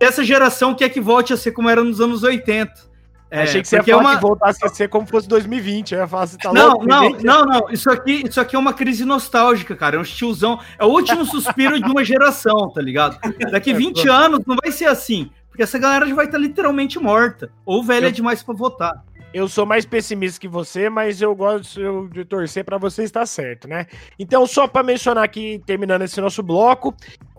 essa 0.01 0.25
geração 0.25 0.75
quer 0.75 0.89
que 0.89 1.01
volte 1.01 1.33
a 1.33 1.37
ser 1.37 1.53
como 1.53 1.69
era 1.69 1.85
nos 1.85 2.01
anos 2.01 2.25
80. 2.25 2.88
É, 3.31 3.43
Achei 3.43 3.61
que 3.61 3.69
você 3.69 3.77
ia 3.77 3.85
falar 3.85 3.97
é 3.97 4.01
uma... 4.01 4.15
que 4.17 4.23
voltasse 4.23 4.65
a 4.65 4.69
ser 4.69 4.89
como 4.89 5.07
fosse 5.07 5.29
2020. 5.29 5.93
Eu 5.93 6.01
ia 6.01 6.09
falar, 6.09 6.27
você 6.27 6.39
tá 6.39 6.53
não, 6.53 6.69
louco, 6.71 6.87
não, 6.87 7.11
não, 7.11 7.45
não. 7.45 7.71
Isso 7.71 7.91
aqui, 7.91 8.23
isso 8.27 8.41
aqui 8.41 8.57
é 8.57 8.59
uma 8.59 8.73
crise 8.73 9.05
nostálgica, 9.05 9.77
cara. 9.77 9.97
É 9.97 9.99
um 9.99 10.03
tiozão. 10.03 10.59
É 10.79 10.85
o 10.85 10.89
último 10.89 11.25
suspiro 11.27 11.79
de 11.81 11.91
uma 11.91 12.05
geração, 12.05 12.71
tá 12.71 12.81
ligado? 12.81 13.19
Daqui 13.51 13.75
20 13.75 14.07
é, 14.07 14.11
anos 14.11 14.41
não 14.47 14.57
vai 14.63 14.73
ser 14.73 14.87
assim. 14.87 15.31
Porque 15.49 15.63
essa 15.63 15.79
galera 15.79 16.07
já 16.07 16.15
vai 16.15 16.27
estar 16.27 16.39
literalmente 16.39 16.99
morta. 16.99 17.51
Ou 17.67 17.85
velha 17.85 18.07
eu... 18.07 18.13
demais 18.13 18.43
para 18.43 18.55
votar. 18.55 19.05
Eu 19.33 19.47
sou 19.47 19.67
mais 19.67 19.85
pessimista 19.85 20.41
que 20.41 20.49
você, 20.49 20.89
mas 20.89 21.21
eu 21.21 21.35
gosto 21.35 22.09
de 22.09 22.25
torcer 22.25 22.65
para 22.65 22.79
você 22.79 23.03
estar 23.03 23.27
certo, 23.27 23.69
né? 23.69 23.87
Então, 24.19 24.47
só 24.47 24.67
para 24.67 24.83
mencionar 24.83 25.23
aqui, 25.23 25.63
terminando 25.67 26.03
esse 26.03 26.19
nosso 26.19 26.43
bloco, 26.43 26.95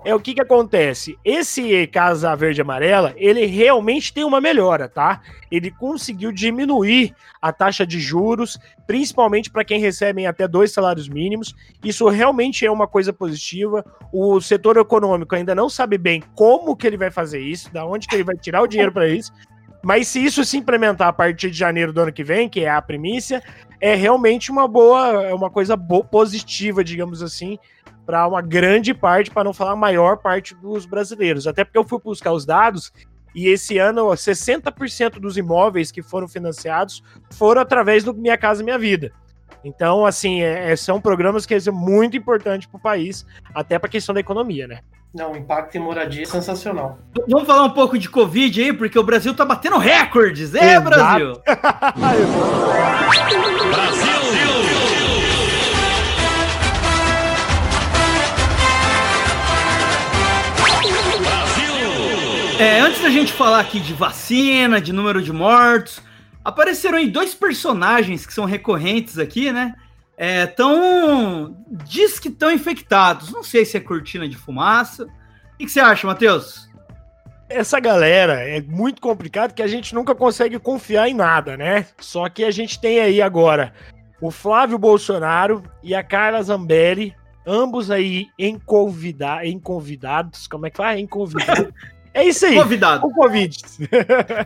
é 0.06 0.16
o 0.16 0.20
que 0.20 0.34
que 0.34 0.42
acontece. 0.42 1.18
Esse 1.24 1.86
Casa 1.88 2.36
Verde 2.36 2.62
Amarela, 2.62 3.14
ele 3.18 3.46
realmente 3.46 4.14
tem 4.14 4.24
uma 4.24 4.40
melhora, 4.40 4.88
tá? 4.88 5.22
Ele 5.52 5.72
conseguiu 5.72 6.32
diminuir 6.32 7.14
a 7.42 7.52
taxa 7.52 7.86
de 7.86 8.00
juros, 8.00 8.58
principalmente 8.88 9.50
para 9.50 9.66
quem 9.66 9.80
recebe 9.80 10.26
até 10.26 10.48
dois 10.48 10.72
salários 10.72 11.10
mínimos. 11.10 11.54
Isso 11.84 12.08
realmente 12.08 12.66
é 12.66 12.72
uma 12.72 12.88
coisa 12.88 13.12
positiva. 13.12 13.84
O 14.12 14.40
setor 14.40 14.78
econômico 14.78 15.36
ainda 15.36 15.54
não 15.54 15.70
sabe 15.70 15.98
bem 15.98 16.24
como 16.36 16.76
que 16.76 16.88
ele 16.88 16.98
vai 16.98 17.12
fazer 17.12 17.40
isso, 17.40 17.72
da 17.72 17.86
onde 17.86 18.08
que 18.08 18.16
ele 18.16 18.24
vai 18.24 18.38
tirar 18.38 18.62
o 18.62 18.68
dinheiro 18.68 18.92
para 18.92 19.08
isso. 19.08 19.34
Mas 19.82 20.08
se 20.10 20.24
isso 20.24 20.44
se 20.44 20.58
implementar 20.58 21.08
a 21.08 21.14
partir 21.14 21.50
de 21.50 21.58
janeiro 21.58 21.94
do 21.94 22.02
ano 22.02 22.12
que 22.12 22.24
vem, 22.24 22.50
que 22.50 22.62
é 22.62 22.70
a 22.70 22.82
primícia, 22.82 23.42
é 23.80 23.96
realmente 23.96 24.52
uma 24.52 24.68
boa, 24.68 25.24
é 25.24 25.34
uma 25.34 25.50
coisa 25.50 25.78
boa, 25.78 26.04
positiva, 26.04 26.84
digamos 26.84 27.24
assim, 27.24 27.58
para 28.10 28.28
uma 28.28 28.42
grande 28.42 28.92
parte, 28.92 29.30
para 29.30 29.44
não 29.44 29.54
falar 29.54 29.74
a 29.74 29.76
maior 29.76 30.18
parte 30.18 30.56
dos 30.56 30.88
brasileiros. 30.88 31.46
Até 31.46 31.64
porque 31.64 31.78
eu 31.78 31.84
fui 31.84 32.00
buscar 32.04 32.32
os 32.32 32.44
dados 32.44 32.92
e 33.36 33.48
esse 33.48 33.78
ano 33.78 34.08
60% 34.08 35.20
dos 35.20 35.38
imóveis 35.38 35.92
que 35.92 36.02
foram 36.02 36.28
financiados 36.28 37.04
foram 37.34 37.62
através 37.62 38.04
do 38.04 38.12
Minha 38.12 38.36
Casa 38.36 38.64
Minha 38.64 38.80
Vida. 38.80 39.12
Então, 39.64 40.08
assim, 40.08 40.42
é, 40.42 40.72
é 40.72 40.76
são 40.76 41.00
programas 41.00 41.46
que 41.46 41.60
são 41.60 41.72
muito 41.72 42.18
importantes 42.18 42.68
para 42.68 42.80
o 42.80 42.82
país, 42.82 43.28
até 43.54 43.78
para 43.78 43.88
a 43.88 43.92
questão 43.92 44.16
da 44.16 44.22
economia, 44.22 44.68
né? 44.68 44.80
Não, 45.14 45.34
o 45.34 45.38
impacto 45.38 45.76
em 45.76 45.80
moradia 45.80 46.24
é 46.24 46.26
sensacional. 46.26 46.98
Vamos 47.28 47.46
falar 47.46 47.66
um 47.66 47.74
pouco 47.76 47.96
de 47.96 48.10
Covid 48.10 48.60
aí, 48.60 48.74
porque 48.74 48.98
o 48.98 49.04
Brasil 49.04 49.36
tá 49.36 49.46
batendo 49.46 49.78
recordes, 49.78 50.56
é, 50.56 50.78
Exato. 50.78 50.90
Brasil? 50.90 51.34
Brasil! 51.96 53.59
É, 62.60 62.82
antes 62.82 63.02
da 63.02 63.10
gente 63.10 63.32
falar 63.32 63.62
aqui 63.62 63.80
de 63.80 63.94
vacina, 63.94 64.82
de 64.82 64.92
número 64.92 65.22
de 65.22 65.32
mortos, 65.32 66.02
apareceram 66.44 66.98
aí 66.98 67.10
dois 67.10 67.34
personagens 67.34 68.26
que 68.26 68.34
são 68.34 68.44
recorrentes 68.44 69.18
aqui, 69.18 69.50
né? 69.50 69.76
É, 70.18 70.46
tão. 70.46 71.56
Diz 71.86 72.20
que 72.20 72.28
estão 72.28 72.52
infectados. 72.52 73.32
Não 73.32 73.44
sei 73.44 73.64
se 73.64 73.78
é 73.78 73.80
cortina 73.80 74.28
de 74.28 74.36
fumaça. 74.36 75.06
O 75.06 75.58
que, 75.58 75.68
que 75.68 75.72
você 75.72 75.80
acha, 75.80 76.06
Matheus? 76.06 76.68
Essa 77.48 77.80
galera 77.80 78.34
é 78.34 78.60
muito 78.60 79.02
complicado 79.02 79.54
que 79.54 79.64
a 79.64 79.68
gente 79.68 79.96
nunca 79.96 80.14
consegue 80.14 80.60
confiar 80.60 81.08
em 81.08 81.14
nada, 81.14 81.56
né? 81.56 81.86
Só 81.98 82.28
que 82.28 82.44
a 82.44 82.52
gente 82.52 82.78
tem 82.78 83.00
aí 83.00 83.22
agora 83.22 83.72
o 84.20 84.30
Flávio 84.30 84.78
Bolsonaro 84.78 85.64
e 85.82 85.96
a 85.96 86.04
Carla 86.04 86.44
Zambelli, 86.44 87.16
ambos 87.48 87.90
aí 87.90 88.28
em, 88.38 88.60
convida 88.60 89.46
em 89.46 89.58
convidados. 89.58 90.46
Como 90.46 90.68
é 90.68 90.70
que 90.70 90.76
fala? 90.76 91.00
Em 91.00 91.08
convidados. 91.08 91.72
É 92.20 92.26
isso 92.26 92.46
aí. 92.46 92.56
Convidado. 92.56 93.08
O 93.08 93.14
Covid. 93.14 93.58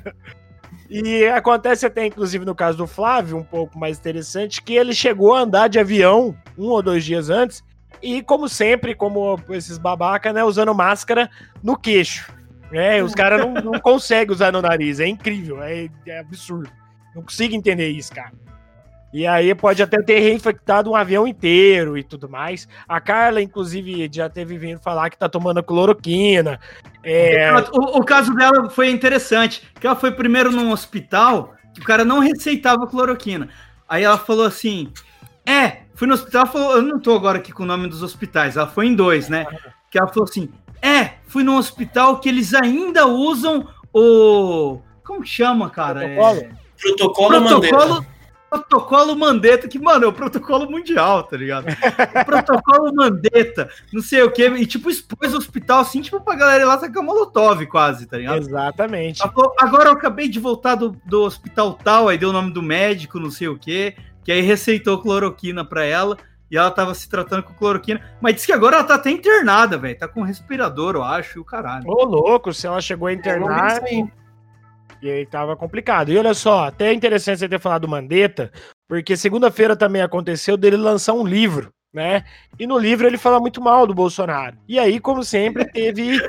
e 0.89 1.25
acontece 1.25 1.85
até, 1.85 2.05
inclusive, 2.05 2.45
no 2.45 2.53
caso 2.53 2.77
do 2.77 2.87
Flávio, 2.87 3.37
um 3.37 3.43
pouco 3.43 3.77
mais 3.79 3.97
interessante, 3.97 4.61
que 4.61 4.75
ele 4.75 4.93
chegou 4.93 5.33
a 5.33 5.41
andar 5.41 5.67
de 5.67 5.79
avião 5.79 6.35
um 6.57 6.67
ou 6.67 6.81
dois 6.83 7.03
dias 7.03 7.29
antes, 7.29 7.63
e 8.01 8.21
como 8.21 8.47
sempre, 8.47 8.93
como 8.93 9.39
esses 9.49 9.77
babaca, 9.77 10.31
né, 10.31 10.43
usando 10.43 10.73
máscara 10.75 11.29
no 11.63 11.75
queixo. 11.75 12.31
É, 12.71 13.01
os 13.03 13.13
caras 13.13 13.39
não, 13.39 13.53
não 13.53 13.79
conseguem 13.81 14.33
usar 14.33 14.51
no 14.51 14.61
nariz. 14.61 14.99
É 14.99 15.07
incrível, 15.07 15.63
é, 15.63 15.89
é 16.05 16.19
absurdo. 16.19 16.69
Não 17.15 17.23
consigo 17.23 17.55
entender 17.55 17.89
isso, 17.89 18.13
cara. 18.13 18.31
E 19.13 19.27
aí 19.27 19.53
pode 19.53 19.83
até 19.83 20.01
ter 20.01 20.17
reinfectado 20.17 20.89
um 20.89 20.95
avião 20.95 21.27
inteiro 21.27 21.95
e 21.95 22.03
tudo 22.03 22.27
mais. 22.27 22.67
A 22.89 22.99
Carla, 22.99 23.43
inclusive, 23.43 24.09
já 24.11 24.27
teve 24.27 24.57
vindo 24.57 24.79
falar 24.79 25.11
que 25.11 25.17
tá 25.17 25.29
tomando 25.29 25.61
cloroquina. 25.61 26.59
É... 27.03 27.53
O, 27.71 27.99
o, 27.99 28.03
caso 28.03 28.33
dela 28.33 28.67
foi 28.71 28.89
interessante, 28.89 29.61
que 29.79 29.85
ela 29.85 29.95
foi 29.95 30.11
primeiro 30.11 30.51
num 30.51 30.71
hospital, 30.71 31.53
que 31.75 31.81
o 31.81 31.83
cara 31.83 32.03
não 32.03 32.17
receitava 32.17 32.87
cloroquina. 32.87 33.49
Aí 33.87 34.03
ela 34.03 34.17
falou 34.17 34.47
assim: 34.47 34.91
É, 35.45 35.83
fui 35.93 36.07
no 36.07 36.15
hospital, 36.15 36.47
falou, 36.47 36.77
eu 36.77 36.81
não 36.81 36.99
tô 36.99 37.15
agora 37.15 37.37
aqui 37.37 37.51
com 37.51 37.61
o 37.61 37.67
nome 37.67 37.87
dos 37.87 38.01
hospitais, 38.01 38.57
ela 38.57 38.67
foi 38.67 38.87
em 38.87 38.95
dois, 38.95 39.29
né? 39.29 39.45
Que 39.91 39.99
ela 39.99 40.07
falou 40.07 40.27
assim: 40.27 40.49
É, 40.81 41.17
fui 41.27 41.43
num 41.43 41.57
hospital 41.57 42.19
que 42.19 42.27
eles 42.27 42.51
ainda 42.55 43.05
usam 43.05 43.67
o. 43.93 44.79
Como 45.05 45.23
chama, 45.23 45.69
cara? 45.69 45.99
Protocolo, 45.99 46.39
é... 46.39 46.49
protocolo, 46.81 47.47
protocolo 47.47 48.12
protocolo 48.53 49.15
Mandetta, 49.15 49.67
que, 49.67 49.79
mano, 49.79 50.05
é 50.05 50.07
o 50.07 50.13
protocolo 50.13 50.69
mundial, 50.69 51.23
tá 51.23 51.35
ligado? 51.35 51.65
O 51.67 52.25
protocolo 52.25 52.93
Mandetta, 52.93 53.69
não 53.91 54.01
sei 54.01 54.21
o 54.21 54.31
que, 54.31 54.45
e 54.47 54.65
tipo, 54.65 54.89
expôs 54.89 55.33
o 55.33 55.37
hospital 55.37 55.79
assim, 55.79 56.01
tipo, 56.01 56.19
pra 56.21 56.35
galera 56.35 56.63
ir 56.63 56.65
lá 56.65 56.77
sacar 56.79 57.03
molotov 57.03 57.65
quase, 57.67 58.05
tá 58.05 58.17
ligado? 58.17 58.37
Exatamente. 58.37 59.21
Agora 59.59 59.89
eu 59.89 59.93
acabei 59.93 60.27
de 60.27 60.39
voltar 60.39 60.75
do, 60.75 60.95
do 61.05 61.23
hospital 61.23 61.73
tal, 61.73 62.09
aí 62.09 62.17
deu 62.17 62.29
o 62.29 62.33
nome 62.33 62.51
do 62.51 62.61
médico, 62.61 63.19
não 63.19 63.31
sei 63.31 63.47
o 63.47 63.57
que, 63.57 63.95
que 64.23 64.31
aí 64.31 64.41
receitou 64.41 65.01
cloroquina 65.01 65.65
pra 65.65 65.83
ela, 65.83 66.17
e 66.49 66.57
ela 66.57 66.69
tava 66.69 66.93
se 66.93 67.09
tratando 67.09 67.43
com 67.43 67.53
cloroquina, 67.53 67.99
mas 68.21 68.35
disse 68.35 68.47
que 68.47 68.53
agora 68.53 68.77
ela 68.77 68.85
tá 68.85 68.95
até 68.95 69.09
internada, 69.09 69.77
velho, 69.77 69.97
tá 69.97 70.07
com 70.07 70.21
respirador, 70.21 70.95
eu 70.95 71.03
acho, 71.03 71.39
e 71.39 71.41
o 71.41 71.45
caralho. 71.45 71.83
Ô, 71.87 72.05
louco, 72.05 72.53
se 72.53 72.67
ela 72.67 72.79
chegou 72.79 73.07
a 73.07 73.13
internar... 73.13 73.81
E 75.03 75.11
aí 75.11 75.25
tava 75.25 75.53
complicado. 75.57 76.13
E 76.13 76.17
olha 76.17 76.33
só, 76.33 76.63
até 76.63 76.87
é 76.87 76.93
interessante 76.93 77.39
você 77.39 77.49
ter 77.49 77.59
falado 77.59 77.81
do 77.81 77.89
Mandetta, 77.89 78.49
porque 78.87 79.17
segunda-feira 79.17 79.75
também 79.75 80.01
aconteceu 80.01 80.55
dele 80.55 80.77
lançar 80.77 81.11
um 81.11 81.27
livro, 81.27 81.73
né? 81.93 82.23
E 82.57 82.65
no 82.65 82.77
livro 82.77 83.05
ele 83.05 83.17
fala 83.17 83.37
muito 83.37 83.61
mal 83.61 83.85
do 83.85 83.93
Bolsonaro. 83.93 84.55
E 84.65 84.79
aí, 84.79 85.01
como 85.01 85.21
sempre, 85.21 85.65
teve 85.65 86.21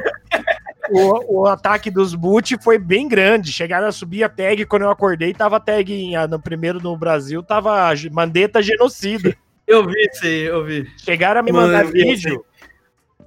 o, 0.91 1.43
o, 1.43 1.47
ataque 1.47 1.89
dos 1.89 2.17
boot 2.17 2.59
foi 2.65 2.77
bem 2.77 3.07
grande. 3.07 3.53
Chegaram 3.53 3.87
a 3.87 3.93
subir 3.93 4.25
a 4.25 4.29
tag 4.29 4.67
quando 4.67 4.83
eu 4.83 4.91
acordei, 4.91 5.33
tava 5.33 5.59
a 5.59 5.61
tag 5.61 5.95
em, 5.95 6.17
no 6.27 6.41
primeiro 6.41 6.81
no 6.83 6.97
Brasil, 6.97 7.45
tava 7.45 7.93
Mandetta 8.11 8.61
genocida. 8.61 9.37
Eu 9.69 9.87
vi 9.87 10.11
isso 10.13 10.27
aí, 10.27 10.41
eu 10.43 10.65
vi. 10.65 10.91
Chegaram 10.99 11.39
a 11.39 11.43
me 11.45 11.53
mandar 11.53 11.85
vídeo 11.85 12.45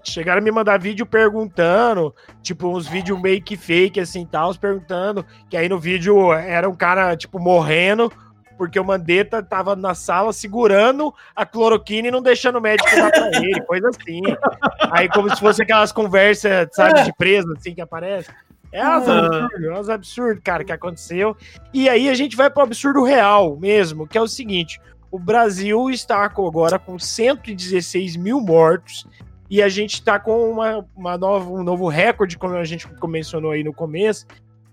chegaram 0.03 0.39
a 0.39 0.43
me 0.43 0.51
mandar 0.51 0.79
vídeo 0.79 1.05
perguntando, 1.05 2.13
tipo, 2.41 2.67
uns 2.67 2.87
vídeos 2.87 3.19
meio 3.21 3.41
que 3.41 3.57
fake, 3.57 3.99
assim, 3.99 4.25
tal, 4.25 4.53
perguntando, 4.55 5.25
que 5.49 5.57
aí 5.57 5.67
no 5.67 5.79
vídeo 5.79 6.31
era 6.33 6.69
um 6.69 6.75
cara, 6.75 7.15
tipo, 7.15 7.39
morrendo, 7.39 8.11
porque 8.57 8.79
o 8.79 8.83
Mandetta 8.83 9.43
tava 9.43 9.75
na 9.75 9.93
sala 9.93 10.33
segurando 10.33 11.13
a 11.35 11.45
cloroquina 11.45 12.07
e 12.07 12.11
não 12.11 12.21
deixando 12.21 12.57
o 12.57 12.61
médico 12.61 12.89
dar 12.95 13.11
pra 13.11 13.29
ele, 13.37 13.61
coisa 13.61 13.89
assim. 13.89 14.21
Aí 14.91 15.07
como 15.09 15.29
se 15.29 15.39
fosse 15.39 15.61
aquelas 15.61 15.91
conversas, 15.91 16.67
sabe, 16.71 17.03
de 17.03 17.13
preso, 17.13 17.53
assim, 17.53 17.75
que 17.75 17.81
aparece. 17.81 18.29
É 18.71 18.85
uns 18.85 19.07
absurdos, 19.07 19.63
é 19.63 19.79
uns 19.79 19.89
absurdos, 19.89 20.41
cara, 20.43 20.63
que 20.63 20.71
aconteceu. 20.71 21.37
E 21.73 21.87
aí 21.87 22.09
a 22.09 22.13
gente 22.13 22.35
vai 22.35 22.49
pro 22.49 22.63
absurdo 22.63 23.03
real 23.03 23.55
mesmo, 23.57 24.07
que 24.07 24.17
é 24.17 24.21
o 24.21 24.27
seguinte: 24.27 24.79
o 25.09 25.17
Brasil 25.17 25.89
está 25.89 26.23
agora 26.23 26.77
com 26.77 26.99
116 26.99 28.17
mil 28.17 28.41
mortos 28.41 29.05
e 29.49 29.61
a 29.61 29.69
gente 29.69 29.93
está 29.95 30.19
com 30.19 30.49
uma, 30.51 30.85
uma 30.95 31.17
nova, 31.17 31.49
um 31.49 31.63
novo 31.63 31.87
recorde, 31.87 32.37
como 32.37 32.55
a 32.55 32.65
gente 32.65 32.87
mencionou 33.07 33.51
aí 33.51 33.63
no 33.63 33.73
começo, 33.73 34.25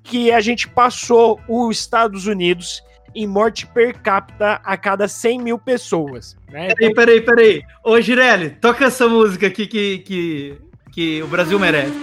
que 0.02 0.30
a 0.30 0.40
gente 0.40 0.68
passou 0.68 1.40
os 1.48 1.78
Estados 1.78 2.26
Unidos 2.26 2.82
em 3.14 3.26
morte 3.26 3.66
per 3.66 4.00
capita 4.00 4.60
a 4.64 4.76
cada 4.76 5.06
100 5.06 5.40
mil 5.40 5.58
pessoas. 5.58 6.36
Né? 6.50 6.74
Peraí, 6.74 6.94
peraí, 6.94 7.20
peraí. 7.20 7.62
Ô, 7.82 8.00
Girelli, 8.00 8.50
toca 8.50 8.86
essa 8.86 9.08
música 9.08 9.46
aqui 9.46 9.66
que, 9.66 9.98
que, 9.98 10.58
que 10.92 11.22
o 11.22 11.28
Brasil 11.28 11.58
merece. 11.58 11.94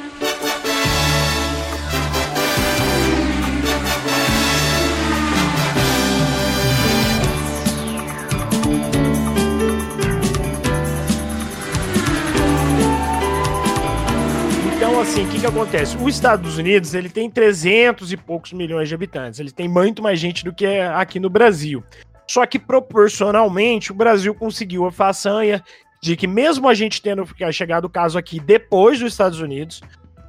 Assim, 15.12 15.26
o 15.26 15.30
que, 15.30 15.41
que 15.41 15.45
acontece? 15.45 15.97
Os 15.97 16.16
Estados 16.16 16.57
Unidos, 16.57 16.93
ele 16.93 17.09
tem 17.09 17.30
300 17.30 18.14
e 18.14 18.18
poucos 18.18 18.53
milhões 18.53 18.88
de 18.88 18.95
habitantes. 18.95 19.41
Ele 19.41 19.51
tem 19.51 19.68
muito 19.68 20.01
mais 20.01 20.18
gente 20.18 20.41
do 20.45 20.53
que 20.53 20.66
aqui 20.66 21.20
no 21.20 21.30
Brasil. 21.30 21.84
Só 22.26 22.45
que 22.45 22.57
proporcionalmente, 22.57 23.91
o 23.91 23.95
Brasil 23.95 24.34
conseguiu 24.34 24.86
a 24.86 24.91
façanha 24.91 25.62
de 26.01 26.16
que 26.16 26.28
mesmo 26.28 26.66
a 26.70 26.74
gente 26.74 27.01
tendo 27.01 27.28
chegado 27.51 27.86
o 27.86 27.89
caso 27.89 28.18
aqui 28.18 28.39
depois 28.39 29.01
dos 29.01 29.12
Estados 29.12 29.41
Unidos, 29.41 29.82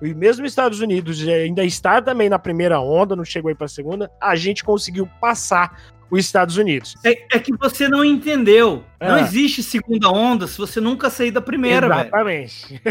e 0.03 0.13
mesmo 0.13 0.45
os 0.45 0.51
Estados 0.51 0.81
Unidos 0.81 1.23
ainda 1.29 1.63
está 1.63 2.03
também 2.03 2.29
na 2.29 2.39
primeira 2.39 2.81
onda, 2.81 3.15
não 3.15 3.25
chegou 3.25 3.51
aí 3.51 3.55
para 3.55 3.67
a 3.67 3.69
segunda, 3.69 4.11
a 4.21 4.35
gente 4.35 4.65
conseguiu 4.65 5.09
passar 5.21 5.81
os 6.13 6.21
Estados 6.21 6.59
Unidos. 6.59 6.95
É, 7.05 7.37
é 7.37 7.39
que 7.39 7.57
você 7.57 7.89
não 7.89 8.05
entendeu. 8.05 8.85
É. 9.01 9.09
Não 9.09 9.19
existe 9.19 9.63
segunda 9.63 10.11
onda 10.11 10.47
se 10.47 10.59
você 10.59 10.79
nunca 10.79 11.09
sair 11.09 11.31
da 11.31 11.41
primeira, 11.41 11.87
Exatamente. 11.87 12.83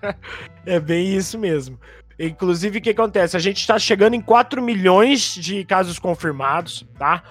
é 0.64 0.80
bem 0.80 1.14
isso 1.14 1.38
mesmo. 1.38 1.78
Inclusive, 2.18 2.78
o 2.78 2.80
que 2.80 2.90
acontece? 2.90 3.36
A 3.36 3.40
gente 3.40 3.58
está 3.58 3.78
chegando 3.78 4.14
em 4.14 4.20
4 4.20 4.62
milhões 4.62 5.34
de 5.34 5.64
casos 5.64 5.98
confirmados, 5.98 6.86
tá? 6.98 7.22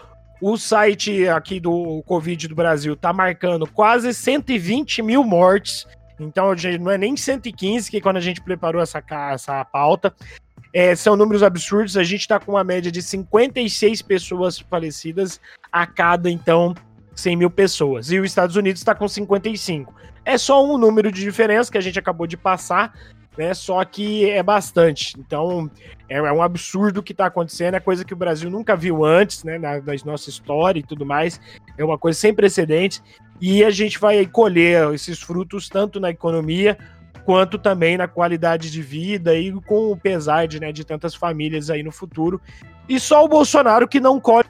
O 0.41 0.55
site 0.55 1.27
aqui 1.27 1.59
do 1.59 2.01
Covid 2.03 2.47
do 2.47 2.55
Brasil 2.55 2.95
tá 2.95 3.11
marcando 3.11 3.67
quase 3.67 4.13
120 4.13 5.01
mil 5.01 5.23
mortes. 5.23 5.85
Então, 6.19 6.53
não 6.79 6.91
é 6.91 6.97
nem 6.97 7.15
115, 7.15 7.89
que 7.89 8.01
quando 8.01 8.17
a 8.17 8.21
gente 8.21 8.41
preparou 8.41 8.81
essa, 8.81 9.01
essa 9.31 9.63
pauta, 9.65 10.13
é, 10.73 10.95
são 10.95 11.15
números 11.15 11.43
absurdos. 11.43 11.97
A 11.97 12.03
gente 12.03 12.21
está 12.21 12.39
com 12.39 12.53
uma 12.53 12.63
média 12.63 12.91
de 12.91 13.01
56 13.01 14.01
pessoas 14.01 14.59
falecidas 14.59 15.39
a 15.71 15.85
cada, 15.85 16.29
então, 16.29 16.75
100 17.15 17.35
mil 17.35 17.49
pessoas. 17.49 18.11
E 18.11 18.19
os 18.19 18.25
Estados 18.25 18.55
Unidos 18.55 18.81
está 18.81 18.95
com 18.95 19.07
55. 19.07 19.93
É 20.25 20.37
só 20.37 20.63
um 20.63 20.77
número 20.77 21.11
de 21.11 21.21
diferença 21.21 21.71
que 21.71 21.77
a 21.77 21.81
gente 21.81 21.97
acabou 21.97 22.27
de 22.27 22.37
passar, 22.37 22.93
né? 23.37 23.53
Só 23.53 23.83
que 23.83 24.29
é 24.29 24.43
bastante. 24.43 25.15
Então, 25.19 25.69
é, 26.07 26.17
é 26.17 26.31
um 26.31 26.41
absurdo 26.41 26.99
o 26.99 27.03
que 27.03 27.13
está 27.13 27.25
acontecendo. 27.25 27.75
É 27.75 27.79
coisa 27.79 28.05
que 28.05 28.13
o 28.13 28.17
Brasil 28.17 28.49
nunca 28.49 28.75
viu 28.75 29.03
antes, 29.03 29.43
né? 29.43 29.57
Na, 29.57 29.77
na 29.77 29.93
nossa 30.05 30.29
história 30.29 30.79
e 30.79 30.83
tudo 30.83 31.05
mais. 31.05 31.39
É 31.77 31.83
uma 31.83 31.97
coisa 31.97 32.19
sem 32.19 32.33
precedentes. 32.33 33.01
E 33.41 33.63
a 33.63 33.69
gente 33.69 33.97
vai 33.97 34.25
colher 34.25 34.93
esses 34.93 35.21
frutos 35.21 35.69
tanto 35.69 35.99
na 35.99 36.09
economia 36.09 36.77
quanto 37.29 37.59
também 37.59 37.95
na 37.95 38.07
qualidade 38.07 38.71
de 38.71 38.81
vida 38.81 39.37
e 39.37 39.51
com 39.51 39.91
o 39.91 39.95
pesar 39.95 40.47
de, 40.47 40.59
né, 40.59 40.71
de 40.71 40.83
tantas 40.83 41.13
famílias 41.13 41.69
aí 41.69 41.83
no 41.83 41.91
futuro. 41.91 42.41
E 42.89 42.99
só 42.99 43.23
o 43.23 43.27
Bolsonaro 43.27 43.87
que 43.87 43.99
não 43.99 44.19
colhe 44.19 44.49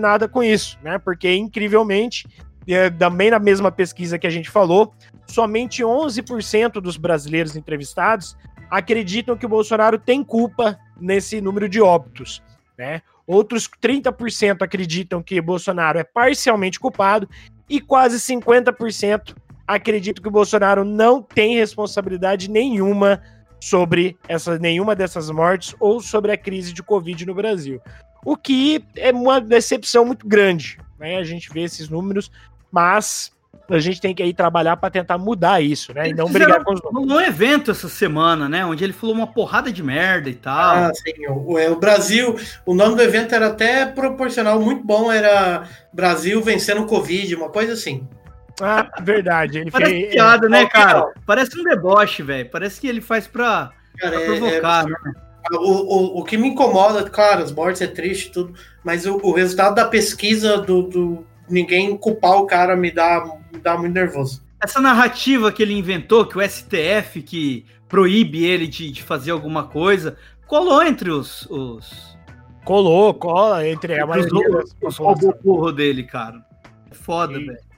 nada 0.00 0.26
com 0.26 0.42
isso, 0.42 0.78
né? 0.82 0.98
Porque, 0.98 1.30
incrivelmente, 1.36 2.26
é, 2.66 2.88
também 2.88 3.30
na 3.30 3.38
mesma 3.38 3.70
pesquisa 3.70 4.18
que 4.18 4.26
a 4.26 4.30
gente 4.30 4.48
falou, 4.48 4.94
somente 5.26 5.82
11% 5.82 6.80
dos 6.80 6.96
brasileiros 6.96 7.54
entrevistados 7.54 8.38
acreditam 8.70 9.36
que 9.36 9.44
o 9.44 9.50
Bolsonaro 9.50 9.98
tem 9.98 10.24
culpa 10.24 10.78
nesse 10.98 11.42
número 11.42 11.68
de 11.68 11.78
óbitos, 11.78 12.42
né? 12.78 13.02
Outros 13.26 13.68
30% 13.68 14.62
acreditam 14.62 15.22
que 15.22 15.38
Bolsonaro 15.42 15.98
é 15.98 16.04
parcialmente 16.04 16.80
culpado 16.80 17.28
e 17.68 17.82
quase 17.82 18.16
50% 18.16 19.34
acredito 19.74 20.20
que 20.20 20.28
o 20.28 20.32
Bolsonaro 20.32 20.84
não 20.84 21.22
tem 21.22 21.56
responsabilidade 21.56 22.50
nenhuma 22.50 23.22
sobre 23.60 24.16
essa, 24.26 24.58
nenhuma 24.58 24.96
dessas 24.96 25.30
mortes 25.30 25.74
ou 25.78 26.00
sobre 26.00 26.32
a 26.32 26.36
crise 26.36 26.72
de 26.72 26.82
Covid 26.82 27.24
no 27.24 27.34
Brasil. 27.34 27.80
O 28.24 28.36
que 28.36 28.84
é 28.96 29.12
uma 29.12 29.40
decepção 29.40 30.04
muito 30.04 30.26
grande, 30.26 30.78
né? 30.98 31.16
A 31.16 31.24
gente 31.24 31.50
vê 31.52 31.62
esses 31.62 31.88
números, 31.88 32.30
mas 32.70 33.32
a 33.68 33.78
gente 33.78 34.00
tem 34.00 34.12
que 34.12 34.22
aí 34.22 34.34
trabalhar 34.34 34.76
para 34.76 34.90
tentar 34.90 35.16
mudar 35.16 35.60
isso, 35.60 35.94
né? 35.94 36.08
E 36.08 36.14
não 36.14 36.28
brigar 36.28 36.64
com 36.64 36.74
os 36.74 36.82
números. 36.82 37.08
Um 37.08 37.20
evento 37.20 37.70
essa 37.70 37.88
semana, 37.88 38.48
né? 38.48 38.64
Onde 38.66 38.82
ele 38.82 38.92
falou 38.92 39.14
uma 39.14 39.28
porrada 39.28 39.72
de 39.72 39.82
merda 39.82 40.28
e 40.28 40.34
tal. 40.34 40.76
Ah, 40.76 40.90
sim. 40.92 41.26
O, 41.28 41.56
o 41.56 41.76
Brasil, 41.76 42.36
o 42.66 42.74
nome 42.74 42.96
do 42.96 43.02
evento 43.02 43.34
era 43.34 43.46
até 43.46 43.86
proporcional, 43.86 44.60
muito 44.60 44.84
bom. 44.84 45.12
Era 45.12 45.68
Brasil 45.92 46.42
vencendo 46.42 46.82
o 46.82 46.86
Covid, 46.86 47.34
uma 47.36 47.48
coisa 47.48 47.74
assim. 47.74 48.08
Ah, 48.60 48.90
verdade. 49.02 49.58
Ele 49.58 49.70
Parece 49.70 49.92
fez, 49.92 50.12
piada, 50.12 50.48
né, 50.48 50.66
cara? 50.66 51.12
Parece 51.26 51.58
um 51.58 51.64
deboche, 51.64 52.22
velho. 52.22 52.48
Parece 52.50 52.80
que 52.80 52.86
ele 52.86 53.00
faz 53.00 53.26
pra, 53.26 53.70
cara, 53.98 54.12
pra 54.12 54.20
é, 54.20 54.24
provocar, 54.26 54.84
é, 54.84 54.88
né? 54.88 55.14
O, 55.52 55.56
o, 55.56 56.20
o 56.20 56.24
que 56.24 56.36
me 56.36 56.48
incomoda, 56.48 57.08
claro, 57.08 57.42
as 57.42 57.50
mortes 57.50 57.80
é 57.82 57.86
triste 57.86 58.30
tudo, 58.30 58.54
mas 58.84 59.06
o, 59.06 59.16
o 59.22 59.32
resultado 59.32 59.74
da 59.74 59.86
pesquisa 59.86 60.58
do, 60.58 60.82
do, 60.82 61.26
ninguém 61.48 61.96
culpar 61.96 62.36
o 62.36 62.46
cara 62.46 62.76
me 62.76 62.90
dá, 62.90 63.24
me 63.52 63.58
dá 63.58 63.76
muito 63.76 63.94
nervoso. 63.94 64.42
Essa 64.62 64.80
narrativa 64.80 65.50
que 65.50 65.62
ele 65.62 65.74
inventou, 65.74 66.26
que 66.26 66.38
o 66.38 66.48
STF 66.48 67.22
que 67.22 67.66
proíbe 67.88 68.44
ele 68.44 68.66
de, 68.66 68.90
de 68.92 69.02
fazer 69.02 69.30
alguma 69.32 69.64
coisa, 69.64 70.16
colou 70.46 70.82
entre 70.82 71.10
os. 71.10 71.46
os... 71.50 72.10
Colou, 72.64 73.14
cola 73.14 73.66
entre 73.66 73.98
a 73.98 74.06
maioria 74.06 74.62
os, 74.82 75.00
os, 75.00 75.74
dele, 75.74 76.04
cara. 76.04 76.44
É 76.90 76.94
foda, 76.94 77.32
velho. 77.32 77.69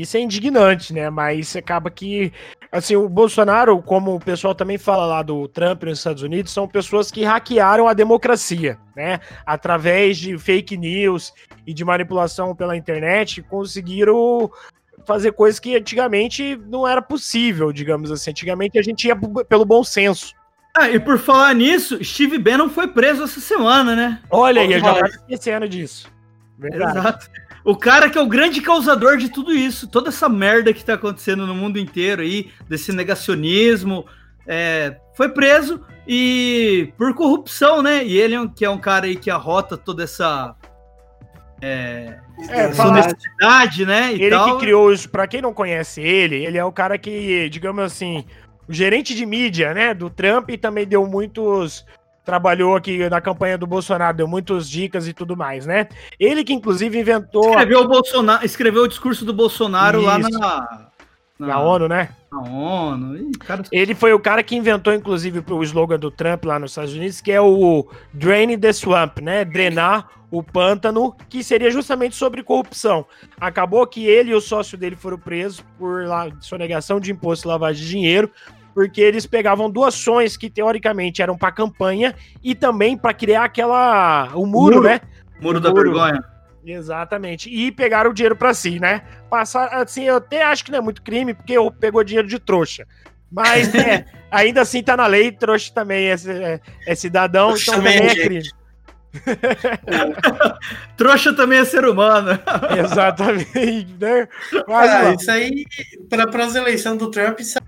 Isso 0.00 0.16
é 0.16 0.20
indignante, 0.20 0.92
né? 0.92 1.08
Mas 1.10 1.54
acaba 1.54 1.90
que, 1.90 2.32
assim, 2.70 2.96
o 2.96 3.08
Bolsonaro, 3.08 3.80
como 3.82 4.14
o 4.14 4.20
pessoal 4.20 4.54
também 4.54 4.78
fala 4.78 5.06
lá 5.06 5.22
do 5.22 5.46
Trump 5.48 5.84
nos 5.84 5.98
Estados 5.98 6.22
Unidos, 6.22 6.52
são 6.52 6.66
pessoas 6.66 7.10
que 7.10 7.24
hackearam 7.24 7.86
a 7.86 7.94
democracia, 7.94 8.78
né? 8.96 9.20
Através 9.46 10.18
de 10.18 10.36
fake 10.38 10.76
news 10.76 11.32
e 11.66 11.72
de 11.72 11.84
manipulação 11.84 12.54
pela 12.54 12.76
internet, 12.76 13.42
conseguiram 13.42 14.50
fazer 15.06 15.32
coisas 15.32 15.60
que 15.60 15.76
antigamente 15.76 16.56
não 16.68 16.86
era 16.86 17.02
possível, 17.02 17.72
digamos 17.72 18.10
assim. 18.10 18.30
Antigamente 18.30 18.78
a 18.78 18.82
gente 18.82 19.06
ia 19.06 19.16
pelo 19.48 19.64
bom 19.64 19.84
senso, 19.84 20.34
Ah, 20.76 20.90
e 20.90 20.98
por 20.98 21.18
falar 21.18 21.54
nisso, 21.54 22.02
Steve 22.02 22.36
Bannon 22.36 22.68
foi 22.68 22.88
preso 22.88 23.22
essa 23.22 23.38
semana, 23.38 23.94
né? 23.94 24.20
Olha 24.28 24.60
aí, 24.62 24.72
eu 24.72 24.80
já 24.80 24.94
tava 24.94 25.06
esquecendo 25.06 25.68
disso. 25.68 26.12
Verdade. 26.58 26.98
Exato. 26.98 27.30
O 27.64 27.74
cara 27.74 28.10
que 28.10 28.18
é 28.18 28.20
o 28.20 28.26
grande 28.26 28.60
causador 28.60 29.16
de 29.16 29.30
tudo 29.30 29.52
isso, 29.52 29.88
toda 29.88 30.10
essa 30.10 30.28
merda 30.28 30.72
que 30.72 30.84
tá 30.84 30.94
acontecendo 30.94 31.46
no 31.46 31.54
mundo 31.54 31.78
inteiro 31.78 32.20
aí, 32.20 32.50
desse 32.68 32.92
negacionismo, 32.92 34.04
é, 34.46 34.96
foi 35.14 35.30
preso 35.30 35.80
e 36.06 36.92
por 36.98 37.14
corrupção, 37.14 37.82
né? 37.82 38.04
E 38.04 38.18
ele, 38.18 38.34
é 38.34 38.48
que 38.54 38.64
é 38.66 38.70
um 38.70 38.78
cara 38.78 39.06
aí 39.06 39.16
que 39.16 39.30
arrota 39.30 39.78
toda 39.78 40.04
essa 40.04 40.54
é, 41.62 42.18
é, 42.50 42.82
honestidade, 42.82 43.86
né? 43.86 44.12
ele 44.12 44.30
tal. 44.30 44.58
que 44.58 44.64
criou 44.64 44.92
isso, 44.92 45.08
para 45.08 45.26
quem 45.26 45.40
não 45.40 45.54
conhece 45.54 46.02
ele, 46.02 46.44
ele 46.44 46.58
é 46.58 46.64
o 46.64 46.72
cara 46.72 46.98
que, 46.98 47.48
digamos 47.48 47.82
assim, 47.82 48.26
o 48.68 48.72
gerente 48.72 49.14
de 49.14 49.24
mídia, 49.24 49.72
né, 49.72 49.94
do 49.94 50.10
Trump 50.10 50.50
e 50.50 50.58
também 50.58 50.86
deu 50.86 51.06
muitos 51.06 51.86
trabalhou 52.24 52.74
aqui 52.74 53.08
na 53.08 53.20
campanha 53.20 53.58
do 53.58 53.66
Bolsonaro, 53.66 54.16
deu 54.16 54.26
muitas 54.26 54.68
dicas 54.68 55.06
e 55.06 55.12
tudo 55.12 55.36
mais, 55.36 55.66
né? 55.66 55.88
Ele 56.18 56.42
que 56.42 56.52
inclusive 56.52 56.98
inventou 56.98 57.50
escreveu 57.50 57.80
o 57.80 57.88
Bolsonaro, 57.88 58.44
escreveu 58.44 58.82
o 58.84 58.88
discurso 58.88 59.24
do 59.24 59.32
Bolsonaro 59.32 59.98
Isso. 59.98 60.06
lá 60.06 60.18
na, 60.18 60.28
na, 60.30 60.88
na 61.38 61.60
ONU, 61.60 61.88
né? 61.88 62.08
Na 62.32 62.40
ONU. 62.40 63.16
Ih, 63.16 63.32
cara... 63.38 63.62
Ele 63.70 63.94
foi 63.94 64.12
o 64.12 64.18
cara 64.18 64.42
que 64.42 64.56
inventou 64.56 64.92
inclusive 64.94 65.44
o 65.48 65.62
slogan 65.62 65.98
do 65.98 66.10
Trump 66.10 66.44
lá 66.44 66.58
nos 66.58 66.70
Estados 66.70 66.94
Unidos, 66.94 67.20
que 67.20 67.30
é 67.30 67.40
o 67.40 67.86
Drain 68.12 68.58
the 68.58 68.72
Swamp, 68.72 69.18
né? 69.20 69.44
Drenar 69.44 70.08
o 70.30 70.42
pântano, 70.42 71.14
que 71.28 71.44
seria 71.44 71.70
justamente 71.70 72.16
sobre 72.16 72.42
corrupção. 72.42 73.06
Acabou 73.40 73.86
que 73.86 74.04
ele 74.06 74.32
e 74.32 74.34
o 74.34 74.40
sócio 74.40 74.76
dele 74.76 74.96
foram 74.96 75.16
presos 75.16 75.64
por 75.78 76.02
sonegação 76.40 76.98
de 76.98 77.12
imposto 77.12 77.46
e 77.46 77.48
lavagem 77.48 77.84
de 77.84 77.88
dinheiro, 77.88 78.30
porque 78.74 79.00
eles 79.00 79.24
pegavam 79.24 79.70
doações 79.70 80.36
que 80.36 80.50
teoricamente 80.50 81.22
eram 81.22 81.38
para 81.38 81.52
campanha 81.52 82.14
e 82.42 82.54
também 82.54 82.96
para 82.96 83.14
criar 83.14 83.44
aquela 83.44 84.30
o 84.34 84.44
muro, 84.44 84.76
muro. 84.76 84.82
né? 84.82 85.00
Muro 85.40 85.58
o 85.58 85.60
da 85.60 85.70
muro. 85.70 85.92
vergonha. 85.92 86.24
Exatamente. 86.66 87.48
E 87.48 87.70
pegaram 87.70 88.10
o 88.10 88.14
dinheiro 88.14 88.36
para 88.36 88.54
si, 88.54 88.80
né? 88.80 89.02
Passar 89.30 89.68
assim, 89.68 90.04
eu 90.04 90.16
até 90.16 90.42
acho 90.42 90.64
que 90.64 90.70
não 90.70 90.78
é 90.78 90.82
muito 90.82 91.02
crime 91.02 91.34
porque 91.34 91.54
pegou 91.78 92.02
dinheiro 92.02 92.26
de 92.26 92.38
trouxa. 92.38 92.86
Mas 93.30 93.72
né, 93.72 94.06
ainda 94.30 94.62
assim 94.62 94.82
tá 94.82 94.96
na 94.96 95.06
lei, 95.06 95.30
trouxa 95.30 95.72
também 95.72 96.08
é, 96.08 96.14
é, 96.14 96.60
é 96.86 96.94
cidadão, 96.94 97.48
trouxa 97.48 97.70
então 97.70 97.82
também 97.82 97.98
é, 97.98 98.06
é 98.06 98.14
crime. 98.14 98.50
Trouxa 100.96 101.32
também 101.32 101.60
é 101.60 101.64
ser 101.64 101.84
humano. 101.84 102.30
Exatamente, 102.76 103.94
né? 104.00 104.28
Mas, 104.66 104.90
ah, 104.90 105.14
isso 105.14 105.30
aí, 105.30 105.64
para 106.08 106.44
as 106.44 106.54
eleições 106.54 106.98
do 106.98 107.10
Trump, 107.10 107.40
isso 107.40 107.58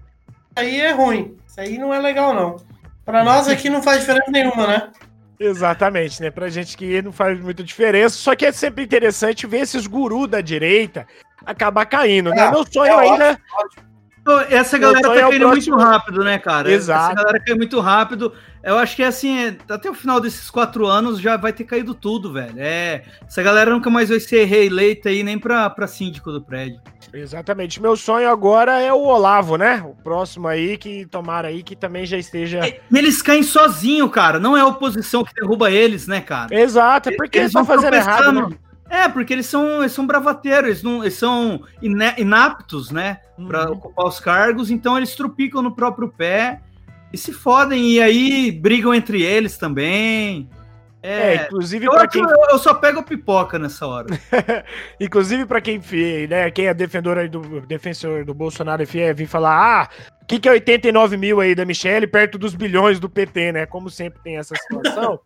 aí 0.56 0.80
é 0.80 0.92
ruim. 0.92 1.36
Isso 1.46 1.60
aí 1.60 1.78
não 1.78 1.92
é 1.92 1.98
legal, 1.98 2.34
não. 2.34 2.56
Para 3.04 3.22
nós 3.22 3.46
aqui 3.46 3.70
não 3.70 3.82
faz 3.82 4.00
diferença 4.00 4.30
nenhuma, 4.30 4.66
né? 4.66 4.90
Exatamente, 5.38 6.20
né? 6.20 6.30
Pra 6.30 6.48
gente 6.48 6.76
que 6.76 7.00
não 7.02 7.12
faz 7.12 7.38
muita 7.38 7.62
diferença. 7.62 8.16
Só 8.16 8.34
que 8.34 8.46
é 8.46 8.52
sempre 8.52 8.82
interessante 8.82 9.46
ver 9.46 9.60
esses 9.60 9.86
gurus 9.86 10.28
da 10.28 10.40
direita 10.40 11.06
acabar 11.44 11.86
caindo, 11.86 12.30
né? 12.30 12.46
É, 12.46 12.50
Meu 12.50 12.66
sonho 12.66 12.92
é 12.92 13.08
ainda. 13.10 13.40
Essa 14.50 14.78
galera 14.78 15.00
tá 15.00 15.14
caindo 15.14 15.48
próximo... 15.48 15.76
muito 15.76 15.88
rápido, 15.88 16.24
né, 16.24 16.38
cara? 16.38 16.70
Exato. 16.70 17.12
Essa 17.12 17.14
galera 17.14 17.40
cai 17.44 17.54
muito 17.54 17.80
rápido. 17.80 18.32
Eu 18.62 18.76
acho 18.78 18.96
que 18.96 19.02
é 19.02 19.06
assim, 19.06 19.38
é, 19.38 19.56
até 19.68 19.88
o 19.88 19.94
final 19.94 20.20
desses 20.20 20.50
quatro 20.50 20.86
anos 20.86 21.20
já 21.20 21.36
vai 21.36 21.52
ter 21.52 21.62
caído 21.62 21.94
tudo, 21.94 22.32
velho. 22.32 22.54
É, 22.56 23.02
essa 23.24 23.40
galera 23.42 23.70
nunca 23.70 23.88
mais 23.88 24.08
vai 24.08 24.18
ser 24.18 24.44
reeleita 24.44 25.08
aí 25.08 25.22
nem 25.22 25.38
pra, 25.38 25.70
pra 25.70 25.86
síndico 25.86 26.32
do 26.32 26.42
prédio. 26.42 26.80
Exatamente. 27.12 27.80
Meu 27.80 27.96
sonho 27.96 28.28
agora 28.28 28.80
é 28.80 28.92
o 28.92 29.04
Olavo, 29.04 29.56
né? 29.56 29.84
O 29.86 29.94
próximo 30.02 30.48
aí, 30.48 30.76
que 30.76 31.06
tomara 31.06 31.48
aí 31.48 31.62
que 31.62 31.76
também 31.76 32.04
já 32.04 32.18
esteja. 32.18 32.66
E 32.66 32.98
eles 32.98 33.22
caem 33.22 33.44
sozinho, 33.44 34.08
cara. 34.08 34.40
Não 34.40 34.56
é 34.56 34.60
a 34.60 34.66
oposição 34.66 35.22
que 35.22 35.32
derruba 35.32 35.70
eles, 35.70 36.08
né, 36.08 36.20
cara? 36.20 36.52
Exato, 36.52 37.10
é 37.10 37.16
porque 37.16 37.38
eles, 37.38 37.50
estão 37.50 37.64
fazendo 37.64 37.94
errado. 37.94 38.50
Né? 38.50 38.56
É, 38.88 39.08
porque 39.08 39.32
eles 39.32 39.46
são, 39.46 39.80
eles 39.80 39.92
são 39.92 40.06
bravateiros, 40.06 40.68
eles, 40.68 40.82
não, 40.82 41.02
eles 41.02 41.14
são 41.14 41.62
inaptos, 41.82 42.90
né? 42.90 43.20
Pra 43.46 43.66
uhum. 43.66 43.72
ocupar 43.72 44.06
os 44.06 44.20
cargos, 44.20 44.70
então 44.70 44.96
eles 44.96 45.14
trupicam 45.14 45.60
no 45.60 45.74
próprio 45.74 46.08
pé 46.08 46.60
e 47.12 47.18
se 47.18 47.32
fodem, 47.32 47.92
e 47.92 48.00
aí 48.00 48.52
brigam 48.52 48.94
entre 48.94 49.22
eles 49.22 49.58
também. 49.58 50.48
É, 51.02 51.34
é 51.34 51.44
inclusive 51.44 51.86
para 51.86 52.08
quem 52.08 52.22
eu 52.50 52.58
só 52.58 52.74
pego 52.74 53.02
pipoca 53.02 53.58
nessa 53.58 53.86
hora. 53.86 54.06
inclusive 54.98 55.46
para 55.46 55.60
quem, 55.60 55.80
né, 56.28 56.50
quem 56.50 56.66
é 56.66 56.74
defensor 56.74 57.28
do 57.28 57.60
defensor 57.60 58.24
do 58.24 58.34
Bolsonaro 58.34 58.82
e 58.82 59.12
vir 59.14 59.26
falar, 59.26 59.82
ah, 59.82 59.88
o 60.20 60.26
que, 60.26 60.40
que 60.40 60.48
é 60.48 60.52
89 60.52 61.16
mil 61.16 61.40
aí 61.40 61.54
da 61.54 61.64
Michelle 61.64 62.08
perto 62.08 62.36
dos 62.36 62.56
bilhões 62.56 62.98
do 62.98 63.08
PT, 63.08 63.52
né? 63.52 63.66
Como 63.66 63.88
sempre 63.88 64.20
tem 64.24 64.36
essa 64.36 64.56
situação. 64.56 65.20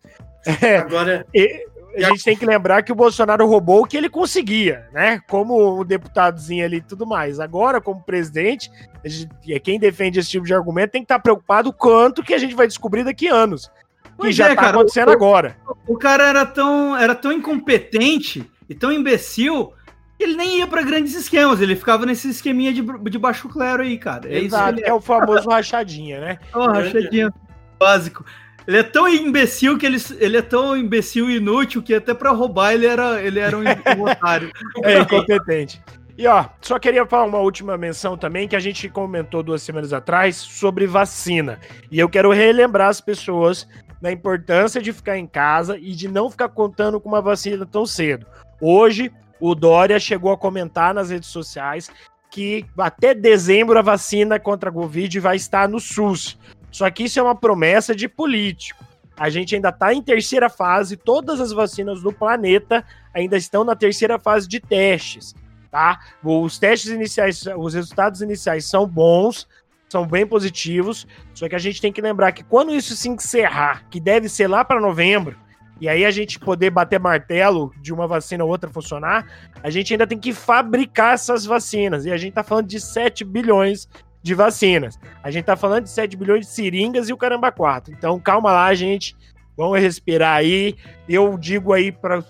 é, 0.61 0.77
Agora. 0.77 1.25
E, 1.33 1.65
a 1.95 2.01
gente 2.09 2.23
tem 2.23 2.37
que 2.37 2.45
lembrar 2.45 2.83
que 2.83 2.91
o 2.91 2.95
Bolsonaro 2.95 3.45
roubou 3.45 3.81
o 3.81 3.85
que 3.85 3.97
ele 3.97 4.09
conseguia, 4.09 4.87
né? 4.93 5.19
Como 5.27 5.81
um 5.81 5.85
deputadozinho 5.85 6.65
ali 6.65 6.77
e 6.77 6.81
tudo 6.81 7.05
mais. 7.05 7.39
Agora, 7.39 7.81
como 7.81 8.03
presidente, 8.03 8.71
gente, 9.03 9.59
quem 9.59 9.79
defende 9.79 10.19
esse 10.19 10.29
tipo 10.29 10.45
de 10.45 10.53
argumento 10.53 10.91
tem 10.91 11.01
que 11.01 11.05
estar 11.05 11.19
preocupado 11.19 11.73
quanto 11.73 12.23
que 12.23 12.33
a 12.33 12.37
gente 12.37 12.55
vai 12.55 12.67
descobrir 12.67 13.03
daqui 13.03 13.27
a 13.27 13.35
anos. 13.35 13.69
Pois 14.17 14.29
que 14.29 14.33
já 14.33 14.45
é, 14.45 14.55
tá 14.55 14.61
cara, 14.61 14.77
acontecendo 14.77 15.09
o, 15.09 15.11
agora. 15.11 15.57
O, 15.87 15.97
cara 15.97 16.27
era 16.27 16.45
tão, 16.45 16.95
era 16.95 17.15
tão 17.15 17.31
incompetente 17.31 18.49
e 18.69 18.75
tão 18.75 18.91
imbecil 18.91 19.73
ele 20.19 20.35
nem 20.35 20.59
ia 20.59 20.67
para 20.67 20.83
grandes 20.83 21.15
esquemas, 21.15 21.59
ele 21.59 21.75
ficava 21.75 22.05
nesse 22.05 22.29
esqueminha 22.29 22.71
de, 22.71 22.83
de 23.09 23.17
baixo 23.17 23.49
clero 23.49 23.81
aí, 23.81 23.97
cara. 23.97 24.31
É 24.31 24.39
Exato, 24.39 24.75
isso 24.75 24.85
é. 24.85 24.89
é 24.89 24.93
o 24.93 25.01
famoso 25.01 25.49
rachadinha, 25.49 26.21
né? 26.21 26.39
Oh, 26.53 26.67
rachadinha 26.67 27.33
básico. 27.79 28.23
Ele 28.67 28.77
é 28.77 28.83
tão 28.83 29.07
imbecil 29.07 29.77
que 29.77 29.85
ele, 29.85 29.97
ele 30.19 30.37
é 30.37 30.41
tão 30.41 30.77
imbecil 30.77 31.29
e 31.29 31.37
inútil 31.37 31.81
que 31.81 31.93
até 31.93 32.13
para 32.13 32.31
roubar 32.31 32.73
ele 32.73 32.85
era, 32.85 33.21
ele 33.21 33.39
era 33.39 33.57
um, 33.57 33.61
um 33.61 34.03
otário. 34.03 34.51
É 34.83 34.99
incompetente. 34.99 35.81
E 36.17 36.27
ó, 36.27 36.45
só 36.61 36.77
queria 36.77 37.05
falar 37.05 37.25
uma 37.25 37.39
última 37.39 37.77
menção 37.77 38.17
também 38.17 38.47
que 38.47 38.55
a 38.55 38.59
gente 38.59 38.87
comentou 38.89 39.41
duas 39.41 39.63
semanas 39.63 39.91
atrás 39.91 40.35
sobre 40.35 40.85
vacina. 40.85 41.59
E 41.89 41.99
eu 41.99 42.07
quero 42.07 42.31
relembrar 42.31 42.89
as 42.89 43.01
pessoas 43.01 43.67
da 44.01 44.11
importância 44.11 44.81
de 44.81 44.91
ficar 44.91 45.17
em 45.17 45.27
casa 45.27 45.77
e 45.77 45.93
de 45.93 46.07
não 46.07 46.29
ficar 46.29 46.49
contando 46.49 46.99
com 46.99 47.09
uma 47.09 47.21
vacina 47.21 47.65
tão 47.65 47.85
cedo. 47.85 48.25
Hoje, 48.59 49.11
o 49.39 49.55
Dória 49.55 49.99
chegou 49.99 50.31
a 50.31 50.37
comentar 50.37 50.93
nas 50.93 51.09
redes 51.09 51.29
sociais 51.29 51.89
que 52.29 52.65
até 52.77 53.13
dezembro 53.13 53.77
a 53.77 53.81
vacina 53.81 54.39
contra 54.39 54.69
a 54.69 54.73
Covid 54.73 55.19
vai 55.19 55.35
estar 55.35 55.67
no 55.67 55.79
SUS. 55.79 56.37
Só 56.71 56.89
que 56.89 57.03
isso 57.03 57.19
é 57.19 57.23
uma 57.23 57.35
promessa 57.35 57.93
de 57.93 58.07
político. 58.07 58.83
A 59.17 59.29
gente 59.29 59.53
ainda 59.53 59.69
está 59.69 59.93
em 59.93 60.01
terceira 60.01 60.49
fase, 60.49 60.97
todas 60.97 61.39
as 61.39 61.51
vacinas 61.51 62.01
do 62.01 62.11
planeta 62.11 62.83
ainda 63.13 63.37
estão 63.37 63.63
na 63.63 63.75
terceira 63.75 64.17
fase 64.17 64.47
de 64.47 64.59
testes, 64.59 65.35
tá? 65.69 65.99
Os 66.23 66.57
testes 66.57 66.91
iniciais, 66.91 67.45
os 67.57 67.73
resultados 67.73 68.21
iniciais 68.21 68.65
são 68.65 68.87
bons, 68.87 69.47
são 69.89 70.07
bem 70.07 70.25
positivos, 70.25 71.05
só 71.33 71.47
que 71.47 71.55
a 71.55 71.59
gente 71.59 71.81
tem 71.81 71.91
que 71.91 72.01
lembrar 72.01 72.31
que 72.31 72.43
quando 72.43 72.73
isso 72.73 72.95
se 72.95 73.09
encerrar, 73.09 73.85
que 73.89 73.99
deve 73.99 74.29
ser 74.29 74.47
lá 74.47 74.63
para 74.63 74.79
novembro, 74.79 75.37
e 75.81 75.89
aí 75.89 76.05
a 76.05 76.11
gente 76.11 76.39
poder 76.39 76.69
bater 76.69 76.99
martelo 76.99 77.73
de 77.81 77.91
uma 77.91 78.07
vacina 78.07 78.43
ou 78.43 78.49
outra 78.49 78.69
funcionar, 78.69 79.27
a 79.63 79.69
gente 79.71 79.93
ainda 79.93 80.05
tem 80.05 80.17
que 80.17 80.31
fabricar 80.31 81.15
essas 81.15 81.43
vacinas. 81.43 82.05
E 82.05 82.11
a 82.11 82.17
gente 82.17 82.33
tá 82.33 82.43
falando 82.43 82.67
de 82.67 82.79
7 82.79 83.25
bilhões 83.25 83.89
de 84.21 84.33
vacinas. 84.33 84.99
A 85.23 85.31
gente 85.31 85.45
tá 85.45 85.55
falando 85.55 85.83
de 85.83 85.89
7 85.89 86.15
bilhões 86.15 86.45
de 86.45 86.51
seringas 86.51 87.09
e 87.09 87.13
o 87.13 87.17
caramba 87.17 87.51
4. 87.51 87.93
Então 87.93 88.19
calma 88.19 88.51
lá, 88.51 88.73
gente. 88.73 89.15
Vamos 89.57 89.79
respirar 89.79 90.37
aí. 90.37 90.75
Eu 91.07 91.37
digo 91.37 91.73
aí 91.73 91.91
para 91.91 92.23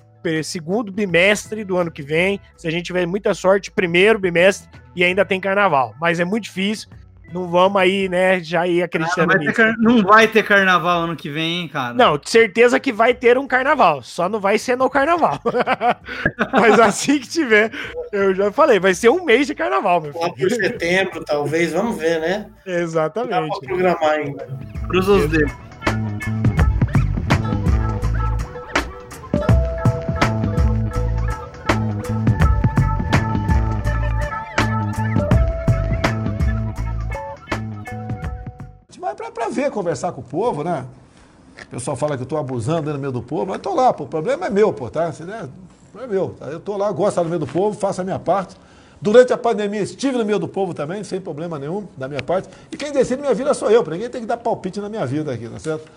segundo 0.44 0.92
bimestre 0.92 1.64
do 1.64 1.78
ano 1.78 1.92
que 1.92 2.04
vem, 2.04 2.40
se 2.56 2.68
a 2.68 2.72
gente 2.72 2.86
tiver 2.86 3.08
muita 3.08 3.34
sorte, 3.34 3.72
primeiro 3.72 4.20
bimestre 4.20 4.70
e 4.96 5.04
ainda 5.04 5.26
tem 5.26 5.40
carnaval. 5.40 5.96
Mas 6.00 6.20
é 6.20 6.26
muito 6.26 6.44
difícil. 6.44 6.90
Não 7.32 7.48
vamos 7.48 7.82
aí, 7.82 8.10
né, 8.10 8.44
já 8.44 8.68
ir 8.68 8.84
acreditando 8.84 9.34
ah, 9.34 9.38
nisso. 9.38 9.54
Car... 9.54 9.76
Não 9.78 10.02
vai 10.04 10.28
ter 10.28 10.44
carnaval 10.44 11.04
ano 11.04 11.16
que 11.16 11.30
vem, 11.30 11.62
hein, 11.62 11.68
cara? 11.68 11.94
Não, 11.94 12.20
certeza 12.24 12.80
que 12.80 12.92
vai 12.92 13.14
ter 13.14 13.38
um 13.38 13.48
carnaval. 13.48 14.02
Só 14.04 14.28
não 14.28 14.40
vai 14.40 14.58
ser 14.58 14.76
no 14.76 14.90
carnaval. 14.90 15.40
Mas 16.52 16.80
assim 16.80 17.20
que 17.20 17.28
tiver, 17.28 17.72
eu 18.12 18.36
já 18.36 18.52
falei, 18.52 18.80
vai 18.80 18.94
ser 18.94 19.10
um 19.10 19.24
mês 19.24 19.48
de 19.48 19.56
carnaval, 19.56 20.02
meu 20.02 20.14
filho. 20.14 20.34
Por 20.36 20.52
setembro, 20.52 21.24
talvez, 21.24 21.72
vamos 21.72 21.98
ver, 21.98 22.20
né? 22.20 22.48
Exatamente. 22.66 23.32
Dá 23.32 23.48
pra 23.48 23.60
programar 23.68 24.10
ainda. 24.10 24.48
Cruz 24.90 25.30
dedos. 25.30 25.52
Para 39.16 39.50
ver, 39.50 39.72
conversar 39.72 40.12
com 40.12 40.22
o 40.22 40.24
povo, 40.24 40.64
né? 40.64 40.86
O 41.64 41.66
pessoal 41.68 41.96
fala 41.96 42.16
que 42.16 42.22
eu 42.22 42.26
estou 42.26 42.38
abusando 42.38 42.92
no 42.92 43.00
meio 43.00 43.12
do 43.12 43.22
povo, 43.22 43.48
mas 43.48 43.58
estou 43.58 43.76
lá, 43.76 43.94
pô, 43.94 44.06
o 44.06 44.08
problema 44.08 44.48
é 44.48 44.50
meu, 44.50 44.74
pô, 44.74 44.90
tá? 44.90 45.06
É, 45.10 46.04
é 46.04 46.08
meu. 46.08 46.36
Tá? 46.40 46.48
Eu 46.48 46.58
estou 46.58 46.78
lá, 46.78 46.92
gosto 46.92 47.10
estar 47.10 47.24
no 47.24 47.30
meio 47.30 47.40
do 47.40 47.48
povo, 47.48 47.78
faço 47.78 48.02
a 48.02 48.04
minha 48.04 48.20
parte. 48.20 48.56
Durante 49.02 49.34
a 49.34 49.38
pandemia 49.38 49.82
estive 49.82 50.18
no 50.18 50.24
meio 50.24 50.38
do 50.38 50.48
povo 50.48 50.74
também, 50.74 51.04
sem 51.04 51.20
problema 51.20 51.58
nenhum, 51.58 51.88
da 51.98 52.08
minha 52.08 52.22
parte. 52.22 52.48
E 52.72 52.78
quem 52.78 52.92
decide 52.92 53.22
minha 53.22 53.34
vida 53.34 53.54
sou 53.54 53.70
eu, 53.70 53.84
para 53.84 53.94
ninguém 53.94 54.10
tem 54.10 54.22
que 54.22 54.28
dar 54.28 54.38
palpite 54.38 54.80
na 54.80 54.90
minha 54.90 55.06
vida 55.06 55.34
aqui, 55.34 55.50
tá 55.50 55.60
certo? 55.60 55.92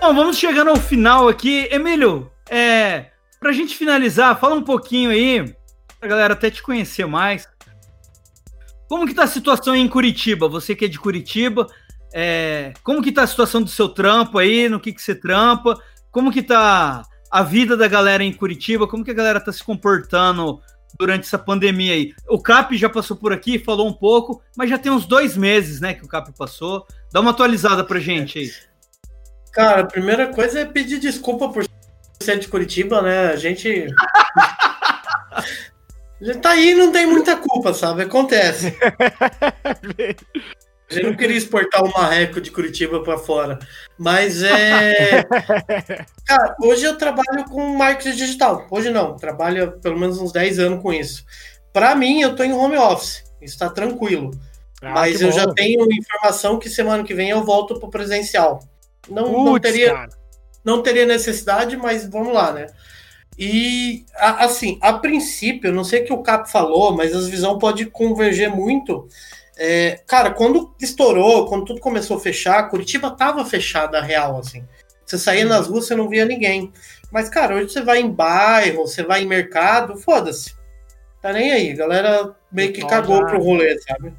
Bom, 0.00 0.14
vamos 0.14 0.38
chegando 0.38 0.70
ao 0.70 0.76
final 0.76 1.28
aqui. 1.28 1.68
Emílio, 1.72 2.30
é, 2.48 3.06
pra 3.40 3.52
gente 3.52 3.76
finalizar, 3.76 4.38
fala 4.38 4.54
um 4.54 4.62
pouquinho 4.62 5.10
aí, 5.10 5.54
pra 5.98 6.08
galera 6.08 6.34
até 6.34 6.50
te 6.50 6.62
conhecer 6.62 7.06
mais. 7.06 7.48
Como 8.88 9.06
que 9.06 9.14
tá 9.14 9.24
a 9.24 9.28
situação 9.28 9.74
aí 9.74 9.80
em 9.80 9.88
Curitiba? 9.88 10.48
Você 10.48 10.74
que 10.74 10.86
é 10.86 10.88
de 10.88 10.98
Curitiba, 10.98 11.66
é, 12.12 12.72
como 12.82 13.02
que 13.02 13.12
tá 13.12 13.22
a 13.22 13.26
situação 13.26 13.62
do 13.62 13.68
seu 13.68 13.88
trampo 13.88 14.38
aí? 14.38 14.68
No 14.68 14.80
que 14.80 14.92
que 14.92 15.02
você 15.02 15.14
trampa? 15.14 15.78
Como 16.10 16.32
que 16.32 16.42
tá 16.42 17.02
a 17.30 17.42
vida 17.42 17.76
da 17.76 17.86
galera 17.86 18.24
em 18.24 18.32
Curitiba? 18.32 18.88
Como 18.88 19.04
que 19.04 19.10
a 19.10 19.14
galera 19.14 19.40
tá 19.40 19.52
se 19.52 19.62
comportando 19.62 20.60
durante 20.98 21.26
essa 21.26 21.38
pandemia 21.38 21.92
aí? 21.92 22.14
O 22.26 22.40
Cap 22.40 22.74
já 22.76 22.88
passou 22.88 23.16
por 23.16 23.32
aqui, 23.32 23.58
falou 23.58 23.86
um 23.86 23.92
pouco, 23.92 24.42
mas 24.56 24.70
já 24.70 24.78
tem 24.78 24.90
uns 24.90 25.04
dois 25.04 25.36
meses, 25.36 25.80
né, 25.80 25.92
que 25.92 26.04
o 26.04 26.08
Cap 26.08 26.32
passou. 26.32 26.86
Dá 27.12 27.20
uma 27.20 27.32
atualizada 27.32 27.84
pra 27.84 28.00
gente 28.00 28.38
aí. 28.38 28.50
Cara, 29.52 29.82
a 29.82 29.86
primeira 29.86 30.32
coisa 30.32 30.60
é 30.60 30.64
pedir 30.64 30.98
desculpa 30.98 31.50
por 31.50 31.67
ser 32.28 32.38
de 32.38 32.48
Curitiba, 32.48 33.00
né? 33.00 33.28
A 33.28 33.36
gente. 33.36 33.86
Tá 36.42 36.50
aí 36.50 36.74
não 36.74 36.90
tem 36.90 37.06
muita 37.06 37.36
culpa, 37.36 37.72
sabe? 37.72 38.02
Acontece. 38.02 38.76
A 40.90 40.94
gente 40.94 41.06
não 41.06 41.16
queria 41.16 41.36
exportar 41.36 41.84
o 41.84 41.92
marreco 41.92 42.40
de 42.40 42.50
Curitiba 42.50 43.02
para 43.02 43.18
fora. 43.18 43.58
Mas 43.96 44.42
é. 44.42 45.22
Cara, 46.26 46.56
hoje 46.60 46.84
eu 46.84 46.96
trabalho 46.96 47.44
com 47.48 47.76
marketing 47.76 48.16
digital. 48.16 48.66
Hoje 48.70 48.90
não, 48.90 49.16
trabalho 49.16 49.78
pelo 49.80 49.98
menos 49.98 50.18
uns 50.18 50.32
10 50.32 50.58
anos 50.58 50.82
com 50.82 50.92
isso. 50.92 51.24
Para 51.72 51.94
mim, 51.94 52.22
eu 52.22 52.34
tô 52.34 52.42
em 52.42 52.52
home 52.52 52.76
office. 52.76 53.22
Isso 53.40 53.58
tá 53.58 53.68
tranquilo. 53.68 54.30
Ah, 54.82 54.94
Mas 54.94 55.20
eu 55.20 55.30
bom. 55.30 55.36
já 55.36 55.52
tenho 55.52 55.86
informação 55.92 56.58
que 56.58 56.68
semana 56.68 57.04
que 57.04 57.14
vem 57.14 57.30
eu 57.30 57.44
volto 57.44 57.78
pro 57.78 57.90
presencial. 57.90 58.60
Não, 59.08 59.24
Puts, 59.24 59.44
não 59.44 59.58
teria 59.60 60.08
não 60.68 60.82
teria 60.82 61.06
necessidade, 61.06 61.76
mas 61.78 62.06
vamos 62.06 62.34
lá, 62.34 62.52
né? 62.52 62.66
E 63.38 64.04
assim, 64.14 64.78
a 64.82 64.92
princípio, 64.92 65.72
não 65.72 65.82
sei 65.82 66.02
o 66.02 66.04
que 66.04 66.12
o 66.12 66.22
Cap 66.22 66.50
falou, 66.50 66.94
mas 66.94 67.14
as 67.14 67.26
visão 67.26 67.58
pode 67.58 67.86
converger 67.86 68.50
muito. 68.50 69.08
É, 69.56 70.00
cara, 70.06 70.30
quando 70.30 70.74
estourou, 70.80 71.46
quando 71.46 71.64
tudo 71.64 71.80
começou 71.80 72.18
a 72.18 72.20
fechar, 72.20 72.68
Curitiba 72.68 73.10
tava 73.10 73.44
fechada 73.44 74.00
real, 74.02 74.38
assim. 74.38 74.62
Você 75.06 75.16
saía 75.16 75.44
nas 75.44 75.68
ruas, 75.68 75.86
você 75.86 75.96
não 75.96 76.08
via 76.08 76.24
ninguém. 76.24 76.70
Mas, 77.10 77.30
cara, 77.30 77.54
hoje 77.54 77.72
você 77.72 77.80
vai 77.80 78.00
em 78.00 78.10
bairro, 78.10 78.86
você 78.86 79.02
vai 79.02 79.22
em 79.22 79.26
mercado, 79.26 79.96
foda-se. 79.96 80.54
Tá 81.22 81.32
nem 81.32 81.50
aí, 81.50 81.72
galera 81.72 82.36
meio 82.52 82.72
que 82.72 82.86
cagou 82.86 83.24
pro 83.24 83.42
rolê, 83.42 83.80
sabe? 83.80 84.12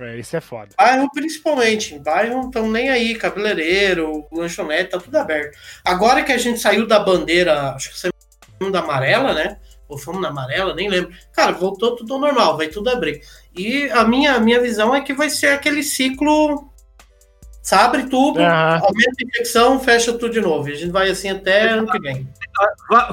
É, 0.00 0.18
isso 0.18 0.36
é 0.36 0.40
foda. 0.40 0.70
Bairro, 0.76 1.10
principalmente. 1.12 1.98
Bairro 1.98 2.34
não 2.34 2.46
estão 2.48 2.70
nem 2.70 2.90
aí. 2.90 3.14
Cabeleireiro, 3.14 4.26
lanchonete, 4.32 4.90
tá 4.90 4.98
tudo 4.98 5.16
aberto. 5.16 5.58
Agora 5.84 6.22
que 6.22 6.32
a 6.32 6.38
gente 6.38 6.60
saiu 6.60 6.86
da 6.86 7.00
bandeira, 7.00 7.72
acho 7.72 7.90
que 7.90 7.98
saiu 7.98 8.12
da 8.70 8.80
amarela, 8.80 9.34
né? 9.34 9.58
Ou 9.88 9.96
fomos 9.96 10.20
na 10.20 10.28
amarela, 10.28 10.74
nem 10.74 10.88
lembro. 10.88 11.10
Cara, 11.32 11.52
voltou 11.52 11.96
tudo 11.96 12.14
ao 12.14 12.20
normal, 12.20 12.56
vai 12.56 12.68
tudo 12.68 12.90
abrir. 12.90 13.22
E 13.56 13.88
a 13.90 14.04
minha, 14.04 14.34
a 14.34 14.40
minha 14.40 14.60
visão 14.60 14.94
é 14.94 15.00
que 15.00 15.14
vai 15.14 15.30
ser 15.30 15.48
aquele 15.48 15.82
ciclo. 15.82 16.70
Se 17.62 17.74
abre 17.74 18.04
tudo, 18.04 18.38
uhum. 18.38 18.46
aumenta 18.46 19.16
a 19.20 19.26
infecção, 19.26 19.80
fecha 19.80 20.12
tudo 20.12 20.30
de 20.30 20.40
novo. 20.40 20.68
A 20.68 20.74
gente 20.74 20.90
vai 20.90 21.10
assim 21.10 21.28
até 21.28 21.70
ano 21.70 21.86
que 21.86 21.98
vem. 21.98 22.26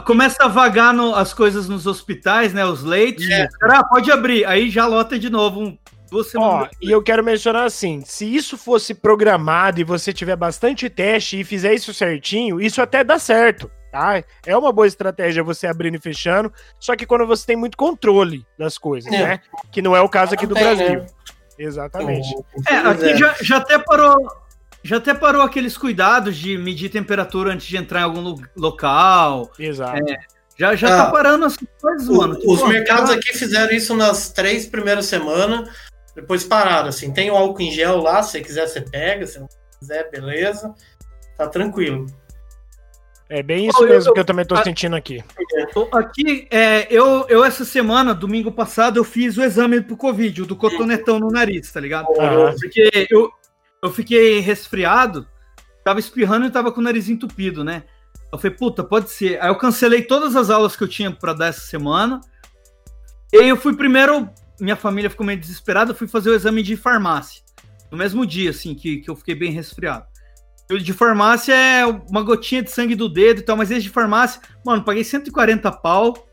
Começa 0.06 0.44
a 0.44 0.48
vagar 0.48 0.94
no, 0.94 1.14
as 1.14 1.34
coisas 1.34 1.68
nos 1.68 1.86
hospitais, 1.86 2.54
né? 2.54 2.66
Os 2.66 2.84
leitos. 2.84 3.30
É. 3.30 3.48
Pode 3.90 4.12
abrir. 4.12 4.46
Aí 4.46 4.70
já 4.70 4.86
lota 4.86 5.20
de 5.20 5.30
novo 5.30 5.62
um 5.62 5.78
você 6.16 6.38
Ó, 6.38 6.68
e 6.82 6.90
eu 6.90 7.04
quero 7.04 7.24
mencionar 7.24 7.66
assim: 7.66 8.02
se 8.06 8.26
isso 8.26 8.58
fosse 8.58 8.94
programado 8.94 9.80
e 9.80 9.84
você 9.84 10.14
tiver 10.14 10.36
bastante 10.36 10.90
teste 10.90 11.40
e 11.40 11.44
fizer 11.44 11.74
isso 11.74 11.94
certinho, 11.94 12.62
isso 12.62 12.82
até 12.82 13.04
dá 13.04 13.20
certo. 13.20 13.70
Tá? 13.92 14.24
É 14.46 14.58
uma 14.58 14.74
boa 14.74 14.88
estratégia 14.88 15.44
você 15.44 15.68
abrindo 15.68 15.96
e 15.96 16.02
fechando, 16.02 16.52
só 16.80 16.96
que 16.96 17.06
quando 17.06 17.26
você 17.26 17.46
tem 17.46 17.56
muito 17.56 17.78
controle 17.78 18.46
das 18.58 18.78
coisas, 18.78 19.12
é. 19.14 19.18
né? 19.18 19.40
Que 19.72 19.82
não 19.82 19.96
é 19.96 20.02
o 20.02 20.10
caso 20.10 20.34
aqui 20.34 20.46
do 20.46 20.54
Brasil. 20.54 21.02
Né? 21.02 21.06
Exatamente. 21.58 22.28
É, 22.68 22.76
aqui 22.76 23.16
já, 23.18 23.36
já 23.42 23.58
até 23.58 23.80
parou. 23.80 24.18
Já 24.84 24.98
até 24.98 25.16
parou 25.16 25.42
aqueles 25.42 25.76
cuidados 25.76 26.38
de 26.38 26.58
medir 26.60 26.90
temperatura 26.90 27.52
antes 27.52 27.66
de 27.66 27.76
entrar 27.76 28.02
em 28.02 28.04
algum 28.04 28.36
local. 28.56 29.50
Exato. 29.58 29.98
É, 29.98 30.18
já, 30.58 30.74
já 30.76 30.88
tá 30.88 30.94
ah, 30.94 31.06
tá 31.06 31.12
parando 31.12 31.46
as 31.46 31.58
coisas, 31.82 32.08
mano. 32.08 32.40
Os 32.46 32.68
mercados 32.68 33.10
aqui 33.10 33.34
fizeram 33.34 33.74
isso 33.74 33.96
nas 33.96 34.30
três 34.30 34.66
primeiras 34.66 35.06
semanas. 35.06 35.70
Depois 36.16 36.44
pararam, 36.44 36.90
assim. 36.90 37.12
Tem 37.12 37.30
o 37.30 37.36
álcool 37.36 37.62
em 37.62 37.72
gel 37.72 37.98
lá, 37.98 38.24
se 38.24 38.32
você 38.32 38.42
quiser, 38.42 38.68
você 38.68 38.82
pega. 38.82 39.28
Se 39.28 39.40
não 39.40 39.50
quiser, 39.80 40.10
beleza. 40.10 40.74
Tá 41.38 41.48
tranquilo. 41.48 42.06
É 43.28 43.42
bem 43.42 43.68
isso 43.68 43.84
mesmo 43.84 44.12
eu, 44.12 44.14
que 44.14 44.20
eu 44.20 44.26
também 44.26 44.46
tô 44.46 44.56
a, 44.56 44.64
sentindo 44.64 44.96
aqui. 44.96 45.24
Aqui, 45.92 46.48
é, 46.52 46.88
eu, 46.92 47.26
eu 47.28 47.44
essa 47.44 47.66
semana, 47.66 48.14
domingo 48.14 48.52
passado, 48.52 48.98
eu 48.98 49.04
fiz 49.04 49.36
o 49.36 49.44
exame 49.44 49.82
pro 49.82 49.98
Covid, 49.98 50.44
o 50.44 50.46
do 50.46 50.56
cotonetão 50.56 51.20
no 51.20 51.32
nariz, 51.32 51.72
tá 51.72 51.80
ligado? 51.80 52.08
Ah. 52.20 52.54
Porque 52.60 53.08
eu, 53.10 53.32
eu 53.84 53.90
fiquei 53.90 54.40
resfriado, 54.40 55.28
tava 55.84 56.00
espirrando 56.00 56.46
e 56.46 56.52
tava 56.52 56.72
com 56.72 56.80
o 56.80 56.84
nariz 56.84 57.10
entupido, 57.10 57.64
né? 57.64 57.84
Eu 58.32 58.38
falei, 58.38 58.56
puta, 58.56 58.84
pode 58.84 59.10
ser. 59.10 59.42
Aí 59.42 59.50
eu 59.50 59.58
cancelei 59.58 60.04
todas 60.04 60.36
as 60.36 60.52
aulas 60.52 60.76
que 60.76 60.84
eu 60.84 60.88
tinha 60.88 61.10
para 61.12 61.34
dar 61.34 61.48
essa 61.48 61.62
semana. 61.62 62.22
E 63.34 63.38
aí 63.38 63.50
eu 63.50 63.58
fui 63.58 63.76
primeiro 63.76 64.30
minha 64.60 64.76
família 64.76 65.10
ficou 65.10 65.26
meio 65.26 65.40
desesperada, 65.40 65.92
eu 65.92 65.96
fui 65.96 66.08
fazer 66.08 66.30
o 66.30 66.36
exame 66.36 66.64
de 66.64 66.76
farmácia. 66.76 67.44
No 67.92 67.98
mesmo 67.98 68.26
dia, 68.26 68.50
assim, 68.50 68.74
que, 68.74 68.98
que 68.98 69.10
eu 69.10 69.16
fiquei 69.16 69.36
bem 69.36 69.52
resfriado. 69.52 70.06
O 70.72 70.80
de 70.80 70.94
farmácia 70.94 71.54
é 71.54 71.86
uma 71.86 72.24
gotinha 72.24 72.64
de 72.64 72.72
sangue 72.72 72.96
do 72.96 73.08
dedo 73.08 73.40
e 73.40 73.44
tal, 73.44 73.56
mas 73.56 73.70
esse 73.70 73.84
de 73.84 73.90
farmácia, 73.90 74.42
mano, 74.66 74.84
paguei 74.84 75.04
140 75.04 75.72
pau. 75.72 76.28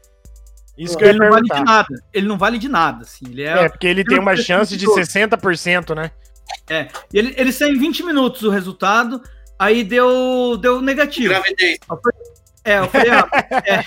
Isso 0.76 0.96
que 0.96 1.04
ele 1.04 1.18
não 1.18 1.30
vale 1.30 1.48
de 1.48 1.64
nada. 1.64 2.04
Ele 2.12 2.26
não 2.26 2.38
vale 2.38 2.58
de 2.58 2.68
nada, 2.68 3.02
assim. 3.02 3.26
Ele 3.28 3.42
é, 3.42 3.64
é 3.64 3.68
porque 3.68 3.86
ele 3.86 4.04
tem 4.04 4.18
uma 4.18 4.34
chance 4.34 4.74
de 4.74 4.86
60%, 4.86 5.94
né? 5.94 6.10
É. 6.68 6.88
E 7.12 7.18
ele, 7.18 7.34
ele 7.36 7.52
saiu 7.52 7.74
em 7.74 7.78
20 7.78 8.04
minutos 8.04 8.42
o 8.42 8.50
resultado, 8.50 9.22
aí 9.58 9.84
deu, 9.84 10.56
deu 10.56 10.80
negativo. 10.80 11.28
Gravidez. 11.28 11.78
É, 12.64 12.78
eu 12.78 12.88
falei, 12.88 13.10
ah, 13.10 13.28
é. 13.66 13.84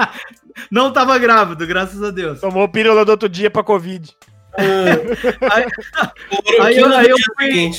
Não 0.70 0.92
tava 0.92 1.18
grávido, 1.18 1.66
graças 1.66 2.02
a 2.02 2.10
Deus. 2.10 2.40
Tomou 2.40 2.68
pílula 2.68 3.04
do 3.04 3.10
outro 3.10 3.28
dia 3.28 3.50
pra 3.50 3.62
Covid. 3.62 4.10
Uh, 4.58 5.50
aí, 5.52 5.66
aí, 6.60 6.76
eu, 6.78 6.92
aí 6.92 7.08
eu 7.08 7.16
fui. 7.36 7.70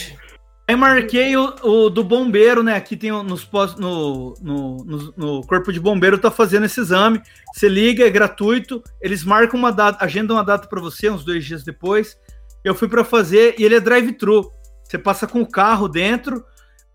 Aí 0.68 0.76
marquei 0.76 1.36
o, 1.38 1.56
o, 1.64 1.90
do 1.90 2.04
bombeiro, 2.04 2.62
né? 2.62 2.76
Aqui 2.76 2.98
tem 2.98 3.10
nos 3.24 3.46
pós, 3.46 3.76
no, 3.76 4.34
no, 4.42 4.84
no, 4.84 5.14
no, 5.16 5.42
corpo 5.48 5.72
de 5.72 5.80
bombeiro, 5.80 6.18
tá 6.18 6.30
fazendo 6.30 6.66
esse 6.66 6.80
exame. 6.80 7.22
Você 7.54 7.70
liga, 7.70 8.06
é 8.06 8.10
gratuito. 8.10 8.84
Eles 9.02 9.24
marcam 9.24 9.58
uma 9.58 9.72
data, 9.72 10.04
agendam 10.04 10.36
uma 10.36 10.44
data 10.44 10.68
para 10.68 10.82
você, 10.82 11.10
uns 11.10 11.24
dois 11.24 11.46
dias 11.46 11.64
depois. 11.64 12.18
Eu 12.66 12.76
fui 12.76 12.90
para 12.90 13.06
fazer 13.06 13.56
e 13.58 13.64
ele 13.64 13.76
é 13.76 13.80
drive-thru. 13.80 14.52
Você 14.84 14.98
passa 14.98 15.26
com 15.26 15.42
o 15.42 15.50
carro 15.50 15.88
dentro, 15.88 16.44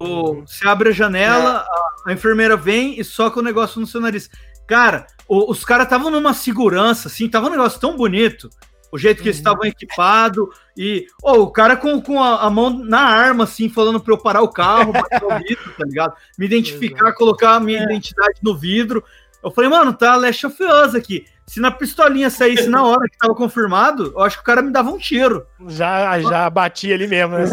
o, 0.03 0.47
você 0.47 0.67
abre 0.67 0.89
a 0.89 0.93
janela, 0.93 1.65
a, 1.67 2.11
a 2.11 2.13
enfermeira 2.13 2.57
vem 2.57 2.99
e 2.99 3.05
soca 3.05 3.41
o 3.41 3.43
negócio 3.43 3.81
no 3.81 3.87
seu 3.87 4.01
nariz. 4.01 4.29
Cara, 4.67 5.07
o, 5.29 5.51
os 5.51 5.65
caras 5.65 5.85
estavam 5.85 6.11
numa 6.11 6.35
segurança, 6.35 7.09
assim, 7.09 7.29
tava 7.29 7.47
um 7.47 7.51
negócio 7.51 7.81
tão 7.81 7.97
bonito. 7.97 8.49
O 8.93 8.99
jeito 8.99 9.23
que 9.23 9.29
eles 9.29 9.39
uhum. 9.39 9.41
estavam 9.41 9.65
equipados. 9.65 10.47
E 10.77 11.07
oh, 11.23 11.41
o 11.41 11.51
cara 11.51 11.77
com, 11.77 12.01
com 12.01 12.23
a, 12.23 12.43
a, 12.43 12.51
mão 12.51 12.71
na 12.71 13.01
arma, 13.01 13.45
assim, 13.45 13.71
falando 13.71 13.99
para 13.99 14.13
eu 14.13 14.19
parar 14.19 14.43
o 14.43 14.49
carro, 14.49 14.93
bater 14.93 15.25
o 15.25 15.39
vidro, 15.41 15.73
tá 15.79 15.85
ligado? 15.87 16.15
Me 16.39 16.45
identificar, 16.45 17.15
colocar 17.15 17.55
a 17.55 17.61
minha 17.61 17.81
é. 17.81 17.85
identidade 17.85 18.39
no 18.43 18.55
vidro. 18.55 19.03
Eu 19.43 19.51
falei, 19.51 19.71
mano, 19.71 19.95
tá 19.95 20.15
Last 20.17 20.47
of 20.47 20.63
Us 20.63 20.95
aqui. 20.95 21.25
Se 21.47 21.59
na 21.59 21.71
pistolinha 21.71 22.31
saísse 22.31 22.69
na 22.69 22.85
hora 22.85 23.09
que 23.09 23.19
tava 23.19 23.35
confirmado, 23.35 24.13
eu 24.15 24.21
acho 24.21 24.37
que 24.37 24.43
o 24.43 24.47
cara 24.47 24.63
me 24.63 24.71
dava 24.71 24.91
um 24.91 24.99
tiro. 24.99 25.47
Já, 25.69 26.21
já 26.21 26.49
bati 26.49 26.93
ali 26.93 27.07
mesmo. 27.07 27.37
Né? 27.37 27.47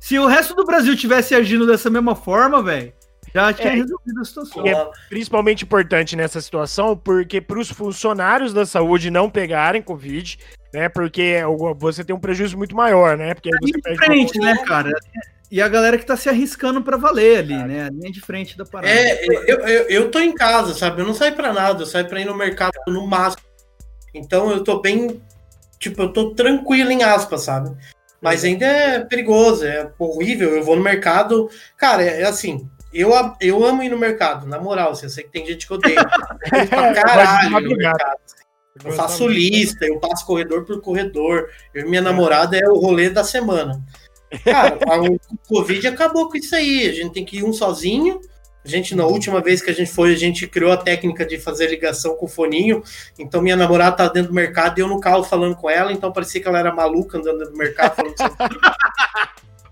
Se 0.00 0.18
o 0.18 0.26
resto 0.26 0.54
do 0.54 0.64
Brasil 0.64 0.96
tivesse 0.96 1.34
agindo 1.34 1.66
dessa 1.66 1.90
mesma 1.90 2.16
forma, 2.16 2.62
velho, 2.62 2.92
já 3.34 3.52
tinha 3.52 3.68
é, 3.68 3.76
resolvido 3.76 4.20
a 4.20 4.24
situação. 4.24 4.66
É 4.66 4.90
principalmente 5.08 5.64
importante 5.64 6.16
nessa 6.16 6.40
situação, 6.40 6.96
porque 6.96 7.40
para 7.40 7.58
os 7.58 7.70
funcionários 7.70 8.52
da 8.52 8.66
saúde 8.66 9.10
não 9.10 9.30
pegarem 9.30 9.82
Covid, 9.82 10.38
né? 10.72 10.88
Porque 10.88 11.36
você 11.78 12.02
tem 12.02 12.16
um 12.16 12.18
prejuízo 12.18 12.56
muito 12.56 12.74
maior, 12.74 13.16
né? 13.16 13.34
Porque 13.34 13.50
aí 13.50 13.72
você 13.72 13.92
é 13.92 13.96
frente, 13.96 14.38
né, 14.38 14.56
cara? 14.66 14.90
E 15.50 15.60
a 15.60 15.68
galera 15.68 15.98
que 15.98 16.06
tá 16.06 16.16
se 16.16 16.28
arriscando 16.28 16.82
para 16.82 16.96
valer 16.96 17.40
ali, 17.40 17.54
cara. 17.54 17.66
né? 17.66 17.84
A 17.86 17.90
linha 17.90 18.10
de 18.10 18.20
frente 18.20 18.56
da 18.56 18.64
parada. 18.64 18.92
É, 18.92 19.24
eu, 19.26 19.42
eu, 19.60 19.82
eu 19.88 20.10
tô 20.10 20.18
em 20.18 20.34
casa, 20.34 20.74
sabe? 20.74 21.02
Eu 21.02 21.06
não 21.06 21.14
saio 21.14 21.34
para 21.34 21.52
nada, 21.52 21.82
eu 21.82 21.86
saio 21.86 22.08
para 22.08 22.20
ir 22.20 22.24
no 22.24 22.36
mercado 22.36 22.72
no 22.88 23.06
máximo. 23.06 23.42
Então 24.14 24.50
eu 24.50 24.64
tô 24.64 24.80
bem. 24.80 25.20
Tipo, 25.78 26.02
eu 26.02 26.12
tô 26.12 26.34
tranquilo 26.34 26.90
em 26.90 27.02
aspas, 27.02 27.42
sabe? 27.42 27.76
Mas 28.20 28.44
ainda 28.44 28.66
é 28.66 29.00
perigoso, 29.00 29.64
é 29.64 29.90
horrível. 29.98 30.54
Eu 30.54 30.62
vou 30.62 30.76
no 30.76 30.82
mercado. 30.82 31.50
Cara, 31.76 32.02
é, 32.02 32.22
é 32.22 32.26
assim. 32.26 32.68
Eu, 32.92 33.12
eu 33.40 33.64
amo 33.64 33.82
ir 33.82 33.88
no 33.88 33.98
mercado, 33.98 34.46
na 34.46 34.58
moral. 34.58 34.90
Assim, 34.90 35.06
eu 35.06 35.10
sei 35.10 35.24
que 35.24 35.30
tem 35.30 35.46
gente 35.46 35.66
que 35.66 35.72
odeia. 35.72 36.04
pra 36.68 36.92
caralho 36.92 37.60
no 37.60 37.76
mercado. 37.76 38.18
Eu 38.84 38.92
faço 38.92 39.26
lista, 39.26 39.84
eu 39.84 39.98
passo 39.98 40.26
corredor 40.26 40.64
por 40.64 40.80
corredor. 40.80 41.48
Eu 41.74 41.86
e 41.86 41.88
minha 41.88 42.02
namorada 42.02 42.56
é 42.56 42.68
o 42.68 42.78
rolê 42.78 43.10
da 43.10 43.24
semana. 43.24 43.82
Cara, 44.44 44.78
o 45.02 45.38
Covid 45.48 45.86
acabou 45.88 46.28
com 46.28 46.36
isso 46.36 46.54
aí. 46.54 46.88
A 46.88 46.92
gente 46.92 47.12
tem 47.12 47.24
que 47.24 47.38
ir 47.38 47.44
um 47.44 47.52
sozinho. 47.52 48.20
A 48.64 48.68
gente, 48.68 48.94
na 48.94 49.06
última 49.06 49.40
vez 49.40 49.62
que 49.62 49.70
a 49.70 49.74
gente 49.74 49.90
foi, 49.90 50.12
a 50.12 50.16
gente 50.16 50.46
criou 50.46 50.70
a 50.70 50.76
técnica 50.76 51.24
de 51.24 51.38
fazer 51.38 51.68
ligação 51.68 52.14
com 52.14 52.26
o 52.26 52.28
foninho. 52.28 52.82
Então, 53.18 53.40
minha 53.40 53.56
namorada 53.56 53.96
tá 53.96 54.08
dentro 54.08 54.28
do 54.28 54.34
mercado 54.34 54.78
e 54.78 54.82
eu 54.82 54.88
no 54.88 55.00
carro 55.00 55.24
falando 55.24 55.56
com 55.56 55.70
ela. 55.70 55.92
Então, 55.92 56.12
parecia 56.12 56.42
que 56.42 56.48
ela 56.48 56.58
era 56.58 56.74
maluca 56.74 57.18
andando 57.18 57.38
dentro 57.38 57.52
do 57.52 57.58
mercado 57.58 57.96
falando 57.96 58.14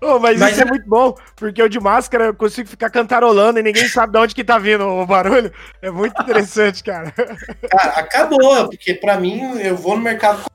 Oh, 0.01 0.17
mas, 0.19 0.39
mas, 0.39 0.53
isso 0.53 0.61
é 0.61 0.65
muito 0.65 0.87
bom, 0.87 1.15
porque 1.35 1.61
eu 1.61 1.69
de 1.69 1.79
máscara 1.79 2.25
eu 2.25 2.33
consigo 2.33 2.67
ficar 2.67 2.89
cantarolando 2.89 3.59
e 3.59 3.63
ninguém 3.63 3.87
sabe 3.87 4.13
de 4.13 4.19
onde 4.19 4.33
que 4.33 4.43
tá 4.43 4.57
vindo 4.57 4.83
o 4.87 5.05
barulho. 5.05 5.51
É 5.81 5.91
muito 5.91 6.19
interessante, 6.19 6.83
cara. 6.83 7.13
Cara, 7.69 7.91
acabou, 7.99 8.69
porque 8.69 8.95
para 8.95 9.19
mim 9.19 9.59
eu 9.59 9.75
vou 9.75 9.95
no 9.95 10.01
mercado 10.01 10.45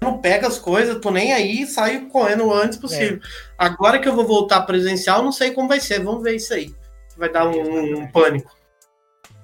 não 0.00 0.18
pego 0.18 0.46
as 0.46 0.58
coisas, 0.58 0.98
tô 0.98 1.10
nem 1.10 1.32
aí, 1.32 1.66
saio 1.66 2.08
correndo 2.08 2.46
o 2.46 2.54
antes 2.54 2.78
possível. 2.78 3.16
É. 3.16 3.20
Agora 3.58 3.98
que 3.98 4.08
eu 4.08 4.14
vou 4.14 4.26
voltar 4.26 4.62
presencial, 4.62 5.22
não 5.22 5.32
sei 5.32 5.50
como 5.50 5.68
vai 5.68 5.80
ser, 5.80 6.02
vamos 6.02 6.22
ver 6.22 6.36
isso 6.36 6.54
aí. 6.54 6.74
Vai 7.20 7.28
dar 7.28 7.46
um, 7.46 8.00
um 8.00 8.10
pânico. 8.10 8.50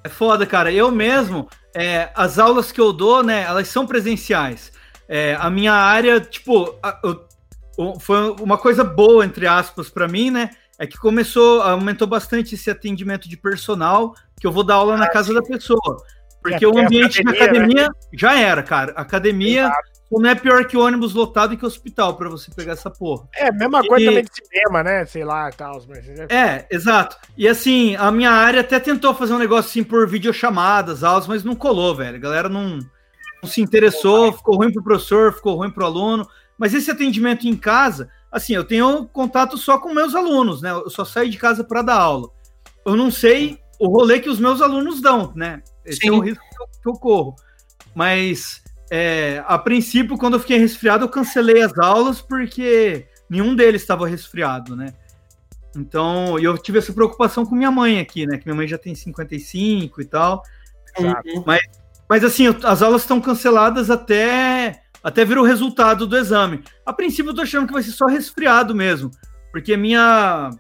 É 0.02 0.08
foda, 0.08 0.46
cara. 0.46 0.72
Eu 0.72 0.90
mesmo, 0.90 1.46
é, 1.74 2.08
as 2.14 2.38
aulas 2.38 2.72
que 2.72 2.80
eu 2.80 2.90
dou, 2.90 3.22
né, 3.22 3.42
elas 3.42 3.68
são 3.68 3.86
presenciais. 3.86 4.72
É, 5.06 5.36
a 5.38 5.50
minha 5.50 5.74
área, 5.74 6.18
tipo, 6.18 6.74
eu 7.04 7.26
foi 8.00 8.30
uma 8.40 8.56
coisa 8.56 8.82
boa, 8.82 9.24
entre 9.24 9.46
aspas, 9.46 9.90
para 9.90 10.08
mim, 10.08 10.30
né? 10.30 10.50
É 10.78 10.86
que 10.86 10.96
começou, 10.96 11.60
aumentou 11.60 12.06
bastante 12.06 12.54
esse 12.54 12.70
atendimento 12.70 13.28
de 13.28 13.36
personal, 13.36 14.14
que 14.40 14.46
eu 14.46 14.52
vou 14.52 14.64
dar 14.64 14.76
aula 14.76 14.94
ah, 14.94 14.98
na 14.98 15.08
casa 15.08 15.28
sim. 15.28 15.34
da 15.34 15.42
pessoa. 15.42 16.02
Porque 16.42 16.64
é, 16.64 16.68
o 16.68 16.78
ambiente 16.78 17.22
na 17.22 17.32
academia 17.32 17.88
né? 17.88 17.94
já 18.14 18.38
era, 18.38 18.62
cara. 18.62 18.92
Academia 18.92 19.66
Exato. 19.66 19.95
Não 20.10 20.30
é 20.30 20.34
pior 20.34 20.64
que 20.66 20.76
ônibus 20.76 21.14
lotado 21.14 21.54
e 21.54 21.56
que 21.56 21.66
hospital 21.66 22.16
para 22.16 22.28
você 22.28 22.50
pegar 22.54 22.72
essa 22.72 22.90
porra. 22.90 23.28
É, 23.34 23.50
mesma 23.50 23.82
coisa 23.86 24.04
e... 24.04 24.08
também 24.08 24.24
de 24.24 24.30
cinema, 24.34 24.82
né? 24.82 25.04
Sei 25.04 25.24
lá, 25.24 25.50
tal. 25.50 25.82
Mas... 25.88 26.08
É, 26.30 26.66
exato. 26.70 27.16
E 27.36 27.48
assim, 27.48 27.96
a 27.96 28.10
minha 28.12 28.30
área 28.30 28.60
até 28.60 28.78
tentou 28.78 29.14
fazer 29.14 29.34
um 29.34 29.38
negócio 29.38 29.68
assim 29.68 29.82
por 29.82 30.08
videochamadas, 30.08 31.02
aulas, 31.02 31.26
mas 31.26 31.42
não 31.42 31.56
colou, 31.56 31.94
velho. 31.94 32.16
A 32.16 32.20
galera 32.20 32.48
não, 32.48 32.78
não 33.42 33.48
se 33.48 33.60
interessou, 33.60 34.32
ficou 34.32 34.56
ruim 34.56 34.72
pro 34.72 34.82
professor, 34.82 35.32
ficou 35.32 35.56
ruim 35.56 35.70
pro 35.70 35.84
aluno. 35.84 36.26
Mas 36.56 36.72
esse 36.72 36.90
atendimento 36.90 37.46
em 37.46 37.56
casa, 37.56 38.08
assim, 38.30 38.54
eu 38.54 38.64
tenho 38.64 39.06
contato 39.06 39.58
só 39.58 39.78
com 39.78 39.92
meus 39.92 40.14
alunos, 40.14 40.62
né? 40.62 40.70
Eu 40.70 40.88
só 40.88 41.04
saio 41.04 41.28
de 41.28 41.36
casa 41.36 41.64
para 41.64 41.82
dar 41.82 41.98
aula. 41.98 42.30
Eu 42.84 42.96
não 42.96 43.10
sei 43.10 43.58
o 43.78 43.88
rolê 43.88 44.20
que 44.20 44.30
os 44.30 44.38
meus 44.38 44.62
alunos 44.62 45.00
dão, 45.00 45.32
né? 45.34 45.62
Esse 45.84 46.00
Sim. 46.00 46.08
é 46.08 46.12
o 46.12 46.20
risco 46.20 46.42
que 46.48 46.62
eu, 46.62 46.66
que 46.82 46.88
eu 46.88 46.92
corro. 46.94 47.36
Mas, 47.94 48.62
é, 48.90 49.42
a 49.46 49.58
princípio, 49.58 50.16
quando 50.16 50.34
eu 50.34 50.40
fiquei 50.40 50.58
resfriado, 50.58 51.04
eu 51.04 51.08
cancelei 51.08 51.62
as 51.62 51.76
aulas 51.78 52.20
porque 52.20 53.06
nenhum 53.28 53.54
deles 53.54 53.82
estava 53.82 54.06
resfriado, 54.06 54.76
né? 54.76 54.92
Então, 55.76 56.38
eu 56.38 56.56
tive 56.56 56.78
essa 56.78 56.92
preocupação 56.92 57.44
com 57.44 57.54
minha 57.54 57.70
mãe 57.70 58.00
aqui, 58.00 58.26
né? 58.26 58.38
Que 58.38 58.46
minha 58.46 58.56
mãe 58.56 58.66
já 58.66 58.78
tem 58.78 58.94
55 58.94 60.00
e 60.00 60.04
tal. 60.04 60.42
Uhum. 60.98 61.42
Mas, 61.44 61.60
mas, 62.08 62.24
assim, 62.24 62.46
as 62.64 62.80
aulas 62.80 63.02
estão 63.02 63.20
canceladas 63.20 63.90
até 63.90 64.82
até 65.02 65.24
ver 65.24 65.38
o 65.38 65.44
resultado 65.44 66.04
do 66.04 66.16
exame. 66.16 66.64
A 66.84 66.92
princípio 66.92 67.30
eu 67.30 67.34
tô 67.34 67.42
achando 67.42 67.66
que 67.66 67.72
vai 67.72 67.82
ser 67.82 67.92
só 67.92 68.06
resfriado 68.06 68.74
mesmo, 68.74 69.08
porque 69.52 69.76
minha 69.76 70.50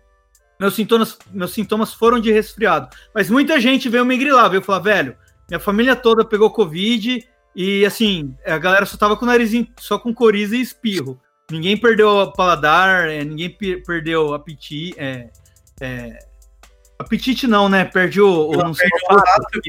meus 0.58 0.74
sintomas, 0.74 1.18
meus 1.32 1.52
sintomas 1.52 1.92
foram 1.92 2.20
de 2.20 2.30
resfriado. 2.30 2.88
Mas 3.12 3.28
muita 3.28 3.58
gente 3.60 3.88
veio 3.88 4.04
me 4.04 4.16
grilar, 4.16 4.48
veio 4.48 4.62
falar, 4.62 4.78
velho, 4.78 5.16
minha 5.48 5.58
família 5.58 5.96
toda 5.96 6.24
pegou 6.24 6.48
Covid 6.50 7.26
e 7.56 7.86
assim, 7.86 8.36
a 8.44 8.58
galera 8.58 8.84
só 8.84 8.98
tava 8.98 9.16
com 9.16 9.24
o 9.24 9.28
nariz 9.28 9.50
só 9.78 9.98
com 9.98 10.12
coriza 10.12 10.54
e 10.54 10.60
espirro. 10.60 11.18
Ninguém 11.50 11.74
perdeu 11.74 12.10
o 12.10 12.32
paladar, 12.32 13.08
é, 13.08 13.24
ninguém 13.24 13.56
perdeu 13.86 14.34
apetite. 14.34 14.94
É, 14.98 15.30
é, 15.80 16.18
apetite 16.98 17.46
não, 17.46 17.66
né? 17.66 17.86
Perde 17.86 18.20
o. 18.20 18.52
Não, 18.52 18.66
não 18.66 18.74
sei 18.74 18.86
o 18.88 19.14
olfato. 19.14 19.60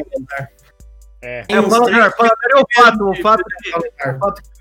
É, 1.21 1.45
é 1.47 1.59
o 1.61 1.69
paladar, 1.69 2.15
paladar 2.17 2.51
é 2.51 2.55
o 2.55 2.59
olfato, 2.59 3.03
o 3.03 3.07
olfato, 3.07 3.43
o 3.43 4.13
olfato 4.13 4.57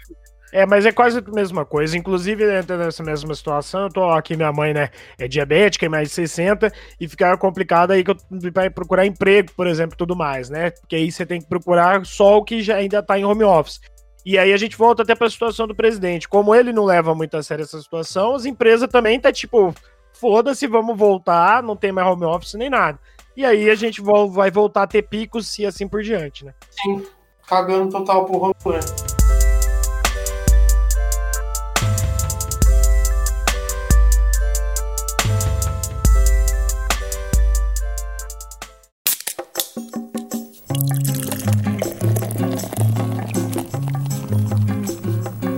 é, 0.52 0.64
mas 0.64 0.86
é 0.86 0.92
quase 0.92 1.18
a 1.18 1.30
mesma 1.30 1.64
coisa. 1.64 1.96
Inclusive, 1.96 2.46
dentro 2.46 2.78
dessa 2.78 3.02
mesma 3.02 3.34
situação, 3.34 3.82
eu 3.82 3.88
tô 3.88 4.04
aqui, 4.10 4.36
minha 4.36 4.52
mãe, 4.52 4.72
né, 4.72 4.90
é 5.18 5.26
diabética, 5.26 5.86
é 5.86 5.88
mais 5.88 6.08
de 6.08 6.14
60, 6.14 6.72
e 7.00 7.08
fica 7.08 7.36
complicado 7.36 7.90
aí 7.90 8.04
que 8.04 8.10
eu 8.10 8.16
vai 8.52 8.70
procurar 8.70 9.06
emprego, 9.06 9.52
por 9.56 9.66
exemplo, 9.66 9.96
tudo 9.96 10.16
mais, 10.16 10.48
né? 10.48 10.70
Porque 10.70 10.96
aí 10.96 11.10
você 11.10 11.26
tem 11.26 11.40
que 11.40 11.48
procurar 11.48 12.04
só 12.06 12.38
o 12.38 12.44
que 12.44 12.62
já 12.62 12.76
ainda 12.76 13.02
tá 13.02 13.18
em 13.18 13.24
home 13.24 13.44
office. 13.44 13.80
E 14.24 14.38
aí 14.38 14.52
a 14.52 14.56
gente 14.56 14.76
volta 14.76 15.02
até 15.02 15.14
para 15.14 15.28
a 15.28 15.30
situação 15.30 15.68
do 15.68 15.74
presidente. 15.74 16.28
Como 16.28 16.54
ele 16.54 16.72
não 16.72 16.84
leva 16.84 17.14
muito 17.14 17.36
a 17.36 17.42
sério 17.42 17.62
essa 17.62 17.80
situação, 17.80 18.34
as 18.34 18.44
empresas 18.44 18.88
também 18.88 19.20
tá 19.20 19.32
tipo, 19.32 19.72
foda-se, 20.12 20.66
vamos 20.66 20.98
voltar, 20.98 21.62
não 21.62 21.76
tem 21.76 21.92
mais 21.92 22.08
home 22.08 22.24
office 22.24 22.54
nem 22.54 22.70
nada. 22.70 22.98
E 23.36 23.44
aí 23.44 23.70
a 23.70 23.74
gente 23.74 24.00
vai 24.30 24.50
voltar 24.50 24.82
a 24.82 24.86
ter 24.86 25.02
picos 25.02 25.58
e 25.58 25.66
assim 25.66 25.86
por 25.86 26.02
diante, 26.02 26.44
né? 26.44 26.54
Sim, 26.70 27.04
cagando 27.46 27.90
total 27.92 28.24
pro 28.24 28.36
home? 28.36 28.54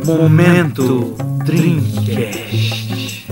Momento 0.09 1.15
Dreamcast. 1.45 3.27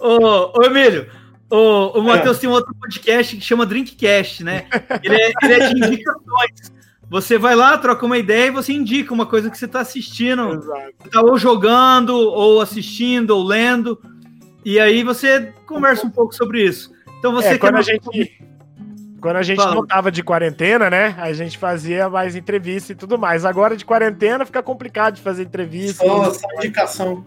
ô, 0.00 0.58
ô, 0.58 0.64
Emílio, 0.64 1.08
o, 1.48 2.00
o 2.00 2.02
Matheus 2.02 2.38
é. 2.38 2.40
tem 2.40 2.50
um 2.50 2.52
outro 2.52 2.74
podcast 2.80 3.36
que 3.36 3.42
chama 3.44 3.64
Drinkcast, 3.64 4.42
né? 4.42 4.66
Ele 5.04 5.14
é, 5.14 5.32
ele 5.40 5.54
é 5.54 5.68
de 5.68 5.86
indicações. 5.86 6.74
Você 7.08 7.38
vai 7.38 7.54
lá, 7.54 7.78
troca 7.78 8.04
uma 8.04 8.18
ideia 8.18 8.48
e 8.48 8.50
você 8.50 8.72
indica 8.72 9.14
uma 9.14 9.26
coisa 9.26 9.48
que 9.48 9.56
você 9.56 9.66
está 9.66 9.78
assistindo. 9.82 10.52
Exato. 10.54 11.10
Tá 11.12 11.20
ou 11.20 11.38
jogando, 11.38 12.16
ou 12.16 12.60
assistindo, 12.60 13.30
ou 13.30 13.44
lendo. 13.44 13.96
E 14.66 14.80
aí 14.80 15.04
você 15.04 15.52
conversa 15.64 16.04
um 16.04 16.10
pouco 16.10 16.34
sobre 16.34 16.60
isso. 16.60 16.92
Então 17.20 17.32
você 17.32 17.50
é, 17.50 17.58
quando 17.58 17.76
a 17.76 17.82
gente 17.82 18.44
quando 19.20 19.36
a 19.36 19.42
gente 19.42 19.58
Fala. 19.58 19.76
não 19.76 19.86
tava 19.86 20.10
de 20.10 20.24
quarentena, 20.24 20.90
né? 20.90 21.14
A 21.18 21.32
gente 21.32 21.56
fazia 21.56 22.10
mais 22.10 22.34
entrevista 22.34 22.90
e 22.90 22.96
tudo 22.96 23.16
mais. 23.16 23.44
Agora 23.44 23.76
de 23.76 23.84
quarentena 23.84 24.44
fica 24.44 24.60
complicado 24.64 25.14
de 25.14 25.22
fazer 25.22 25.44
entrevista. 25.44 26.04
Só, 26.04 26.34
só 26.34 26.48
indicação. 26.56 27.24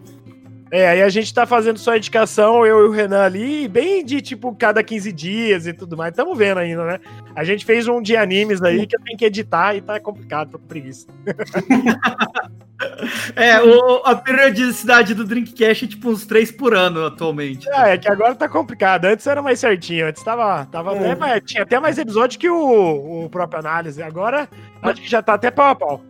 É, 0.70 0.88
aí 0.88 1.02
a 1.02 1.08
gente 1.08 1.34
tá 1.34 1.44
fazendo 1.44 1.78
só 1.78 1.96
indicação, 1.96 2.64
eu 2.64 2.84
e 2.84 2.88
o 2.88 2.92
Renan 2.92 3.22
ali, 3.22 3.66
bem 3.66 4.04
de 4.04 4.20
tipo 4.20 4.54
cada 4.54 4.84
15 4.84 5.12
dias 5.12 5.66
e 5.66 5.72
tudo 5.72 5.96
mais. 5.96 6.14
Tamo 6.14 6.34
vendo 6.34 6.58
ainda, 6.58 6.84
né? 6.84 7.00
A 7.34 7.42
gente 7.42 7.64
fez 7.64 7.88
um 7.88 8.00
de 8.00 8.16
animes 8.16 8.62
aí 8.62 8.86
que 8.86 8.94
eu 8.94 9.00
tenho 9.00 9.18
que 9.18 9.24
editar 9.24 9.74
e 9.74 9.80
tá 9.80 9.98
complicado, 9.98 10.52
tô 10.52 10.58
com 10.60 10.66
preguiça. 10.66 11.08
é, 13.34 13.60
o, 13.60 13.96
a 14.04 14.14
periodicidade 14.14 15.12
do 15.12 15.24
Drinkcast 15.24 15.84
é 15.84 15.88
tipo 15.88 16.08
uns 16.08 16.24
três 16.24 16.52
por 16.52 16.72
ano 16.72 17.04
atualmente. 17.04 17.68
É, 17.68 17.94
é 17.94 17.98
que 17.98 18.08
agora 18.08 18.36
tá 18.36 18.48
complicado. 18.48 19.06
Antes 19.06 19.26
era 19.26 19.42
mais 19.42 19.58
certinho, 19.58 20.06
antes 20.06 20.22
tava, 20.22 20.66
tava 20.66 20.94
é. 20.94 20.98
até 20.98 21.16
mais, 21.16 21.42
tinha 21.44 21.64
até 21.64 21.80
mais 21.80 21.98
episódio 21.98 22.38
que 22.38 22.48
o, 22.48 23.24
o 23.24 23.28
próprio 23.28 23.58
análise. 23.58 24.00
Agora 24.00 24.48
acho 24.82 25.02
que 25.02 25.10
já 25.10 25.20
tá 25.20 25.34
até 25.34 25.50
pau 25.50 25.70
a 25.70 25.74
pau. 25.74 26.09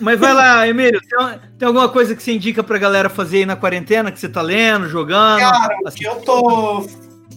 Mas 0.00 0.18
vai 0.18 0.34
lá, 0.34 0.68
Emílio, 0.68 1.00
tem, 1.00 1.40
tem, 1.58 1.66
alguma 1.66 1.88
coisa 1.88 2.14
que 2.14 2.22
você 2.22 2.32
indica 2.32 2.62
pra 2.62 2.78
galera 2.78 3.08
fazer 3.08 3.38
aí 3.38 3.46
na 3.46 3.56
quarentena, 3.56 4.12
que 4.12 4.20
você 4.20 4.28
tá 4.28 4.42
lendo, 4.42 4.88
jogando? 4.88 5.40
Cara, 5.40 5.78
assim? 5.86 6.04
eu 6.04 6.16
tô. 6.16 6.86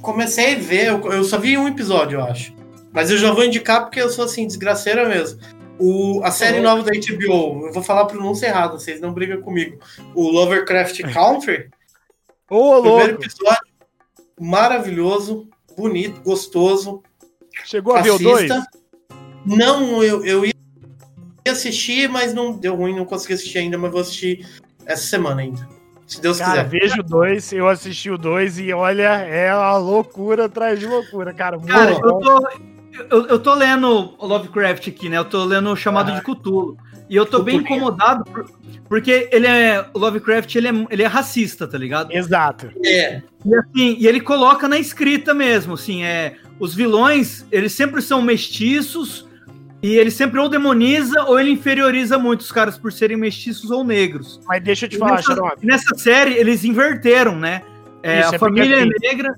Comecei 0.02 0.56
a 0.56 0.60
ver, 0.60 0.88
eu, 0.88 1.12
eu, 1.12 1.24
só 1.24 1.38
vi 1.38 1.58
um 1.58 1.68
episódio, 1.68 2.20
eu 2.20 2.24
acho. 2.24 2.54
Mas 2.92 3.12
eu 3.12 3.18
já 3.18 3.32
vou 3.32 3.44
indicar 3.44 3.82
porque 3.82 4.02
eu 4.02 4.10
sou 4.10 4.26
assim, 4.26 4.48
desgraceira 4.48 5.08
mesmo. 5.08 5.40
O, 5.78 6.22
a 6.24 6.32
série 6.32 6.60
nova 6.60 6.84
da 6.84 6.92
HBO, 6.92 7.68
eu 7.68 7.74
vou 7.74 7.84
falar 7.84 8.02
a 8.02 8.06
pronúncia 8.06 8.48
errada, 8.48 8.74
vocês 8.74 9.00
não 9.00 9.14
brigam 9.14 9.42
comigo. 9.42 9.80
O 10.14 10.30
Lovercraft 10.30 11.02
Country. 11.14 11.70
Ô, 12.50 12.78
oh, 12.78 12.82
Primeiro 12.82 13.14
episódio, 13.24 13.70
maravilhoso, 14.40 15.48
bonito, 15.78 16.22
gostoso. 16.22 17.04
Chegou 17.64 17.96
a 17.96 18.02
ver 18.02 18.12
o 18.12 18.20
2? 18.20 18.52
Não, 19.46 20.04
eu, 20.04 20.26
eu 20.26 20.46
ia 20.46 20.59
assistir, 21.48 22.10
mas 22.10 22.34
não 22.34 22.52
deu 22.52 22.76
ruim, 22.76 22.96
não 22.96 23.06
consegui 23.06 23.34
assistir 23.34 23.60
ainda, 23.60 23.78
mas 23.78 23.92
vou 23.92 24.02
assistir 24.02 24.46
essa 24.86 25.04
semana 25.04 25.42
ainda. 25.42 25.68
Se 26.08 26.20
Deus 26.20 26.40
cara, 26.40 26.64
quiser. 26.64 26.70
vejo 26.70 27.04
dois, 27.04 27.54
eu 27.54 27.68
assisti 27.68 28.10
o 28.10 28.18
dois 28.18 28.58
e 28.58 28.74
olha, 28.74 29.20
é 29.20 29.54
uma 29.54 29.78
loucura 29.78 30.46
atrás 30.46 30.80
de 30.80 30.88
loucura, 30.88 31.32
cara. 31.32 31.60
Cara, 31.60 31.92
eu 31.92 32.00
tô, 32.02 32.50
eu, 33.12 33.28
eu 33.28 33.40
tô 33.40 33.54
lendo 33.54 34.16
Lovecraft 34.20 34.88
aqui, 34.88 35.08
né? 35.08 35.18
Eu 35.18 35.26
tô 35.26 35.46
lendo 35.46 35.70
o 35.70 35.76
chamado 35.76 36.12
ah. 36.12 36.16
de 36.16 36.22
Cthulhu. 36.22 36.76
E 37.08 37.16
eu 37.16 37.26
tô 37.26 37.42
bem 37.42 37.58
incomodado 37.58 38.24
por, 38.26 38.50
porque 38.88 39.30
ele 39.32 39.48
é. 39.48 39.86
O 39.94 40.00
Lovecraft 40.00 40.56
ele 40.56 40.68
é, 40.68 40.72
ele 40.90 41.04
é 41.04 41.08
racista, 41.08 41.68
tá 41.68 41.78
ligado? 41.78 42.12
Exato. 42.12 42.72
É. 42.84 43.22
E, 43.46 43.56
assim, 43.56 43.98
e 44.00 44.08
ele 44.08 44.20
coloca 44.20 44.68
na 44.68 44.80
escrita 44.80 45.34
mesmo, 45.34 45.76
assim, 45.76 46.04
é. 46.04 46.36
Os 46.60 46.76
vilões, 46.76 47.46
eles 47.52 47.72
sempre 47.74 48.02
são 48.02 48.22
mestiços 48.22 49.29
e 49.82 49.98
ele 49.98 50.12
sempre 50.12 50.40
ou 50.40 50.50
demoniza 50.50 51.24
ou 51.24 51.40
ele 51.40 51.52
inferioriza 51.52 52.18
muito 52.18 52.42
os 52.42 52.52
caras 52.52 52.78
por 52.78 52.92
serem 52.92 53.16
mestiços 53.16 53.72
ou 53.72 53.84
negros. 53.84 54.40
Mas 54.46 54.62
deixa 54.62 54.86
eu 54.86 54.90
te 54.90 54.98
falar, 54.98 55.18
nessa, 55.18 55.56
nessa 55.62 55.98
série, 55.98 56.34
eles 56.34 56.64
inverteram, 56.66 57.36
né? 57.36 57.62
É, 58.04 58.20
Isso, 58.20 58.32
a 58.32 58.36
é 58.36 58.40
família 58.40 58.82
é 58.82 58.86
negra 58.86 59.36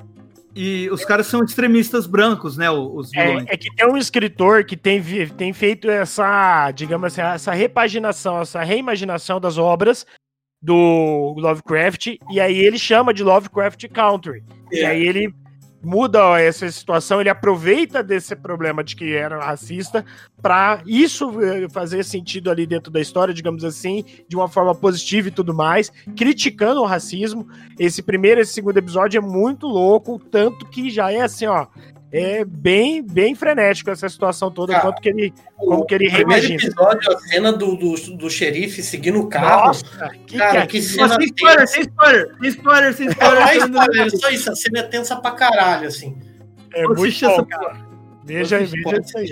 e 0.56 0.89
os 0.92 1.06
caras 1.06 1.28
são 1.28 1.44
extremistas 1.44 2.06
brancos, 2.08 2.58
né? 2.58 2.70
Os 2.72 3.14
é, 3.14 3.26
vilões. 3.26 3.48
É, 3.48 3.54
é, 3.54 3.58
que 3.58 3.74
tem 3.74 3.88
um 3.88 3.98
escritor 3.98 4.64
que 4.64 4.76
tem, 4.76 5.02
tem 5.38 5.54
feito 5.54 5.89
essa, 5.89 6.72
digamos 6.72 7.08
assim, 7.08 7.22
essa 7.22 7.54
repaginação, 7.54 8.42
essa 8.42 8.64
reimaginação 8.64 9.39
das 9.39 9.58
obras 9.58 10.06
do 10.62 11.34
Lovecraft, 11.38 12.18
e 12.30 12.39
aí 12.39 12.58
ele 12.60 12.78
chama 12.78 13.14
de 13.14 13.24
Lovecraft 13.24 13.88
Country. 13.89 14.44
É. 14.72 14.82
E 14.82 14.86
aí 14.86 15.08
ele 15.08 15.34
muda 15.84 16.39
essa 16.39 16.69
situação, 16.71 17.19
ele 17.19 17.29
aproveita 17.29 18.03
desse 18.03 18.36
problema 18.36 18.84
de 18.84 18.95
que 18.95 19.15
era 19.15 19.43
racista 19.43 20.05
para 20.41 20.82
isso 20.86 21.41
eh, 21.41 21.67
fazer 21.69 22.03
sentido 22.03 22.49
ali 22.49 22.65
dentro 22.65 22.91
da 22.91 22.99
história, 22.99 23.34
digamos 23.34 23.63
assim, 23.63 24.03
de 24.27 24.36
uma 24.36 24.47
forma 24.47 24.75
positiva 24.75 25.27
e 25.27 25.32
tudo 25.32 25.53
mais, 25.53 25.91
criticando 26.15 26.82
o 26.82 26.86
racismo. 26.86 27.47
Esse 27.79 28.01
primeiro 28.01 28.39
e 28.39 28.43
esse 28.43 28.53
segundo 28.53 28.77
episódio 28.77 29.17
é 29.17 29.21
muito 29.21 29.67
louco, 29.67 30.19
tanto 30.32 30.65
que 30.65 30.89
já 30.89 31.11
é 31.11 31.21
assim, 31.21 31.47
ó, 31.47 31.67
é 32.12 32.43
bem, 32.43 33.01
bem 33.01 33.34
frenético 33.34 33.89
essa 33.89 34.09
situação 34.09 34.51
toda, 34.51 34.74
Cara, 34.74 34.84
enquanto 34.84 35.01
que 35.01 35.09
ele, 35.09 35.34
como 35.55 35.86
que 35.86 35.95
ele 35.95 36.09
reimagina. 36.09 36.55
episódio, 36.55 37.09
a 37.09 37.20
cena 37.20 37.53
do, 37.53 37.78
do, 37.78 37.95
do 38.18 38.30
xerife 38.30 38.84
seguindo 38.84 39.20
o 39.22 39.28
carro. 39.28 39.68
Nossa, 39.68 40.09
que, 40.28 40.38
cara, 40.38 40.62
que, 40.68 40.80
que 40.80 40.82
cena 40.82 41.16
sem 41.16 41.26
spoiler, 41.26 41.68
sem 41.68 41.82
spoiler, 41.84 42.38
sem 42.38 42.49
spoiler, 42.49 42.93
sem 42.93 43.07
spoiler. 43.07 43.68
Não, 43.70 43.84
spoiler, 43.84 44.20
só 44.20 44.30
isso, 44.30 44.51
a 44.51 44.55
cena 44.55 44.80
é 44.80 44.84
tensa 44.84 45.16
pra 45.16 45.32
caralho, 45.32 45.88
assim. 45.88 46.18
É 46.74 46.86
muito 46.86 47.26
bom, 47.26 47.45
cara. 47.45 47.78
Veja, 48.26 48.59
veja 48.59 48.99
isso 48.99 49.18
aí. 49.18 49.30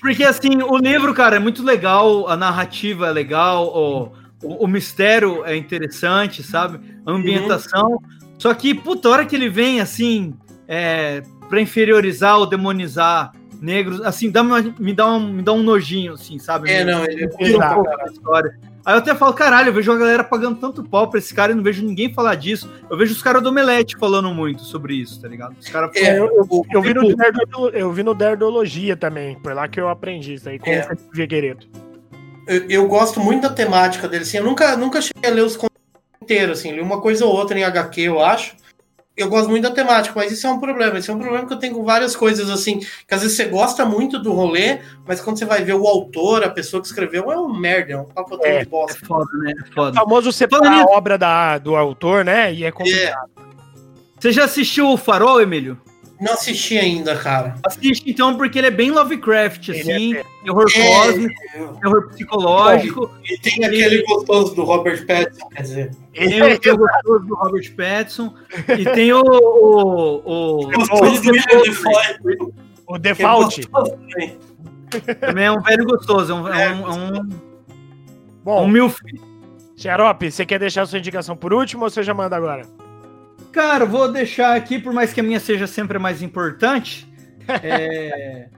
Porque, 0.00 0.24
assim, 0.24 0.62
o 0.62 0.78
livro, 0.78 1.12
cara, 1.12 1.36
é 1.36 1.38
muito 1.38 1.62
legal, 1.62 2.26
a 2.28 2.36
narrativa 2.36 3.08
é 3.08 3.12
legal, 3.12 3.66
o, 3.66 4.04
o, 4.42 4.64
o 4.64 4.66
mistério 4.66 5.44
é 5.44 5.54
interessante, 5.54 6.42
sabe? 6.42 6.80
A 7.04 7.12
ambientação. 7.12 7.90
Uhum. 7.90 7.98
Só 8.38 8.54
que, 8.54 8.74
puta, 8.74 9.06
a 9.08 9.12
hora 9.12 9.26
que 9.26 9.36
ele 9.36 9.50
vem, 9.50 9.80
assim, 9.82 10.34
é, 10.66 11.22
para 11.48 11.60
inferiorizar 11.60 12.38
ou 12.38 12.46
demonizar 12.46 13.32
negros, 13.60 14.00
assim, 14.02 14.30
dá, 14.30 14.42
me, 14.42 14.92
dá 14.92 15.06
um, 15.14 15.32
me 15.32 15.42
dá 15.42 15.52
um 15.52 15.62
nojinho, 15.62 16.14
assim, 16.14 16.38
sabe? 16.38 16.70
É, 16.70 16.84
não, 16.84 17.04
ele 17.04 17.24
é 17.24 17.56
um 17.56 17.74
pouco 17.74 17.96
da 17.96 18.04
história. 18.06 18.58
Aí 18.84 18.94
eu 18.94 18.98
até 18.98 19.16
falo, 19.16 19.34
caralho, 19.34 19.70
eu 19.70 19.72
vejo 19.72 19.90
a 19.90 19.98
galera 19.98 20.22
pagando 20.22 20.60
tanto 20.60 20.84
pau 20.84 21.10
pra 21.10 21.18
esse 21.18 21.34
cara 21.34 21.50
e 21.50 21.54
não 21.56 21.62
vejo 21.62 21.84
ninguém 21.84 22.14
falar 22.14 22.36
disso. 22.36 22.70
Eu 22.88 22.96
vejo 22.96 23.12
os 23.12 23.20
caras 23.20 23.42
do 23.42 23.48
Omelete 23.48 23.96
falando 23.98 24.32
muito 24.32 24.62
sobre 24.62 24.94
isso, 24.94 25.20
tá 25.20 25.26
ligado? 25.26 25.56
Os 25.58 25.68
caras 25.68 25.90
é, 25.96 26.16
eu, 26.16 26.26
eu, 26.26 26.66
eu, 26.72 26.82
vi 26.82 26.94
no 26.94 27.70
eu 27.70 27.92
vi 27.92 28.02
no 28.04 28.14
Derdologia 28.14 28.96
também, 28.96 29.36
foi 29.42 29.54
lá 29.54 29.66
que 29.66 29.80
eu 29.80 29.88
aprendi 29.88 30.34
isso 30.34 30.48
aí, 30.48 30.60
com 30.60 30.70
é. 30.70 30.86
o 30.92 31.14
Figueiredo. 31.16 31.66
Eu, 32.46 32.64
eu 32.68 32.86
gosto 32.86 33.18
muito 33.18 33.42
da 33.42 33.50
temática 33.50 34.06
dele, 34.06 34.22
assim, 34.22 34.36
eu 34.36 34.44
nunca, 34.44 34.76
nunca 34.76 35.00
cheguei 35.00 35.32
a 35.32 35.34
ler 35.34 35.42
os 35.42 35.56
contos 35.56 35.76
inteiros, 36.22 36.60
assim, 36.60 36.70
li 36.70 36.80
uma 36.80 37.00
coisa 37.00 37.26
ou 37.26 37.34
outra 37.34 37.58
em 37.58 37.64
HQ, 37.64 38.02
eu 38.02 38.22
acho, 38.22 38.54
eu 39.16 39.28
gosto 39.28 39.48
muito 39.48 39.62
da 39.62 39.70
temática, 39.70 40.12
mas 40.14 40.30
isso 40.30 40.46
é 40.46 40.50
um 40.50 40.60
problema. 40.60 40.98
Isso 40.98 41.10
é 41.10 41.14
um 41.14 41.18
problema 41.18 41.46
que 41.46 41.52
eu 41.52 41.58
tenho 41.58 41.74
com 41.74 41.84
várias 41.84 42.14
coisas, 42.14 42.50
assim, 42.50 42.80
que 42.80 43.14
às 43.14 43.22
vezes 43.22 43.36
você 43.36 43.46
gosta 43.46 43.84
muito 43.86 44.18
do 44.18 44.32
rolê, 44.32 44.80
mas 45.06 45.20
quando 45.20 45.38
você 45.38 45.46
vai 45.46 45.64
ver 45.64 45.74
o 45.74 45.86
autor, 45.86 46.44
a 46.44 46.50
pessoa 46.50 46.82
que 46.82 46.88
escreveu, 46.88 47.32
é 47.32 47.38
um 47.38 47.52
merda, 47.52 47.92
é 47.94 47.98
um 47.98 48.04
papo 48.04 48.38
é, 48.42 48.62
de 48.62 48.68
bosta. 48.68 48.98
É 49.02 49.06
foda, 49.06 49.30
né? 49.38 49.54
É 49.58 49.74
foda. 49.74 49.96
É 49.96 50.00
famoso 50.00 50.30
separar 50.32 50.82
a 50.82 50.84
obra 50.84 51.16
da, 51.16 51.56
do 51.56 51.74
autor, 51.74 52.24
né? 52.24 52.52
E 52.52 52.64
é 52.64 52.70
complicado. 52.70 53.30
É. 53.38 53.46
Você 54.18 54.32
já 54.32 54.44
assistiu 54.44 54.88
o 54.88 54.96
Farol, 54.96 55.40
Emílio? 55.40 55.78
Não 56.20 56.32
assisti 56.32 56.78
ainda, 56.78 57.14
cara. 57.16 57.56
Assiste 57.64 58.10
então, 58.10 58.36
porque 58.36 58.58
ele 58.58 58.68
é 58.68 58.70
bem 58.70 58.90
Lovecraft, 58.90 59.70
assim. 59.70 60.16
É, 60.16 60.24
terror 60.44 60.66
é, 60.74 60.88
cósmico, 60.88 61.80
terror 61.80 62.08
psicológico. 62.08 63.06
Bom, 63.06 63.14
e 63.24 63.38
tem 63.38 63.64
aquele 63.64 64.02
gostoso 64.04 64.54
do 64.54 64.64
Robert 64.64 65.06
Pattinson, 65.06 65.48
quer 65.48 65.62
dizer. 65.62 65.90
Tem 66.14 66.72
o, 66.72 66.78
gostoso 66.78 67.26
do 67.26 67.34
Robert 67.34 67.74
Pattinson. 67.76 68.34
e 68.78 68.84
tem 68.84 69.12
o. 69.12 69.20
O, 69.20 70.22
o, 70.24 70.66
o, 70.72 70.72
o, 72.86 72.94
o 72.94 72.98
Default. 72.98 73.68
Também 75.20 75.44
é 75.44 75.52
um 75.52 75.60
velho 75.60 75.84
gostoso. 75.84 76.32
É 76.32 76.34
um. 76.34 76.48
É 76.48 76.72
um, 76.72 76.86
é 76.86 77.20
um 77.20 77.28
Bom, 78.42 78.64
um 78.64 78.68
milf. 78.68 78.96
Xarope, 79.76 80.30
você 80.30 80.46
quer 80.46 80.58
deixar 80.58 80.82
a 80.82 80.86
sua 80.86 80.98
indicação 80.98 81.36
por 81.36 81.52
último 81.52 81.84
ou 81.84 81.90
você 81.90 82.02
já 82.02 82.14
manda 82.14 82.36
agora? 82.36 82.62
Cara, 83.56 83.86
vou 83.86 84.12
deixar 84.12 84.54
aqui, 84.54 84.78
por 84.78 84.92
mais 84.92 85.14
que 85.14 85.20
a 85.20 85.22
minha 85.22 85.40
seja 85.40 85.66
sempre 85.66 85.96
a 85.96 86.00
mais 86.00 86.20
importante. 86.20 87.10
É... 87.48 88.48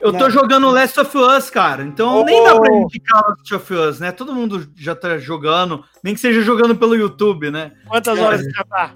Eu 0.00 0.12
tô 0.12 0.28
jogando 0.28 0.68
Last 0.68 0.98
of 0.98 1.16
Us, 1.16 1.48
cara. 1.48 1.84
Então 1.84 2.22
oh. 2.22 2.24
nem 2.24 2.42
dá 2.42 2.58
pra 2.58 2.74
indicar 2.74 3.22
Last 3.28 3.54
of 3.54 3.72
Us, 3.72 4.00
né? 4.00 4.10
Todo 4.10 4.34
mundo 4.34 4.68
já 4.76 4.96
tá 4.96 5.16
jogando, 5.16 5.84
nem 6.02 6.12
que 6.12 6.20
seja 6.20 6.42
jogando 6.42 6.74
pelo 6.74 6.96
YouTube, 6.96 7.52
né? 7.52 7.70
Quantas 7.86 8.18
é. 8.18 8.20
horas 8.20 8.42
já 8.42 8.64
tá? 8.64 8.94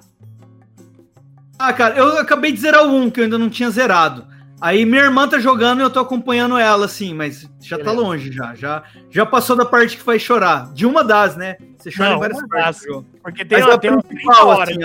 Ah, 1.57 1.73
cara, 1.73 1.97
eu 1.97 2.19
acabei 2.19 2.51
de 2.51 2.61
zerar 2.61 2.85
o 2.85 2.93
1, 2.93 3.11
que 3.11 3.21
eu 3.21 3.25
ainda 3.25 3.39
não 3.39 3.49
tinha 3.49 3.71
zerado. 3.71 4.27
Aí 4.63 4.87
minha 4.87 5.03
irmã 5.03 5.27
tá 5.27 5.41
jogando 5.41 5.81
e 5.81 5.83
eu 5.83 5.91
tô 5.91 5.99
acompanhando 5.99 6.57
ela, 6.57 6.87
assim, 6.87 7.13
mas 7.13 7.51
já 7.61 7.77
tá 7.77 7.91
longe 7.91 8.31
já. 8.31 8.55
Já, 8.55 8.85
já 9.11 9.27
passou 9.27 9.57
da 9.57 9.67
parte 9.67 9.97
que 9.97 10.03
faz 10.05 10.23
chorar. 10.23 10.73
De 10.73 10.87
uma 10.87 11.03
das, 11.03 11.37
né? 11.37 11.57
Você 11.77 11.91
chora 11.91 12.11
não, 12.11 12.17
em 12.17 12.21
várias 12.21 12.47
partes. 12.47 12.87
Porque 13.25 13.45
tem, 13.45 13.61
uma, 13.61 13.77
tem 13.77 13.91
uma 13.91 14.63
assim, 14.63 14.79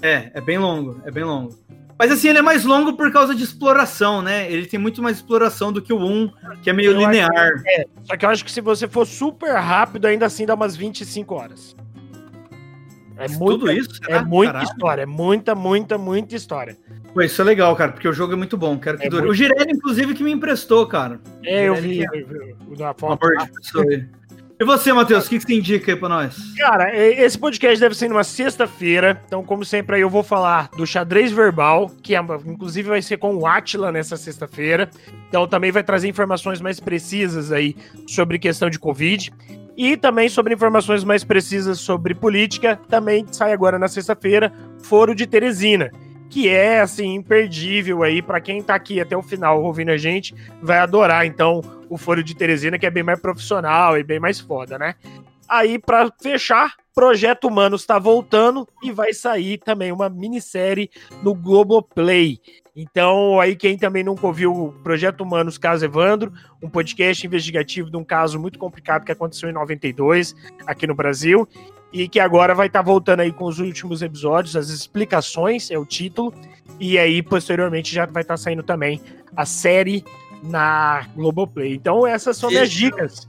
É, 0.00 0.30
é 0.32 0.40
bem 0.40 0.56
longo, 0.56 0.98
é 1.04 1.10
bem 1.10 1.24
longo. 1.24 1.54
Mas 1.98 2.10
assim, 2.10 2.28
ele 2.28 2.38
é 2.38 2.42
mais 2.42 2.64
longo 2.64 2.96
por 2.96 3.12
causa 3.12 3.34
de 3.34 3.44
exploração, 3.44 4.22
né? 4.22 4.50
Ele 4.50 4.64
tem 4.64 4.80
muito 4.80 5.02
mais 5.02 5.18
exploração 5.18 5.70
do 5.70 5.82
que 5.82 5.92
o 5.92 5.98
1, 5.98 6.30
que 6.62 6.70
é 6.70 6.72
meio 6.72 6.92
eu 6.92 6.98
linear. 6.98 7.62
Que, 7.62 7.68
é, 7.68 7.84
só 8.02 8.16
que 8.16 8.24
eu 8.24 8.30
acho 8.30 8.42
que 8.42 8.50
se 8.50 8.62
você 8.62 8.88
for 8.88 9.06
super 9.06 9.56
rápido, 9.56 10.06
ainda 10.06 10.24
assim 10.24 10.46
dá 10.46 10.54
umas 10.54 10.74
25 10.74 11.34
horas. 11.34 11.76
É 13.16 13.28
muito 13.28 13.58
Tudo 13.58 13.70
isso? 13.70 14.00
É 14.08 14.20
muita 14.20 14.52
Caralho. 14.52 14.70
história, 14.70 15.02
é 15.02 15.06
muita, 15.06 15.54
muita, 15.54 15.98
muita 15.98 16.34
história. 16.34 16.76
Pô, 17.12 17.22
isso 17.22 17.40
é 17.40 17.44
legal, 17.44 17.74
cara, 17.76 17.92
porque 17.92 18.08
o 18.08 18.12
jogo 18.12 18.32
é 18.32 18.36
muito 18.36 18.56
bom. 18.56 18.76
Quero 18.78 18.98
que 18.98 19.06
é 19.06 19.08
dure. 19.08 19.22
Muito... 19.22 19.32
O 19.32 19.34
Girelli, 19.34 19.72
inclusive, 19.72 20.14
que 20.14 20.24
me 20.24 20.32
emprestou, 20.32 20.86
cara. 20.86 21.20
É, 21.44 21.68
eu 21.68 21.76
vi. 21.76 22.02
É... 22.02 22.08
O 22.68 22.76
da 22.76 22.92
foto. 22.92 23.24
E 24.58 24.64
você, 24.64 24.92
Matheus, 24.92 25.26
o 25.26 25.28
que, 25.28 25.38
que 25.38 25.44
você 25.44 25.54
indica 25.54 25.92
aí 25.92 25.98
pra 25.98 26.08
nós? 26.08 26.36
Cara, 26.56 26.96
esse 26.96 27.36
podcast 27.36 27.80
deve 27.80 27.94
ser 27.94 28.08
numa 28.08 28.22
sexta-feira. 28.22 29.20
Então, 29.26 29.42
como 29.42 29.64
sempre, 29.64 29.96
aí 29.96 30.02
eu 30.02 30.08
vou 30.08 30.22
falar 30.22 30.70
do 30.76 30.86
xadrez 30.86 31.32
verbal, 31.32 31.90
que 32.02 32.14
é, 32.14 32.20
inclusive 32.46 32.88
vai 32.88 33.02
ser 33.02 33.16
com 33.16 33.34
o 33.34 33.46
Atila 33.46 33.90
nessa 33.90 34.16
sexta-feira. 34.16 34.88
Então, 35.28 35.48
também 35.48 35.72
vai 35.72 35.82
trazer 35.82 36.08
informações 36.08 36.60
mais 36.60 36.78
precisas 36.78 37.50
aí 37.50 37.76
sobre 38.06 38.38
questão 38.38 38.70
de 38.70 38.78
Covid. 38.78 39.32
E 39.76 39.96
também 39.96 40.28
sobre 40.28 40.54
informações 40.54 41.02
mais 41.02 41.24
precisas 41.24 41.80
sobre 41.80 42.14
política, 42.14 42.78
também 42.88 43.26
sai 43.30 43.52
agora 43.52 43.78
na 43.78 43.88
sexta-feira, 43.88 44.52
Foro 44.82 45.14
de 45.14 45.26
Teresina 45.26 45.90
que 46.34 46.48
é 46.48 46.80
assim 46.80 47.14
imperdível 47.14 48.02
aí 48.02 48.20
para 48.20 48.40
quem 48.40 48.60
tá 48.60 48.74
aqui 48.74 49.00
até 49.00 49.16
o 49.16 49.22
final 49.22 49.62
ouvindo 49.62 49.90
a 49.90 49.96
gente, 49.96 50.34
vai 50.60 50.78
adorar 50.78 51.24
então 51.24 51.62
o 51.88 51.96
Foro 51.96 52.24
de 52.24 52.34
Teresina, 52.34 52.76
que 52.76 52.84
é 52.84 52.90
bem 52.90 53.04
mais 53.04 53.20
profissional 53.20 53.96
e 53.96 54.02
bem 54.02 54.18
mais 54.18 54.40
foda, 54.40 54.76
né? 54.76 54.96
Aí 55.48 55.78
para 55.78 56.10
fechar, 56.20 56.74
Projeto 56.94 57.48
Humanos 57.48 57.82
está 57.82 57.98
voltando 57.98 58.68
e 58.82 58.92
vai 58.92 59.12
sair 59.12 59.58
também 59.58 59.90
uma 59.90 60.08
minissérie 60.08 60.90
no 61.22 61.34
Globoplay. 61.34 62.38
Então, 62.76 63.40
aí 63.40 63.54
quem 63.54 63.76
também 63.76 64.02
nunca 64.02 64.26
ouviu 64.26 64.52
o 64.52 64.72
Projeto 64.72 65.20
Humanos 65.20 65.58
Caso 65.58 65.84
Evandro, 65.84 66.32
um 66.62 66.68
podcast 66.68 67.24
investigativo 67.26 67.90
de 67.90 67.96
um 67.96 68.04
caso 68.04 68.38
muito 68.38 68.58
complicado 68.58 69.04
que 69.04 69.12
aconteceu 69.12 69.48
em 69.48 69.52
92 69.52 70.34
aqui 70.66 70.86
no 70.86 70.94
Brasil 70.94 71.48
e 71.92 72.08
que 72.08 72.18
agora 72.18 72.54
vai 72.54 72.66
estar 72.66 72.80
tá 72.80 72.84
voltando 72.84 73.20
aí 73.20 73.32
com 73.32 73.44
os 73.44 73.60
últimos 73.60 74.02
episódios, 74.02 74.56
as 74.56 74.68
explicações 74.68 75.70
é 75.70 75.78
o 75.78 75.86
título, 75.86 76.34
e 76.80 76.98
aí 76.98 77.22
posteriormente 77.22 77.94
já 77.94 78.06
vai 78.06 78.22
estar 78.22 78.34
tá 78.34 78.38
saindo 78.38 78.64
também 78.64 79.00
a 79.36 79.46
série 79.46 80.04
na 80.42 81.06
Globoplay. 81.14 81.74
Então 81.74 82.04
essas 82.04 82.36
são 82.36 82.50
minhas 82.50 82.70
dicas. 82.70 83.28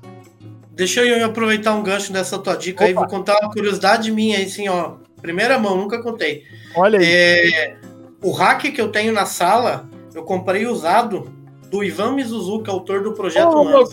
Deixa 0.76 1.02
eu 1.02 1.26
aproveitar 1.26 1.74
um 1.74 1.82
gancho 1.82 2.12
dessa 2.12 2.38
tua 2.38 2.56
dica 2.56 2.84
Opa. 2.84 2.90
aí, 2.90 2.94
vou 2.94 3.08
contar 3.08 3.40
uma 3.42 3.52
curiosidade 3.52 4.12
minha, 4.12 4.44
assim, 4.44 4.68
ó, 4.68 4.96
primeira 5.22 5.58
mão, 5.58 5.78
nunca 5.78 6.02
contei. 6.02 6.44
Olha 6.76 7.00
aí. 7.00 7.06
É, 7.06 7.78
o 8.22 8.32
hack 8.32 8.62
que 8.62 8.82
eu 8.82 8.90
tenho 8.90 9.14
na 9.14 9.26
sala, 9.26 9.90
eu 10.14 10.24
comprei 10.24 10.68
usado 10.68 11.32
do 11.70 11.84
Ivan 11.84 12.14
Mizuzuki, 12.14 12.70
autor 12.70 13.04
do 13.04 13.14
Projeto 13.14 13.48
oh, 13.48 13.86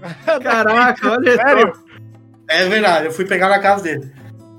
Caraca, 0.40 1.10
olha 1.10 1.34
Sério? 1.34 1.72
É 2.48 2.68
verdade, 2.68 3.06
eu 3.06 3.12
fui 3.12 3.24
pegar 3.24 3.48
na 3.48 3.58
casa 3.58 3.82
dele. 3.82 4.12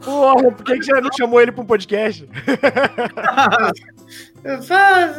Porra, 0.04 0.52
por 0.52 0.66
que, 0.66 0.78
que 0.78 0.86
você 0.86 1.00
não 1.00 1.10
chamou 1.18 1.42
ele 1.42 1.52
pra 1.52 1.62
um 1.62 1.66
podcast? 1.66 2.28
faz, 4.68 5.18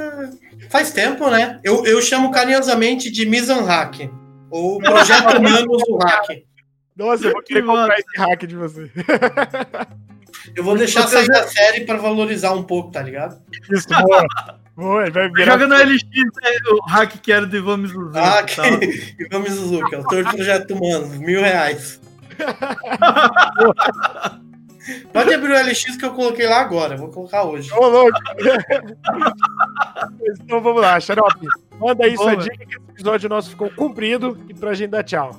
faz 0.68 0.90
tempo, 0.90 1.30
né? 1.30 1.60
Eu, 1.62 1.86
eu 1.86 2.02
chamo 2.02 2.30
carinhosamente 2.30 3.10
de 3.10 3.24
Misan 3.24 3.62
Hack. 3.62 4.10
Ou 4.52 4.78
Projeto 4.78 5.32
Manos 5.42 5.82
do 5.88 5.96
Hack. 5.96 6.44
Nossa, 6.94 7.26
eu 7.26 7.32
vou 7.32 7.42
querer 7.42 7.64
comprar 7.64 7.98
esse 7.98 8.18
hack 8.18 8.46
de 8.46 8.54
você. 8.54 8.90
Eu 10.54 10.62
vou 10.62 10.76
deixar 10.76 11.08
sair 11.08 11.26
da 11.26 11.48
série 11.48 11.86
pra 11.86 11.96
valorizar 11.96 12.52
um 12.52 12.62
pouco, 12.62 12.90
tá 12.90 13.00
ligado? 13.00 13.40
Isso, 13.70 13.88
boa. 13.88 14.26
boa 14.76 15.10
vai 15.10 15.30
virar... 15.30 15.52
Joga 15.52 15.66
no 15.68 15.74
LX 15.74 16.02
é, 16.42 16.58
o 16.74 16.82
hack 16.86 17.12
que 17.22 17.32
era 17.32 17.46
do 17.46 17.56
Ivan 17.56 17.78
Mizuzuki. 17.78 18.18
Hack 18.18 18.56
tá? 18.56 18.64
Ivan 19.18 19.38
Mizuzuki, 19.38 19.94
autor 19.94 20.24
do 20.24 20.30
Projeto 20.30 20.78
Mano, 20.78 21.06
mil 21.18 21.40
reais. 21.40 21.98
Pode 25.12 25.32
abrir 25.32 25.52
o 25.52 25.66
LX 25.66 25.96
que 25.96 26.04
eu 26.04 26.12
coloquei 26.12 26.46
lá 26.46 26.60
agora. 26.60 26.96
Vou 26.96 27.08
colocar 27.08 27.44
hoje. 27.44 27.72
Ô, 27.72 27.86
louco! 27.86 28.18
então 30.40 30.60
vamos 30.60 30.82
lá, 30.82 30.98
Xarope. 30.98 31.46
Manda 31.82 32.04
aí 32.04 32.16
sua 32.16 32.36
dica 32.36 32.56
que 32.56 32.76
esse 32.76 32.90
episódio 32.90 33.28
nosso 33.28 33.50
ficou 33.50 33.70
cumprido 33.70 34.38
e 34.48 34.54
pra 34.54 34.74
gente 34.74 34.90
dar 34.90 35.02
tchau. 35.02 35.36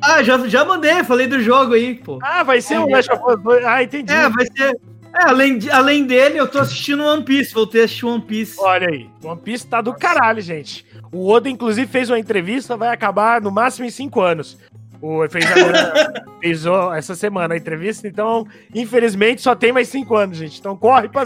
Ah, 0.00 0.22
já, 0.22 0.38
já 0.48 0.64
mandei, 0.64 1.02
falei 1.04 1.26
do 1.26 1.40
jogo 1.40 1.74
aí, 1.74 1.94
pô. 1.94 2.18
Ah, 2.22 2.42
vai 2.42 2.60
ser 2.60 2.78
o 2.78 2.88
Last 2.88 3.10
of 3.12 3.22
Us 3.26 3.42
2. 3.42 3.64
Ah, 3.64 3.82
entendi. 3.82 4.12
É, 4.12 4.28
vai 4.28 4.46
ser. 4.46 4.78
É, 5.16 5.28
além, 5.28 5.58
de, 5.58 5.70
além 5.70 6.04
dele, 6.06 6.38
eu 6.38 6.48
tô 6.48 6.58
assistindo 6.58 7.04
One 7.04 7.22
Piece, 7.22 7.54
voltei 7.54 7.82
a 7.82 7.84
assistir 7.84 8.04
One 8.04 8.20
Piece. 8.20 8.56
Olha 8.58 8.88
aí, 8.88 9.08
One 9.22 9.40
Piece 9.40 9.66
tá 9.66 9.80
do 9.80 9.94
caralho, 9.94 10.40
gente. 10.42 10.84
O 11.12 11.30
Oda, 11.30 11.48
inclusive, 11.48 11.86
fez 11.86 12.10
uma 12.10 12.18
entrevista, 12.18 12.76
vai 12.76 12.88
acabar 12.88 13.40
no 13.40 13.50
máximo 13.50 13.86
em 13.86 13.90
5 13.90 14.20
anos. 14.20 14.58
O, 15.00 15.26
fez, 15.28 15.46
agora, 15.46 16.24
fez 16.40 16.64
essa 16.96 17.14
semana 17.14 17.54
a 17.54 17.56
entrevista, 17.56 18.08
então, 18.08 18.46
infelizmente, 18.74 19.40
só 19.40 19.54
tem 19.54 19.72
mais 19.72 19.88
5 19.88 20.16
anos, 20.16 20.36
gente. 20.36 20.58
Então 20.58 20.76
corre 20.76 21.08
pra. 21.08 21.24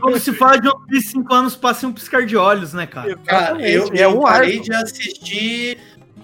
Como 0.00 0.18
se 0.18 0.32
fala 0.32 0.60
de 0.60 0.68
One 0.68 0.86
Piece 0.86 1.08
5 1.10 1.34
anos, 1.34 1.56
passe 1.56 1.86
um 1.86 1.92
piscar 1.92 2.26
de 2.26 2.36
olhos, 2.36 2.72
né, 2.72 2.86
cara? 2.86 3.16
Cara, 3.24 3.68
eu, 3.68 3.88
é 3.92 4.04
eu 4.04 4.18
um 4.18 4.22
parei 4.22 4.60
de 4.60 4.72
assistir 4.74 5.78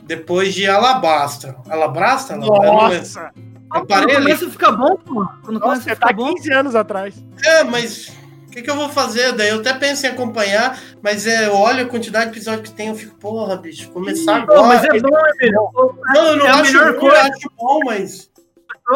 depois 0.05 0.55
de 0.55 0.67
Alabasta. 0.67 1.57
Alabasta? 1.69 2.37
Nossa! 2.37 3.31
Eu 3.75 3.87
parei 3.87 4.15
Quando 4.15 4.23
começa 4.25 4.47
a 4.47 4.51
ficar 4.51 4.73
bom, 4.73 4.97
pô. 4.97 5.29
Quando 5.43 5.61
Nossa, 5.61 5.61
começa 5.61 5.93
a 5.93 5.95
ficar 5.95 6.09
tá 6.09 6.13
bom. 6.13 6.35
15 6.35 6.53
anos 6.53 6.75
atrás. 6.75 7.15
É, 7.45 7.63
mas 7.63 8.09
o 8.49 8.51
que, 8.51 8.63
que, 8.63 8.71
eu 8.71 8.75
vou 8.75 8.89
fazer? 8.89 9.33
Daí 9.33 9.51
eu 9.51 9.61
até 9.61 9.73
penso 9.73 10.05
em 10.07 10.09
acompanhar, 10.09 10.77
mas 11.01 11.25
é, 11.25 11.47
eu 11.47 11.55
olho 11.55 11.85
a 11.85 11.89
quantidade 11.89 12.27
de 12.27 12.37
episódios 12.37 12.69
que 12.69 12.75
tem, 12.75 12.89
eu 12.89 12.97
fico, 12.97 13.15
porra, 13.17 13.57
bicho, 13.57 13.89
começar 13.91 14.39
agora. 14.39 14.63
Mas 14.65 14.85
é 14.85 15.01
bom, 15.01 15.17
é 15.17 15.45
melhor. 15.45 15.71
Não, 16.13 16.27
eu 16.27 16.37
não 16.37 16.47
é 16.47 16.51
acho, 16.51 16.73
melhor 16.73 16.95
coisa. 16.97 17.21
acho 17.21 17.53
bom, 17.57 17.81
mas. 17.85 18.29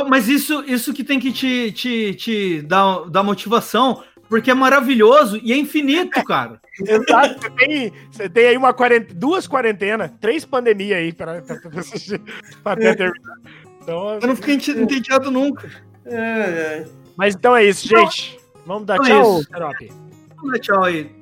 Mas 0.09 0.29
isso, 0.29 0.65
isso 0.67 0.93
que 0.93 1.05
tem 1.05 1.21
que 1.21 1.33
te, 1.33 1.71
te, 1.71 2.15
te 2.17 2.63
dar, 2.63 3.09
dar 3.09 3.23
motivação, 3.23 4.03
porque 4.35 4.51
é 4.51 4.55
maravilhoso 4.55 5.39
e 5.45 5.53
é 5.53 5.57
infinito, 5.57 6.21
cara. 6.27 6.61
Exato. 6.81 7.41
Você 7.41 7.51
tem, 7.51 7.93
você 8.11 8.29
tem 8.29 8.47
aí 8.49 8.57
uma 8.57 8.75
duas 9.15 9.47
quarentenas, 9.47 10.11
três 10.21 10.45
pandemias 10.45 10.99
aí 10.99 11.13
para 11.13 11.41
assistir 11.79 12.21
até 12.65 12.89
é. 12.89 12.95
terminar. 12.97 13.37
Então, 13.81 14.19
eu 14.21 14.27
não 14.27 14.35
fiquei 14.35 14.57
entediado 14.57 15.31
nunca. 15.31 15.71
É, 16.05 16.19
é. 16.19 16.87
Mas 17.17 17.37
então 17.37 17.55
é 17.55 17.65
isso, 17.65 17.87
gente. 17.87 18.37
Vamos 18.67 18.87
dar 18.87 18.97
então 18.97 19.07
tchau, 19.07 19.43
Xarope. 19.45 19.93
Vamos 20.35 20.53
dar 20.53 20.59
tchau 20.59 20.83
aí. 20.83 21.13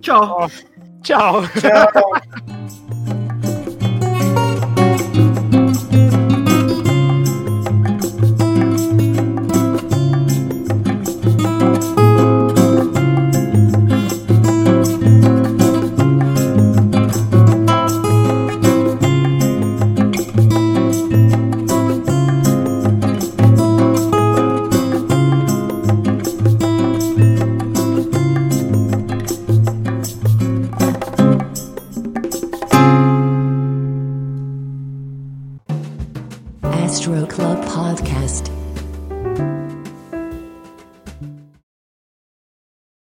Tchau. 0.00 0.38
Oh. 0.40 1.02
Tchau. 1.04 1.42
Tchau. 1.60 3.08